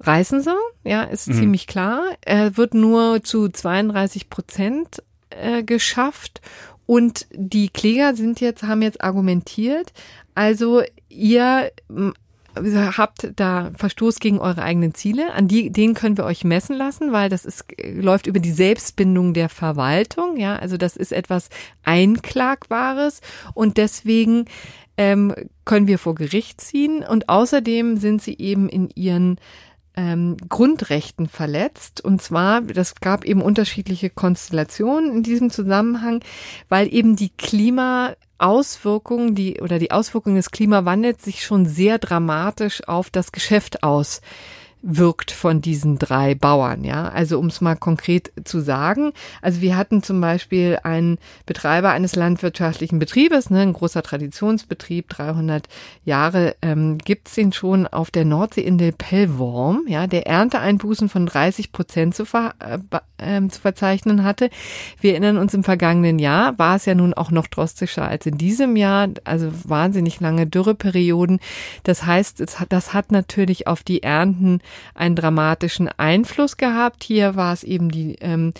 Reißen 0.00 0.42
sie, 0.42 0.54
ja, 0.84 1.02
ist 1.02 1.28
mhm. 1.28 1.34
ziemlich 1.34 1.66
klar. 1.66 2.02
Er 2.20 2.56
wird 2.56 2.72
nur 2.74 3.22
zu 3.24 3.48
32 3.48 4.30
Prozent 4.30 5.02
äh, 5.30 5.62
geschafft. 5.62 6.40
Und 6.86 7.26
die 7.32 7.68
Kläger 7.68 8.14
sind 8.14 8.40
jetzt, 8.40 8.62
haben 8.62 8.80
jetzt 8.80 9.02
argumentiert, 9.02 9.92
also 10.34 10.82
ihr 11.10 11.70
habt 12.96 13.32
da 13.36 13.70
Verstoß 13.76 14.20
gegen 14.20 14.38
eure 14.38 14.62
eigenen 14.62 14.94
Ziele, 14.94 15.32
an 15.32 15.48
die, 15.48 15.70
den 15.70 15.94
können 15.94 16.16
wir 16.16 16.24
euch 16.24 16.44
messen 16.44 16.76
lassen, 16.76 17.12
weil 17.12 17.28
das 17.28 17.44
ist, 17.44 17.64
läuft 17.82 18.26
über 18.26 18.40
die 18.40 18.52
Selbstbindung 18.52 19.34
der 19.34 19.48
Verwaltung, 19.48 20.36
ja, 20.36 20.56
also 20.56 20.76
das 20.76 20.96
ist 20.96 21.12
etwas 21.12 21.48
Einklagbares. 21.84 23.20
Und 23.54 23.76
deswegen 23.76 24.46
ähm, 24.98 25.34
können 25.64 25.86
wir 25.86 25.98
vor 25.98 26.14
Gericht 26.14 26.60
ziehen. 26.60 27.02
Und 27.02 27.28
außerdem 27.28 27.96
sind 27.96 28.20
sie 28.20 28.36
eben 28.36 28.68
in 28.68 28.90
ihren 28.94 29.38
ähm, 29.96 30.36
Grundrechten 30.48 31.28
verletzt. 31.28 32.04
Und 32.04 32.20
zwar, 32.20 32.60
das 32.60 32.96
gab 32.96 33.24
eben 33.24 33.40
unterschiedliche 33.40 34.10
Konstellationen 34.10 35.12
in 35.12 35.22
diesem 35.22 35.50
Zusammenhang, 35.50 36.20
weil 36.68 36.92
eben 36.92 37.16
die 37.16 37.30
Klimaauswirkungen, 38.38 39.34
die 39.34 39.60
oder 39.60 39.78
die 39.78 39.90
Auswirkungen 39.90 40.36
des 40.36 40.50
Klimawandels 40.50 41.24
sich 41.24 41.44
schon 41.44 41.66
sehr 41.66 41.98
dramatisch 41.98 42.86
auf 42.86 43.10
das 43.10 43.32
Geschäft 43.32 43.82
aus 43.82 44.20
wirkt 44.80 45.32
von 45.32 45.60
diesen 45.60 45.98
drei 45.98 46.36
Bauern, 46.36 46.84
ja. 46.84 47.08
Also 47.08 47.40
um 47.40 47.46
es 47.46 47.60
mal 47.60 47.74
konkret 47.74 48.30
zu 48.44 48.60
sagen. 48.60 49.12
Also 49.42 49.60
wir 49.60 49.76
hatten 49.76 50.04
zum 50.04 50.20
Beispiel 50.20 50.78
einen 50.84 51.18
Betreiber 51.46 51.90
eines 51.90 52.14
landwirtschaftlichen 52.14 53.00
Betriebes, 53.00 53.50
ne, 53.50 53.62
ein 53.62 53.72
großer 53.72 54.04
Traditionsbetrieb, 54.04 55.08
300 55.08 55.66
Jahre 56.04 56.54
ähm, 56.62 56.98
gibt's 56.98 57.34
den 57.34 57.52
schon 57.52 57.88
auf 57.88 58.12
der 58.12 58.24
Nordseeinsel 58.24 58.92
Pellworm, 58.92 59.82
ja, 59.88 60.06
der 60.06 60.28
Ernteeinbußen 60.28 61.08
von 61.08 61.26
30 61.26 61.72
Prozent 61.72 62.14
zu, 62.14 62.24
ver, 62.24 62.54
äh, 62.60 62.78
äh, 63.18 63.46
zu 63.48 63.60
verzeichnen 63.60 64.24
hatte. 64.24 64.50
Wir 65.00 65.12
erinnern 65.12 65.38
uns 65.38 65.54
im 65.54 65.64
vergangenen 65.64 66.18
Jahr 66.18 66.58
war 66.58 66.76
es 66.76 66.86
ja 66.86 66.94
nun 66.94 67.14
auch 67.14 67.30
noch 67.30 67.46
drastischer 67.46 68.06
als 68.06 68.26
in 68.26 68.38
diesem 68.38 68.76
Jahr, 68.76 69.08
also 69.24 69.50
wahnsinnig 69.64 70.20
lange 70.20 70.46
Dürreperioden. 70.46 71.40
Das 71.82 72.06
heißt, 72.06 72.40
es 72.40 72.60
hat, 72.60 72.72
das 72.72 72.94
hat 72.94 73.12
natürlich 73.12 73.66
auf 73.66 73.82
die 73.82 74.02
Ernten 74.02 74.60
einen 74.94 75.16
dramatischen 75.16 75.88
Einfluss 75.96 76.56
gehabt. 76.56 77.04
Hier 77.04 77.36
war 77.36 77.52
es 77.52 77.64
eben 77.64 77.90
die, 77.90 78.16
ähm, 78.20 78.52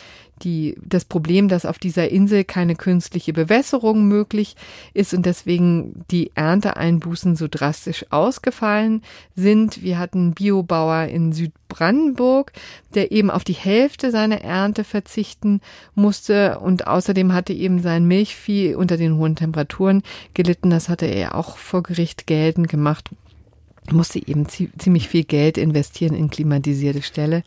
die, 0.43 0.76
das 0.84 1.05
Problem, 1.05 1.49
dass 1.49 1.66
auf 1.66 1.78
dieser 1.78 2.11
Insel 2.11 2.45
keine 2.45 2.74
künstliche 2.74 3.32
Bewässerung 3.32 4.07
möglich 4.07 4.57
ist 4.95 5.14
und 5.14 5.26
deswegen 5.26 6.05
die 6.11 6.30
Ernteeinbußen 6.34 7.36
so 7.36 7.49
drastisch 7.49 8.07
ausgefallen 8.11 9.03
sind. 9.34 9.82
Wir 9.82 9.99
hatten 9.99 10.18
einen 10.18 10.34
Biobauer 10.34 11.05
in 11.05 11.32
Südbrandenburg, 11.32 12.53
der 12.95 13.12
eben 13.12 13.30
auf 13.30 13.45
die 13.45 13.53
Hälfte 13.53 14.11
seiner 14.11 14.41
Ernte 14.43 14.84
verzichten 14.84 15.61
musste 15.95 16.59
und 16.61 16.86
außerdem 16.86 17.32
hatte 17.32 17.53
eben 17.53 17.80
sein 17.80 18.07
Milchvieh 18.07 18.74
unter 18.74 18.97
den 18.97 19.16
hohen 19.16 19.36
Temperaturen 19.36 20.03
gelitten. 20.34 20.70
Das 20.70 20.89
hatte 20.89 21.07
er 21.07 21.34
auch 21.34 21.57
vor 21.57 21.82
Gericht 21.82 22.26
geltend 22.26 22.68
gemacht 22.68 23.11
musste 23.93 24.18
eben 24.18 24.47
ziemlich 24.49 25.09
viel 25.09 25.24
Geld 25.24 25.59
investieren 25.59 26.14
in 26.14 26.30
klimatisierte 26.30 27.03
Ställe. 27.03 27.43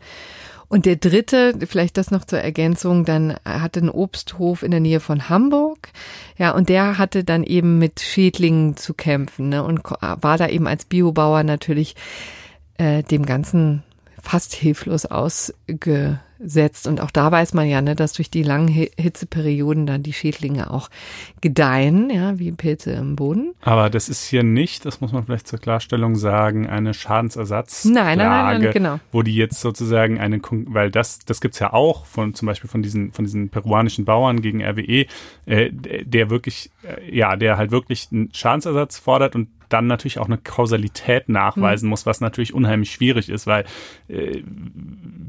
Und 0.72 0.86
der 0.86 0.96
dritte, 0.96 1.52
vielleicht 1.66 1.98
das 1.98 2.10
noch 2.10 2.24
zur 2.24 2.38
Ergänzung, 2.38 3.04
dann 3.04 3.36
hatte 3.44 3.80
einen 3.80 3.90
Obsthof 3.90 4.62
in 4.62 4.70
der 4.70 4.80
Nähe 4.80 5.00
von 5.00 5.28
Hamburg. 5.28 5.90
Ja, 6.38 6.52
und 6.52 6.70
der 6.70 6.96
hatte 6.96 7.24
dann 7.24 7.44
eben 7.44 7.78
mit 7.78 8.00
Schädlingen 8.00 8.78
zu 8.78 8.94
kämpfen 8.94 9.50
ne, 9.50 9.62
und 9.62 9.82
war 9.84 10.38
da 10.38 10.48
eben 10.48 10.66
als 10.66 10.86
Biobauer 10.86 11.42
natürlich 11.42 11.94
äh, 12.78 13.02
dem 13.02 13.26
Ganzen 13.26 13.82
fast 14.18 14.54
hilflos 14.54 15.04
ausge 15.04 16.20
setzt. 16.44 16.86
Und 16.86 17.00
auch 17.00 17.10
da 17.10 17.30
weiß 17.30 17.54
man 17.54 17.68
ja, 17.68 17.80
ne, 17.80 17.94
dass 17.94 18.12
durch 18.12 18.30
die 18.30 18.42
langen 18.42 18.68
Hitzeperioden 18.68 19.86
dann 19.86 20.02
die 20.02 20.12
Schädlinge 20.12 20.70
auch 20.70 20.88
gedeihen, 21.40 22.10
ja, 22.10 22.38
wie 22.38 22.52
Pilze 22.52 22.92
im 22.92 23.16
Boden. 23.16 23.54
Aber 23.62 23.90
das 23.90 24.08
ist 24.08 24.24
hier 24.24 24.42
nicht, 24.42 24.84
das 24.84 25.00
muss 25.00 25.12
man 25.12 25.24
vielleicht 25.24 25.46
zur 25.46 25.58
Klarstellung 25.58 26.16
sagen, 26.16 26.66
eine 26.66 26.94
Schadensersatz. 26.94 27.84
Nein, 27.84 28.18
nein, 28.18 28.28
nein, 28.28 28.62
nein, 28.62 28.72
genau. 28.72 29.00
Wo 29.10 29.22
die 29.22 29.34
jetzt 29.34 29.60
sozusagen 29.60 30.18
eine, 30.18 30.40
weil 30.66 30.90
das, 30.90 31.20
das 31.20 31.40
gibt's 31.40 31.58
ja 31.58 31.72
auch 31.72 32.06
von 32.06 32.34
zum 32.34 32.46
Beispiel 32.46 32.68
von 32.68 32.82
diesen, 32.82 33.12
von 33.12 33.24
diesen 33.24 33.48
peruanischen 33.48 34.04
Bauern 34.04 34.40
gegen 34.42 34.62
RWE, 34.62 35.06
äh, 35.46 35.70
der 35.72 36.30
wirklich, 36.30 36.70
äh, 36.82 37.16
ja, 37.16 37.36
der 37.36 37.56
halt 37.56 37.70
wirklich 37.70 38.08
einen 38.12 38.32
Schadensersatz 38.32 38.98
fordert 38.98 39.34
und 39.34 39.48
dann 39.72 39.86
natürlich 39.86 40.18
auch 40.18 40.26
eine 40.26 40.38
Kausalität 40.38 41.28
nachweisen 41.28 41.86
hm. 41.86 41.90
muss, 41.90 42.06
was 42.06 42.20
natürlich 42.20 42.54
unheimlich 42.54 42.92
schwierig 42.92 43.28
ist, 43.28 43.46
weil 43.46 43.64
äh, 44.08 44.42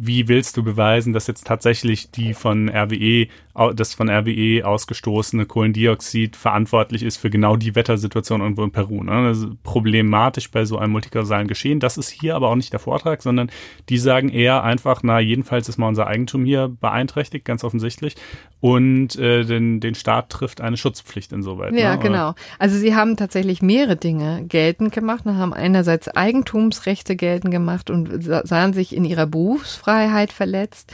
wie 0.05 0.27
willst 0.27 0.57
du 0.57 0.63
beweisen, 0.63 1.13
dass 1.13 1.27
jetzt 1.27 1.47
tatsächlich 1.47 2.11
die 2.11 2.33
von 2.33 2.69
RWE, 2.69 3.27
das 3.73 3.93
von 3.93 4.09
RWE 4.09 4.65
ausgestoßene 4.65 5.45
Kohlendioxid 5.45 6.35
verantwortlich 6.35 7.03
ist 7.03 7.17
für 7.17 7.29
genau 7.29 7.55
die 7.55 7.75
Wettersituation 7.75 8.41
irgendwo 8.41 8.63
in 8.63 8.71
Peru? 8.71 9.03
Ne? 9.03 9.29
Das 9.29 9.39
ist 9.39 9.63
problematisch 9.63 10.51
bei 10.51 10.65
so 10.65 10.77
einem 10.77 10.91
multikausalen 10.91 11.47
Geschehen. 11.47 11.79
Das 11.79 11.97
ist 11.97 12.09
hier 12.09 12.35
aber 12.35 12.49
auch 12.49 12.55
nicht 12.55 12.73
der 12.73 12.79
Vortrag, 12.79 13.21
sondern 13.21 13.49
die 13.89 13.97
sagen 13.97 14.29
eher 14.29 14.63
einfach, 14.63 15.01
na, 15.03 15.19
jedenfalls 15.19 15.69
ist 15.69 15.77
mal 15.77 15.87
unser 15.87 16.07
Eigentum 16.07 16.43
hier 16.43 16.67
beeinträchtigt, 16.67 17.45
ganz 17.45 17.63
offensichtlich. 17.63 18.15
Und 18.59 19.17
äh, 19.17 19.43
den, 19.43 19.79
den 19.79 19.95
Staat 19.95 20.29
trifft 20.29 20.61
eine 20.61 20.77
Schutzpflicht 20.77 21.31
insoweit. 21.33 21.73
Ja, 21.73 21.95
ne? 21.95 22.01
genau. 22.01 22.33
Also 22.59 22.77
sie 22.77 22.95
haben 22.95 23.17
tatsächlich 23.17 23.61
mehrere 23.61 23.95
Dinge 23.95 24.32
geltend 24.41 24.93
gemacht 24.93 25.25
und 25.25 25.37
haben 25.37 25.53
einerseits 25.53 26.07
Eigentumsrechte 26.07 27.15
geltend 27.15 27.51
gemacht 27.51 27.89
und 27.89 28.23
sahen 28.23 28.73
sich 28.73 28.95
in 28.95 29.05
ihrer 29.05 29.27
Berufsfreiheit 29.27 30.33
verletzt 30.33 30.93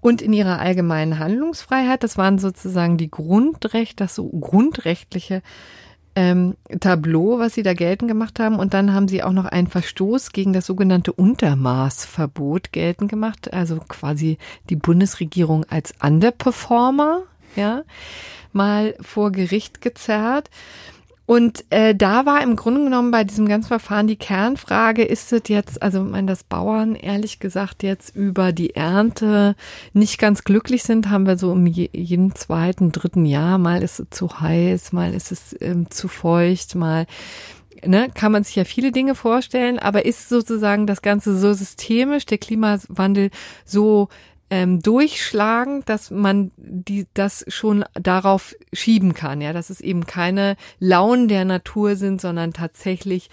und 0.00 0.22
in 0.22 0.32
ihrer 0.32 0.60
allgemeinen 0.60 1.18
Handlungsfreiheit. 1.18 2.02
Das 2.02 2.16
waren 2.16 2.38
sozusagen 2.38 2.96
die 2.96 3.10
Grundrechte, 3.10 4.04
das 4.04 4.14
so 4.14 4.28
grundrechtliche 4.28 5.42
ähm, 6.16 6.56
Tableau, 6.80 7.38
was 7.38 7.54
sie 7.54 7.62
da 7.62 7.74
geltend 7.74 8.08
gemacht 8.08 8.40
haben. 8.40 8.58
Und 8.58 8.74
dann 8.74 8.92
haben 8.92 9.06
sie 9.06 9.22
auch 9.22 9.32
noch 9.32 9.44
einen 9.44 9.66
Verstoß 9.66 10.32
gegen 10.32 10.52
das 10.52 10.66
sogenannte 10.66 11.12
Untermaßverbot 11.12 12.72
geltend 12.72 13.10
gemacht. 13.10 13.52
Also 13.52 13.78
quasi 13.86 14.38
die 14.70 14.76
Bundesregierung 14.76 15.64
als 15.68 15.94
Underperformer, 16.02 17.22
ja, 17.54 17.82
mal 18.52 18.94
vor 19.00 19.30
Gericht 19.30 19.82
gezerrt. 19.82 20.50
Und 21.26 21.64
äh, 21.70 21.94
da 21.94 22.24
war 22.24 22.42
im 22.42 22.54
Grunde 22.54 22.84
genommen 22.84 23.10
bei 23.10 23.24
diesem 23.24 23.48
ganzen 23.48 23.68
Verfahren 23.68 24.06
die 24.06 24.16
Kernfrage, 24.16 25.02
ist 25.02 25.32
es 25.32 25.42
jetzt, 25.48 25.82
also 25.82 26.02
meine, 26.02 26.28
dass 26.28 26.44
Bauern 26.44 26.94
ehrlich 26.94 27.40
gesagt 27.40 27.82
jetzt 27.82 28.14
über 28.14 28.52
die 28.52 28.76
Ernte 28.76 29.56
nicht 29.92 30.18
ganz 30.18 30.44
glücklich 30.44 30.84
sind, 30.84 31.10
haben 31.10 31.26
wir 31.26 31.36
so 31.36 31.52
im 31.52 31.66
jedem 31.66 32.34
zweiten, 32.36 32.92
dritten 32.92 33.26
Jahr, 33.26 33.58
mal 33.58 33.82
ist 33.82 33.98
es 33.98 34.06
zu 34.10 34.40
heiß, 34.40 34.92
mal 34.92 35.12
ist 35.12 35.32
es 35.32 35.56
ähm, 35.60 35.90
zu 35.90 36.06
feucht, 36.06 36.76
mal 36.76 37.06
ne, 37.84 38.08
kann 38.14 38.32
man 38.32 38.44
sich 38.44 38.54
ja 38.54 38.64
viele 38.64 38.92
Dinge 38.92 39.14
vorstellen, 39.14 39.78
aber 39.80 40.04
ist 40.04 40.28
sozusagen 40.28 40.86
das 40.86 41.02
Ganze 41.02 41.36
so 41.36 41.52
systemisch, 41.52 42.26
der 42.26 42.38
Klimawandel 42.38 43.30
so 43.64 44.08
ähm, 44.50 44.80
durchschlagen, 44.80 45.82
dass 45.86 46.10
man 46.10 46.52
die 46.56 47.06
das 47.14 47.44
schon 47.48 47.84
darauf 47.94 48.54
schieben 48.72 49.14
kann, 49.14 49.40
ja, 49.40 49.52
dass 49.52 49.70
es 49.70 49.80
eben 49.80 50.06
keine 50.06 50.56
Launen 50.78 51.28
der 51.28 51.44
Natur 51.44 51.96
sind, 51.96 52.20
sondern 52.20 52.52
tatsächlich 52.52 53.30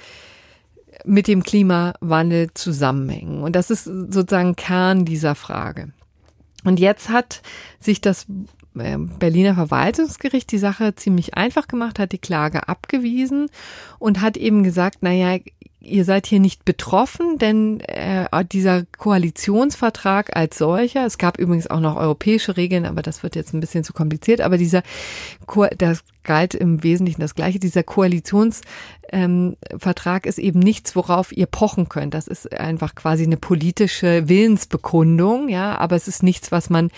mit 1.05 1.27
dem 1.27 1.43
Klimawandel 1.43 2.53
zusammenhängen. 2.53 3.43
Und 3.43 3.55
das 3.55 3.69
ist 3.69 3.85
sozusagen 3.85 4.55
Kern 4.55 5.05
dieser 5.05 5.35
Frage. 5.35 5.91
Und 6.63 6.79
jetzt 6.79 7.09
hat 7.09 7.41
sich 7.79 7.99
das 7.99 8.25
ähm, 8.79 9.11
Berliner 9.19 9.55
Verwaltungsgericht 9.55 10.51
die 10.51 10.57
Sache 10.57 10.95
ziemlich 10.95 11.35
einfach 11.35 11.67
gemacht, 11.67 11.99
hat 11.99 12.11
die 12.11 12.19
Klage 12.19 12.67
abgewiesen 12.67 13.49
und 13.99 14.21
hat 14.21 14.37
eben 14.37 14.63
gesagt, 14.63 15.03
naja, 15.03 15.39
ihr 15.83 16.05
seid 16.05 16.25
hier 16.25 16.39
nicht 16.39 16.65
betroffen, 16.65 17.37
denn 17.37 17.81
äh, 17.81 18.25
dieser 18.51 18.83
Koalitionsvertrag 18.97 20.35
als 20.35 20.57
solcher, 20.57 21.05
es 21.05 21.17
gab 21.17 21.37
übrigens 21.37 21.69
auch 21.69 21.81
noch 21.81 21.97
europäische 21.97 22.57
Regeln, 22.57 22.85
aber 22.85 23.01
das 23.01 23.21
wird 23.21 23.35
jetzt 23.35 23.53
ein 23.53 23.59
bisschen 23.59 23.83
zu 23.83 23.93
kompliziert, 23.93 24.41
aber 24.41 24.57
dieser 24.57 24.81
Ko 25.45 25.67
das 25.77 26.03
galt 26.23 26.53
im 26.53 26.83
Wesentlichen 26.83 27.21
das 27.21 27.35
Gleiche. 27.35 27.59
Dieser 27.59 27.83
Koalitionsvertrag 27.83 30.25
ähm, 30.25 30.29
ist 30.29 30.39
eben 30.39 30.59
nichts, 30.59 30.95
worauf 30.95 31.31
ihr 31.31 31.45
pochen 31.45 31.89
könnt. 31.89 32.13
Das 32.13 32.27
ist 32.27 32.57
einfach 32.57 32.95
quasi 32.95 33.23
eine 33.23 33.37
politische 33.37 34.29
Willensbekundung, 34.29 35.49
ja, 35.49 35.77
aber 35.77 35.95
es 35.95 36.07
ist 36.07 36.23
nichts, 36.23 36.51
was 36.51 36.69
man 36.69 36.89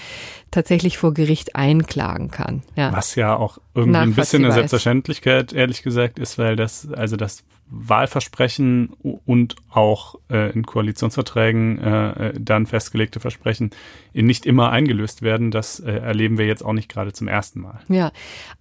tatsächlich 0.52 0.98
vor 0.98 1.14
Gericht 1.14 1.56
einklagen 1.56 2.32
kann. 2.32 2.64
Ja. 2.76 2.94
Was 2.94 3.16
ja 3.16 3.36
auch 3.36 3.58
irgendwie 3.74 4.00
ein 4.00 4.14
bisschen 4.14 4.46
eine 4.46 4.54
Selbstverständlichkeit, 4.54 5.54
ehrlich 5.54 5.84
gesagt, 5.84 6.20
ist, 6.20 6.38
weil 6.38 6.56
das, 6.56 6.92
also 6.92 7.18
das 7.18 7.44
Wahlversprechen 7.68 8.94
und 9.26 9.56
auch 9.72 10.16
äh, 10.30 10.52
in 10.52 10.66
Koalitionsverträgen 10.66 11.80
äh, 11.80 12.34
dann 12.40 12.68
festgelegte 12.68 13.20
Versprechen 13.20 13.72
nicht 14.14 14.46
immer 14.46 14.70
eingelöst 14.70 15.24
werden. 15.24 15.50
Das 15.50 15.80
äh, 15.80 15.92
erleben 15.92 16.38
wir 16.38 16.46
jetzt 16.46 16.64
auch 16.64 16.74
nicht 16.74 16.90
gerade 16.90 17.12
zum 17.12 17.28
ersten 17.28 17.62
Mal. 17.62 17.80
Ja, 17.90 18.12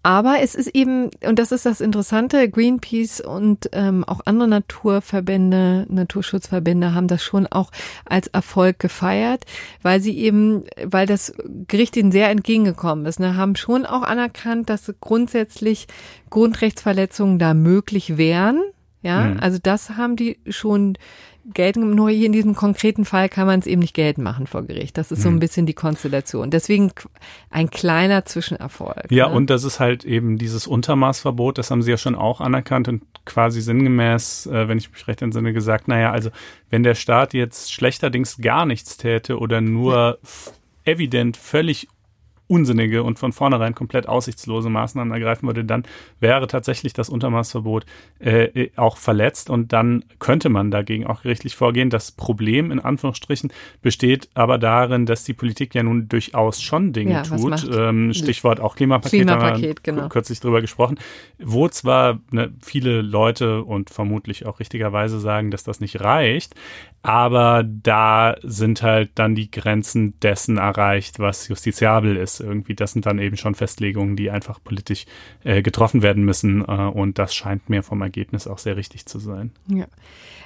aber 0.02 0.36
es 0.40 0.53
ist 0.54 0.68
eben, 0.74 1.10
und 1.26 1.38
das 1.38 1.52
ist 1.52 1.66
das 1.66 1.80
Interessante, 1.80 2.48
Greenpeace 2.48 3.20
und 3.20 3.68
ähm, 3.72 4.04
auch 4.04 4.20
andere 4.24 4.48
Naturverbände, 4.48 5.86
Naturschutzverbände 5.88 6.94
haben 6.94 7.08
das 7.08 7.22
schon 7.22 7.46
auch 7.46 7.70
als 8.04 8.26
Erfolg 8.28 8.78
gefeiert, 8.78 9.44
weil 9.82 10.00
sie 10.00 10.18
eben, 10.18 10.64
weil 10.82 11.06
das 11.06 11.34
Gericht 11.68 11.96
ihnen 11.96 12.12
sehr 12.12 12.30
entgegengekommen 12.30 13.06
ist, 13.06 13.20
ne, 13.20 13.36
haben 13.36 13.56
schon 13.56 13.86
auch 13.86 14.02
anerkannt, 14.02 14.70
dass 14.70 14.92
grundsätzlich 15.00 15.86
Grundrechtsverletzungen 16.30 17.38
da 17.38 17.54
möglich 17.54 18.16
wären 18.16 18.60
ja, 19.04 19.26
mhm. 19.26 19.40
also 19.40 19.58
das 19.62 19.90
haben 19.90 20.16
die 20.16 20.38
schon 20.48 20.96
geltend, 21.52 21.94
nur 21.94 22.08
hier 22.08 22.24
in 22.24 22.32
diesem 22.32 22.54
konkreten 22.54 23.04
Fall 23.04 23.28
kann 23.28 23.46
man 23.46 23.60
es 23.60 23.66
eben 23.66 23.82
nicht 23.82 23.92
geltend 23.92 24.24
machen 24.24 24.46
vor 24.46 24.62
Gericht. 24.62 24.96
Das 24.96 25.12
ist 25.12 25.20
so 25.20 25.28
ein 25.28 25.34
mhm. 25.34 25.40
bisschen 25.40 25.66
die 25.66 25.74
Konstellation. 25.74 26.50
Deswegen 26.50 26.90
ein 27.50 27.68
kleiner 27.68 28.24
Zwischenerfolg. 28.24 29.10
Ja, 29.10 29.28
ne? 29.28 29.34
und 29.34 29.50
das 29.50 29.62
ist 29.62 29.78
halt 29.78 30.06
eben 30.06 30.38
dieses 30.38 30.66
Untermaßverbot, 30.66 31.58
das 31.58 31.70
haben 31.70 31.82
sie 31.82 31.90
ja 31.90 31.98
schon 31.98 32.14
auch 32.14 32.40
anerkannt 32.40 32.88
und 32.88 33.02
quasi 33.26 33.60
sinngemäß, 33.60 34.46
äh, 34.46 34.68
wenn 34.68 34.78
ich 34.78 34.90
mich 34.90 35.06
recht 35.06 35.20
entsinne, 35.20 35.52
gesagt, 35.52 35.86
naja, 35.86 36.12
also 36.12 36.30
wenn 36.70 36.82
der 36.82 36.94
Staat 36.94 37.34
jetzt 37.34 37.72
schlechterdings 37.74 38.38
gar 38.38 38.64
nichts 38.64 38.96
täte 38.96 39.38
oder 39.38 39.60
nur 39.60 40.18
ja. 40.22 40.92
evident 40.92 41.36
völlig 41.36 41.88
unsinnige 42.46 43.02
und 43.02 43.18
von 43.18 43.32
vornherein 43.32 43.74
komplett 43.74 44.08
aussichtslose 44.08 44.68
Maßnahmen 44.68 45.12
ergreifen 45.12 45.46
würde, 45.46 45.64
dann 45.64 45.84
wäre 46.20 46.46
tatsächlich 46.46 46.92
das 46.92 47.08
Untermaßverbot 47.08 47.86
äh, 48.20 48.44
äh, 48.44 48.70
auch 48.76 48.98
verletzt 48.98 49.48
und 49.48 49.72
dann 49.72 50.04
könnte 50.18 50.50
man 50.50 50.70
dagegen 50.70 51.06
auch 51.06 51.22
gerichtlich 51.22 51.56
vorgehen. 51.56 51.88
Das 51.88 52.12
Problem 52.12 52.70
in 52.70 52.80
Anführungsstrichen 52.80 53.50
besteht 53.80 54.28
aber 54.34 54.58
darin, 54.58 55.06
dass 55.06 55.24
die 55.24 55.32
Politik 55.32 55.74
ja 55.74 55.82
nun 55.82 56.08
durchaus 56.08 56.60
schon 56.60 56.92
Dinge 56.92 57.12
ja, 57.12 57.22
tut. 57.22 57.66
Ähm, 57.74 58.12
Stichwort 58.12 58.60
auch 58.60 58.76
Klimapaket, 58.76 59.10
Klimapaket 59.10 59.84
genau. 59.84 60.08
kürzlich 60.08 60.40
drüber 60.40 60.60
gesprochen, 60.60 60.98
wo 61.38 61.68
zwar 61.68 62.20
ne, 62.30 62.52
viele 62.60 63.00
Leute 63.00 63.64
und 63.64 63.88
vermutlich 63.88 64.44
auch 64.44 64.60
richtigerweise 64.60 65.18
sagen, 65.18 65.50
dass 65.50 65.64
das 65.64 65.80
nicht 65.80 66.00
reicht, 66.00 66.54
aber 67.02 67.64
da 67.64 68.36
sind 68.42 68.82
halt 68.82 69.10
dann 69.16 69.34
die 69.34 69.50
Grenzen 69.50 70.18
dessen 70.20 70.56
erreicht, 70.56 71.18
was 71.18 71.48
justiziabel 71.48 72.16
ist. 72.16 72.40
Irgendwie, 72.44 72.74
das 72.74 72.92
sind 72.92 73.06
dann 73.06 73.18
eben 73.18 73.36
schon 73.36 73.54
Festlegungen, 73.54 74.16
die 74.16 74.30
einfach 74.30 74.62
politisch 74.62 75.06
äh, 75.42 75.62
getroffen 75.62 76.02
werden 76.02 76.24
müssen. 76.24 76.62
Äh, 76.62 76.72
und 76.72 77.18
das 77.18 77.34
scheint 77.34 77.68
mir 77.68 77.82
vom 77.82 78.02
Ergebnis 78.02 78.46
auch 78.46 78.58
sehr 78.58 78.76
richtig 78.76 79.06
zu 79.06 79.18
sein. 79.18 79.50
Ja. 79.66 79.86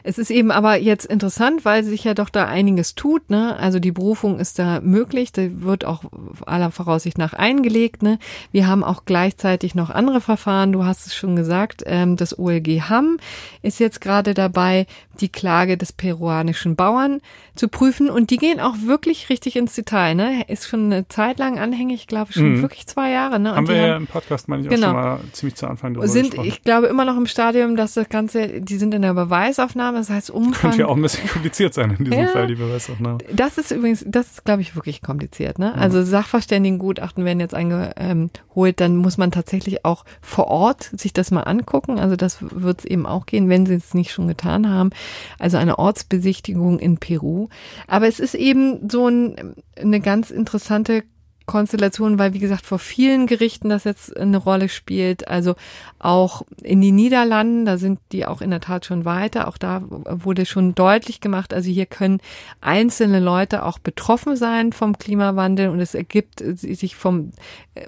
Es 0.04 0.16
ist 0.16 0.30
eben 0.30 0.50
aber 0.50 0.76
jetzt 0.76 1.04
interessant, 1.04 1.64
weil 1.64 1.84
sich 1.84 2.04
ja 2.04 2.14
doch 2.14 2.28
da 2.28 2.46
einiges 2.46 2.94
tut. 2.94 3.30
Ne? 3.30 3.56
Also 3.56 3.78
die 3.78 3.92
Berufung 3.92 4.38
ist 4.38 4.58
da 4.58 4.80
möglich, 4.80 5.32
da 5.32 5.42
wird 5.60 5.84
auch 5.84 6.04
aller 6.46 6.70
Voraussicht 6.70 7.18
nach 7.18 7.32
eingelegt. 7.32 8.02
Ne? 8.02 8.18
Wir 8.52 8.66
haben 8.66 8.84
auch 8.84 9.04
gleichzeitig 9.04 9.74
noch 9.74 9.90
andere 9.90 10.20
Verfahren. 10.20 10.72
Du 10.72 10.84
hast 10.84 11.06
es 11.06 11.14
schon 11.14 11.36
gesagt, 11.36 11.82
ähm, 11.86 12.16
das 12.16 12.38
OLG 12.38 12.82
Hamm 12.88 13.18
ist 13.62 13.80
jetzt 13.80 14.00
gerade 14.00 14.34
dabei, 14.34 14.86
die 15.20 15.28
Klage 15.28 15.76
des 15.76 15.92
peruanischen 15.92 16.76
Bauern 16.76 17.20
zu 17.54 17.68
prüfen. 17.68 18.08
Und 18.08 18.30
die 18.30 18.36
gehen 18.36 18.60
auch 18.60 18.76
wirklich 18.84 19.28
richtig 19.30 19.56
ins 19.56 19.74
Detail. 19.74 20.14
Ne? 20.14 20.44
Ist 20.46 20.68
schon 20.68 20.86
eine 20.86 21.08
Zeit 21.08 21.38
lang 21.38 21.58
anhängig, 21.78 22.00
ich 22.00 22.06
glaube 22.06 22.32
schon 22.32 22.56
mhm. 22.56 22.62
wirklich 22.62 22.86
zwei 22.86 23.10
Jahre. 23.10 23.38
Ne? 23.38 23.50
Und 23.50 23.56
haben 23.56 23.68
wir 23.68 23.76
ja 23.76 23.96
im 23.96 24.06
Podcast, 24.06 24.48
meine 24.48 24.62
ich, 24.62 24.68
genau, 24.68 24.88
auch 24.88 24.90
schon 24.90 25.00
mal 25.00 25.20
ziemlich 25.32 25.54
zu 25.54 25.66
Anfang 25.66 25.94
drüber 25.94 26.08
sind, 26.08 26.30
gesprochen. 26.30 26.48
Ich 26.48 26.62
glaube 26.62 26.86
immer 26.88 27.04
noch 27.04 27.16
im 27.16 27.26
Stadium, 27.26 27.76
dass 27.76 27.94
das 27.94 28.08
Ganze, 28.08 28.60
die 28.60 28.76
sind 28.76 28.94
in 28.94 29.02
der 29.02 29.14
Beweisaufnahme 29.14 29.98
das 29.98 30.10
heißt 30.10 30.30
Umfang. 30.30 30.70
Könnte 30.70 30.78
ja 30.78 30.86
auch 30.86 30.96
ein 30.96 31.02
bisschen 31.02 31.28
kompliziert 31.28 31.74
sein 31.74 31.94
in 31.98 32.04
diesem 32.04 32.20
ja, 32.20 32.26
Fall, 32.28 32.46
die 32.46 32.56
Beweisaufnahme. 32.56 33.18
Das 33.32 33.58
ist 33.58 33.70
übrigens, 33.70 34.04
das 34.06 34.32
ist, 34.32 34.44
glaube 34.44 34.62
ich, 34.62 34.74
wirklich 34.74 35.02
kompliziert. 35.02 35.58
Ne? 35.58 35.74
Also 35.74 36.02
Sachverständigengutachten 36.02 37.24
werden 37.24 37.40
jetzt 37.40 37.54
eingeholt, 37.54 38.80
dann 38.80 38.96
muss 38.96 39.18
man 39.18 39.30
tatsächlich 39.30 39.84
auch 39.84 40.04
vor 40.20 40.48
Ort 40.48 40.90
sich 40.96 41.12
das 41.12 41.30
mal 41.30 41.42
angucken. 41.42 41.98
Also 41.98 42.16
das 42.16 42.38
wird 42.40 42.80
es 42.80 42.84
eben 42.84 43.06
auch 43.06 43.26
gehen, 43.26 43.48
wenn 43.48 43.66
sie 43.66 43.74
es 43.74 43.94
nicht 43.94 44.12
schon 44.12 44.28
getan 44.28 44.68
haben. 44.68 44.90
Also 45.38 45.56
eine 45.56 45.78
Ortsbesichtigung 45.78 46.78
in 46.78 46.98
Peru. 46.98 47.48
Aber 47.86 48.08
es 48.08 48.18
ist 48.20 48.34
eben 48.34 48.88
so 48.90 49.08
ein, 49.08 49.54
eine 49.80 50.00
ganz 50.00 50.30
interessante 50.30 51.04
Konstellation, 51.48 52.20
weil 52.20 52.34
wie 52.34 52.38
gesagt 52.38 52.64
vor 52.64 52.78
vielen 52.78 53.26
Gerichten 53.26 53.68
das 53.68 53.82
jetzt 53.82 54.16
eine 54.16 54.36
Rolle 54.36 54.68
spielt. 54.68 55.26
Also 55.26 55.56
auch 55.98 56.42
in 56.62 56.80
den 56.80 56.94
Niederlanden, 56.94 57.64
da 57.64 57.78
sind 57.78 57.98
die 58.12 58.26
auch 58.26 58.40
in 58.40 58.50
der 58.50 58.60
Tat 58.60 58.84
schon 58.84 59.04
weiter. 59.04 59.48
Auch 59.48 59.58
da 59.58 59.82
wurde 59.88 60.46
schon 60.46 60.76
deutlich 60.76 61.20
gemacht. 61.20 61.52
Also 61.52 61.68
hier 61.70 61.86
können 61.86 62.20
einzelne 62.60 63.18
Leute 63.18 63.64
auch 63.64 63.80
betroffen 63.80 64.36
sein 64.36 64.72
vom 64.72 64.98
Klimawandel 64.98 65.70
und 65.70 65.80
es 65.80 65.96
ergibt 65.96 66.40
sich 66.44 66.94
vom 66.94 67.32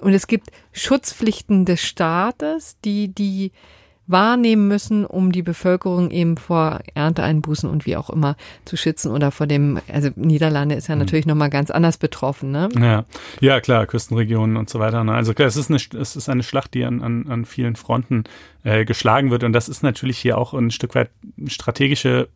und 0.01 0.13
es 0.13 0.27
gibt 0.27 0.49
Schutzpflichten 0.73 1.65
des 1.65 1.81
Staates, 1.81 2.77
die 2.83 3.09
die 3.09 3.51
wahrnehmen 4.11 4.67
müssen, 4.67 5.05
um 5.05 5.31
die 5.31 5.41
Bevölkerung 5.41 6.11
eben 6.11 6.37
vor 6.37 6.79
Ernteeinbußen 6.93 7.69
und 7.69 7.85
wie 7.85 7.97
auch 7.97 8.09
immer 8.09 8.35
zu 8.65 8.77
schützen 8.77 9.11
oder 9.11 9.31
vor 9.31 9.47
dem, 9.47 9.79
also 9.91 10.09
Niederlande 10.15 10.75
ist 10.75 10.87
ja 10.87 10.95
mhm. 10.95 11.01
natürlich 11.01 11.25
nochmal 11.25 11.49
ganz 11.49 11.71
anders 11.71 11.97
betroffen, 11.97 12.51
ne? 12.51 12.69
Ja, 12.79 13.05
ja 13.39 13.61
klar, 13.61 13.85
Küstenregionen 13.85 14.57
und 14.57 14.69
so 14.69 14.79
weiter. 14.79 15.03
Ne? 15.03 15.13
Also 15.13 15.33
klar, 15.33 15.47
es 15.47 15.57
ist 15.57 15.69
eine, 15.69 15.79
es 16.01 16.15
ist 16.15 16.29
eine 16.29 16.43
Schlacht, 16.43 16.73
die 16.73 16.83
an, 16.83 17.01
an, 17.01 17.25
an 17.29 17.45
vielen 17.45 17.75
Fronten 17.75 18.25
äh, 18.63 18.85
geschlagen 18.85 19.31
wird 19.31 19.43
und 19.43 19.53
das 19.53 19.69
ist 19.69 19.83
natürlich 19.83 20.17
hier 20.17 20.37
auch 20.37 20.53
ein 20.53 20.71
Stück 20.71 20.95
weit 20.95 21.09
strategische 21.47 22.29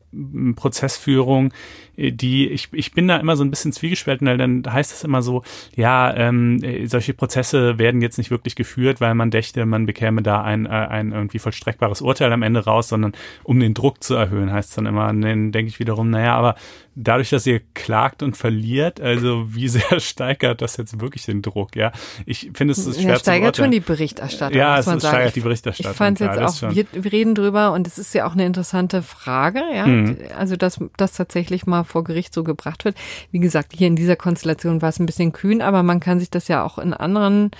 Prozessführung, 0.55 1.53
äh, 1.97 2.11
die 2.11 2.47
ich, 2.49 2.69
ich 2.71 2.93
bin 2.93 3.07
da 3.07 3.17
immer 3.17 3.36
so 3.36 3.43
ein 3.43 3.49
bisschen 3.49 3.71
zwiegespalten, 3.71 4.28
weil 4.28 4.38
dann 4.38 4.63
heißt 4.67 4.93
es 4.93 5.03
immer 5.03 5.21
so, 5.21 5.43
ja, 5.76 6.13
ähm, 6.15 6.63
äh, 6.63 6.88
solche 6.88 7.13
Prozesse 7.13 7.78
werden 7.78 8.01
jetzt 8.01 8.17
nicht 8.17 8.32
wirklich 8.32 8.55
geführt, 8.55 9.01
weil 9.01 9.15
man 9.15 9.32
dächte, 9.32 9.65
man 9.65 9.86
bekäme 9.86 10.21
da 10.21 10.41
ein, 10.41 10.65
äh, 10.65 10.69
ein 10.69 11.11
irgendwie 11.11 11.39
vollstreckbares 11.39 12.01
Urteil 12.01 12.32
am 12.32 12.43
Ende 12.43 12.65
raus, 12.65 12.89
sondern 12.89 13.13
um 13.43 13.59
den 13.59 13.73
Druck 13.73 14.03
zu 14.03 14.15
erhöhen, 14.15 14.51
heißt 14.51 14.69
es 14.69 14.76
dann 14.76 14.86
immer. 14.86 15.09
Und 15.09 15.21
dann 15.21 15.51
denke 15.51 15.69
ich 15.69 15.80
wiederum, 15.80 16.09
naja, 16.09 16.36
aber 16.36 16.55
dadurch, 16.96 17.30
dass 17.30 17.46
ihr 17.46 17.62
klagt 17.74 18.24
und 18.24 18.38
verliert, 18.38 19.02
also 19.02 19.54
wie 19.54 19.68
sehr 19.68 20.00
steigert 20.00 20.62
das 20.62 20.78
jetzt 20.78 21.00
wirklich 21.02 21.26
den 21.26 21.41
Druck, 21.41 21.76
ja? 21.76 21.91
Ich 22.26 22.52
finde 22.54 22.72
es 22.72 22.80
ist 22.80 23.02
schwer 23.02 23.14
ja, 23.14 23.20
steigert 23.20 23.58
schon 23.58 23.72
die 23.72 23.82
Berichterstattung. 23.82 24.58
Ja, 24.58 24.80
es 24.80 24.86
steigert 24.86 25.36
die 25.36 25.41
Berichterstattung. 25.41 25.91
Ich 25.91 25.98
fand 25.98 26.22
es 26.22 26.28
jetzt 26.28 26.64
auch, 26.64 26.76
wir, 26.76 26.86
wir, 26.91 27.12
reden 27.12 27.36
drüber 27.36 27.74
und 27.74 27.86
es 27.86 27.98
ist 27.98 28.14
ja 28.14 28.26
auch 28.28 28.34
eine 28.34 28.46
interessante 28.46 29.02
Frage, 29.02 29.62
ja. 29.74 29.86
Mhm. 29.86 30.18
Also, 30.38 30.56
dass 30.56 30.80
das 30.98 31.14
tatsächlich 31.14 31.66
mal 31.66 31.84
vor 31.84 32.04
Gericht 32.04 32.34
so 32.34 32.43
gebracht 32.43 32.86
wird. 32.86 32.96
Wie 33.32 33.39
gesagt, 33.39 33.74
hier 33.76 33.88
in 33.88 33.96
dieser 33.96 34.16
Konstellation 34.16 34.82
war 34.82 34.89
es 34.89 35.00
ein 35.00 35.06
bisschen 35.06 35.34
kühn, 35.34 35.62
aber 35.62 35.84
man 35.84 36.00
kann 36.00 36.20
sich 36.20 36.30
das 36.30 36.48
ja 36.48 36.64
auch 36.64 36.78
in 36.78 36.93
anderen 36.93 37.52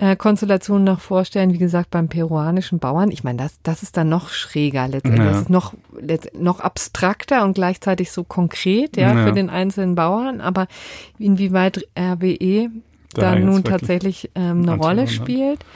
äh, 0.00 0.16
Konstellationen 0.16 0.84
noch 0.84 1.00
vorstellen, 1.00 1.52
wie 1.52 1.58
gesagt, 1.58 1.90
beim 1.90 2.08
peruanischen 2.08 2.78
Bauern. 2.78 3.10
Ich 3.10 3.22
meine, 3.22 3.36
das, 3.36 3.60
das 3.62 3.82
ist 3.82 3.98
dann 3.98 4.08
noch 4.08 4.30
schräger 4.30 4.88
letztendlich. 4.88 5.26
Ja. 5.26 5.32
Das 5.32 5.42
ist 5.42 5.50
noch, 5.50 5.74
noch 6.32 6.60
abstrakter 6.60 7.44
und 7.44 7.52
gleichzeitig 7.52 8.10
so 8.10 8.24
konkret, 8.24 8.96
ja, 8.96 9.12
ja. 9.12 9.26
für 9.26 9.32
den 9.32 9.50
einzelnen 9.50 9.94
Bauern. 9.94 10.40
Aber 10.40 10.68
inwieweit 11.18 11.86
RWE 11.98 12.70
da, 13.12 13.34
da 13.34 13.38
nun 13.38 13.62
tatsächlich 13.62 14.30
ähm, 14.34 14.62
eine 14.62 14.76
Rolle 14.76 15.06
spielt, 15.06 15.66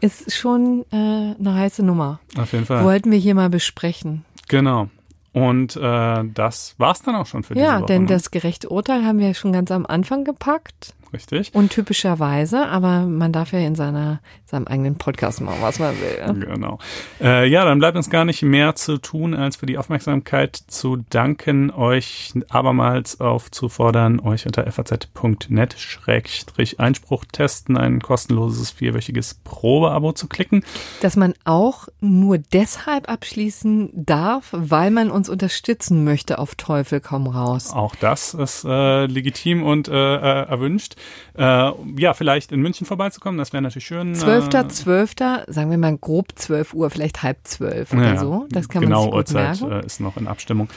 ist 0.00 0.32
schon 0.32 0.86
äh, 0.90 0.96
eine 0.96 1.54
heiße 1.54 1.82
Nummer. 1.82 2.20
Auf 2.38 2.54
jeden 2.54 2.64
Fall. 2.64 2.82
Wollten 2.82 3.10
wir 3.10 3.18
hier 3.18 3.34
mal 3.34 3.50
besprechen. 3.50 4.24
Genau. 4.48 4.88
Und 5.34 5.76
äh, 5.76 6.24
das 6.32 6.76
war's 6.78 7.02
dann 7.02 7.14
auch 7.14 7.26
schon 7.26 7.42
für 7.42 7.52
diese 7.52 7.66
ja, 7.66 7.74
Woche. 7.74 7.80
Ja, 7.80 7.86
denn 7.88 8.02
ne? 8.02 8.08
das 8.08 8.30
gerechte 8.30 8.70
Urteil 8.70 9.04
haben 9.04 9.18
wir 9.18 9.34
schon 9.34 9.52
ganz 9.52 9.70
am 9.70 9.84
Anfang 9.84 10.24
gepackt. 10.24 10.94
Richtig. 11.12 11.54
Und 11.54 11.70
typischerweise, 11.70 12.66
aber 12.66 13.02
man 13.02 13.32
darf 13.32 13.52
ja 13.52 13.60
in 13.60 13.74
seiner, 13.74 14.20
seinem 14.44 14.66
eigenen 14.66 14.96
Podcast 14.96 15.40
machen, 15.40 15.58
was 15.60 15.78
man 15.78 15.94
will. 16.00 16.16
Genau. 16.46 16.78
Äh, 17.20 17.46
ja, 17.48 17.64
dann 17.64 17.78
bleibt 17.78 17.96
uns 17.96 18.10
gar 18.10 18.24
nicht 18.24 18.42
mehr 18.42 18.74
zu 18.74 18.98
tun, 18.98 19.34
als 19.34 19.54
für 19.56 19.66
die 19.66 19.78
Aufmerksamkeit 19.78 20.56
zu 20.56 20.96
danken, 21.10 21.70
euch 21.70 22.32
abermals 22.48 23.20
aufzufordern, 23.20 24.18
euch 24.20 24.46
unter 24.46 24.68
faz.net-einspruch 24.70 27.24
testen, 27.32 27.76
ein 27.76 28.00
kostenloses 28.00 28.72
vierwöchiges 28.72 29.34
Probeabo 29.44 30.12
zu 30.12 30.28
klicken. 30.28 30.64
Dass 31.00 31.16
man 31.16 31.34
auch 31.44 31.88
nur 32.00 32.38
deshalb 32.38 33.08
abschließen 33.08 33.90
darf, 33.94 34.48
weil 34.52 34.90
man 34.90 35.10
uns 35.10 35.28
unterstützen 35.28 36.04
möchte 36.04 36.38
auf 36.38 36.54
Teufel 36.56 37.00
komm 37.00 37.26
raus. 37.26 37.72
Auch 37.72 37.94
das 37.94 38.34
ist 38.34 38.64
äh, 38.64 39.06
legitim 39.06 39.62
und 39.62 39.88
äh, 39.88 39.92
äh 39.92 40.46
erwünscht. 40.48 40.95
Lust, 40.96 41.38
äh, 41.38 42.00
ja, 42.00 42.14
vielleicht 42.14 42.52
in 42.52 42.60
München 42.60 42.86
vorbeizukommen, 42.86 43.38
das 43.38 43.52
wäre 43.52 43.62
natürlich 43.62 43.86
schön. 43.86 44.14
12.12., 44.14 45.42
äh, 45.48 45.52
sagen 45.52 45.70
wir 45.70 45.78
mal 45.78 45.96
grob 45.96 46.28
12 46.34 46.74
Uhr, 46.74 46.90
vielleicht 46.90 47.22
halb 47.22 47.38
zwölf 47.44 47.92
oder 47.92 48.14
ja, 48.14 48.16
so. 48.16 48.46
Das 48.50 48.68
kann 48.68 48.82
genau, 48.82 48.96
man 48.96 49.04
sich 49.04 49.10
gut 49.10 49.18
Uhrzeit 49.18 49.60
merken. 49.60 49.82
Äh, 49.82 49.86
ist 49.86 50.00
noch 50.00 50.16
in 50.16 50.26
Abstimmung. 50.26 50.68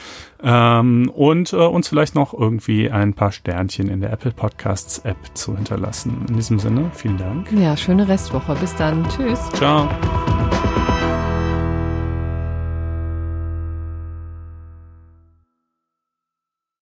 Ähm, 0.42 1.10
und 1.14 1.52
äh, 1.52 1.56
uns 1.56 1.88
vielleicht 1.88 2.14
noch 2.14 2.34
irgendwie 2.34 2.90
ein 2.90 3.14
paar 3.14 3.32
Sternchen 3.32 3.88
in 3.88 4.00
der 4.00 4.12
Apple 4.12 4.32
Podcasts 4.32 4.98
App 5.00 5.18
zu 5.34 5.56
hinterlassen. 5.56 6.26
In 6.28 6.36
diesem 6.36 6.58
Sinne, 6.58 6.90
vielen 6.94 7.18
Dank. 7.18 7.50
Ja, 7.52 7.76
schöne 7.76 8.08
Restwoche. 8.08 8.54
Bis 8.60 8.74
dann. 8.76 9.06
Tschüss. 9.08 9.48
Ciao. 9.52 9.88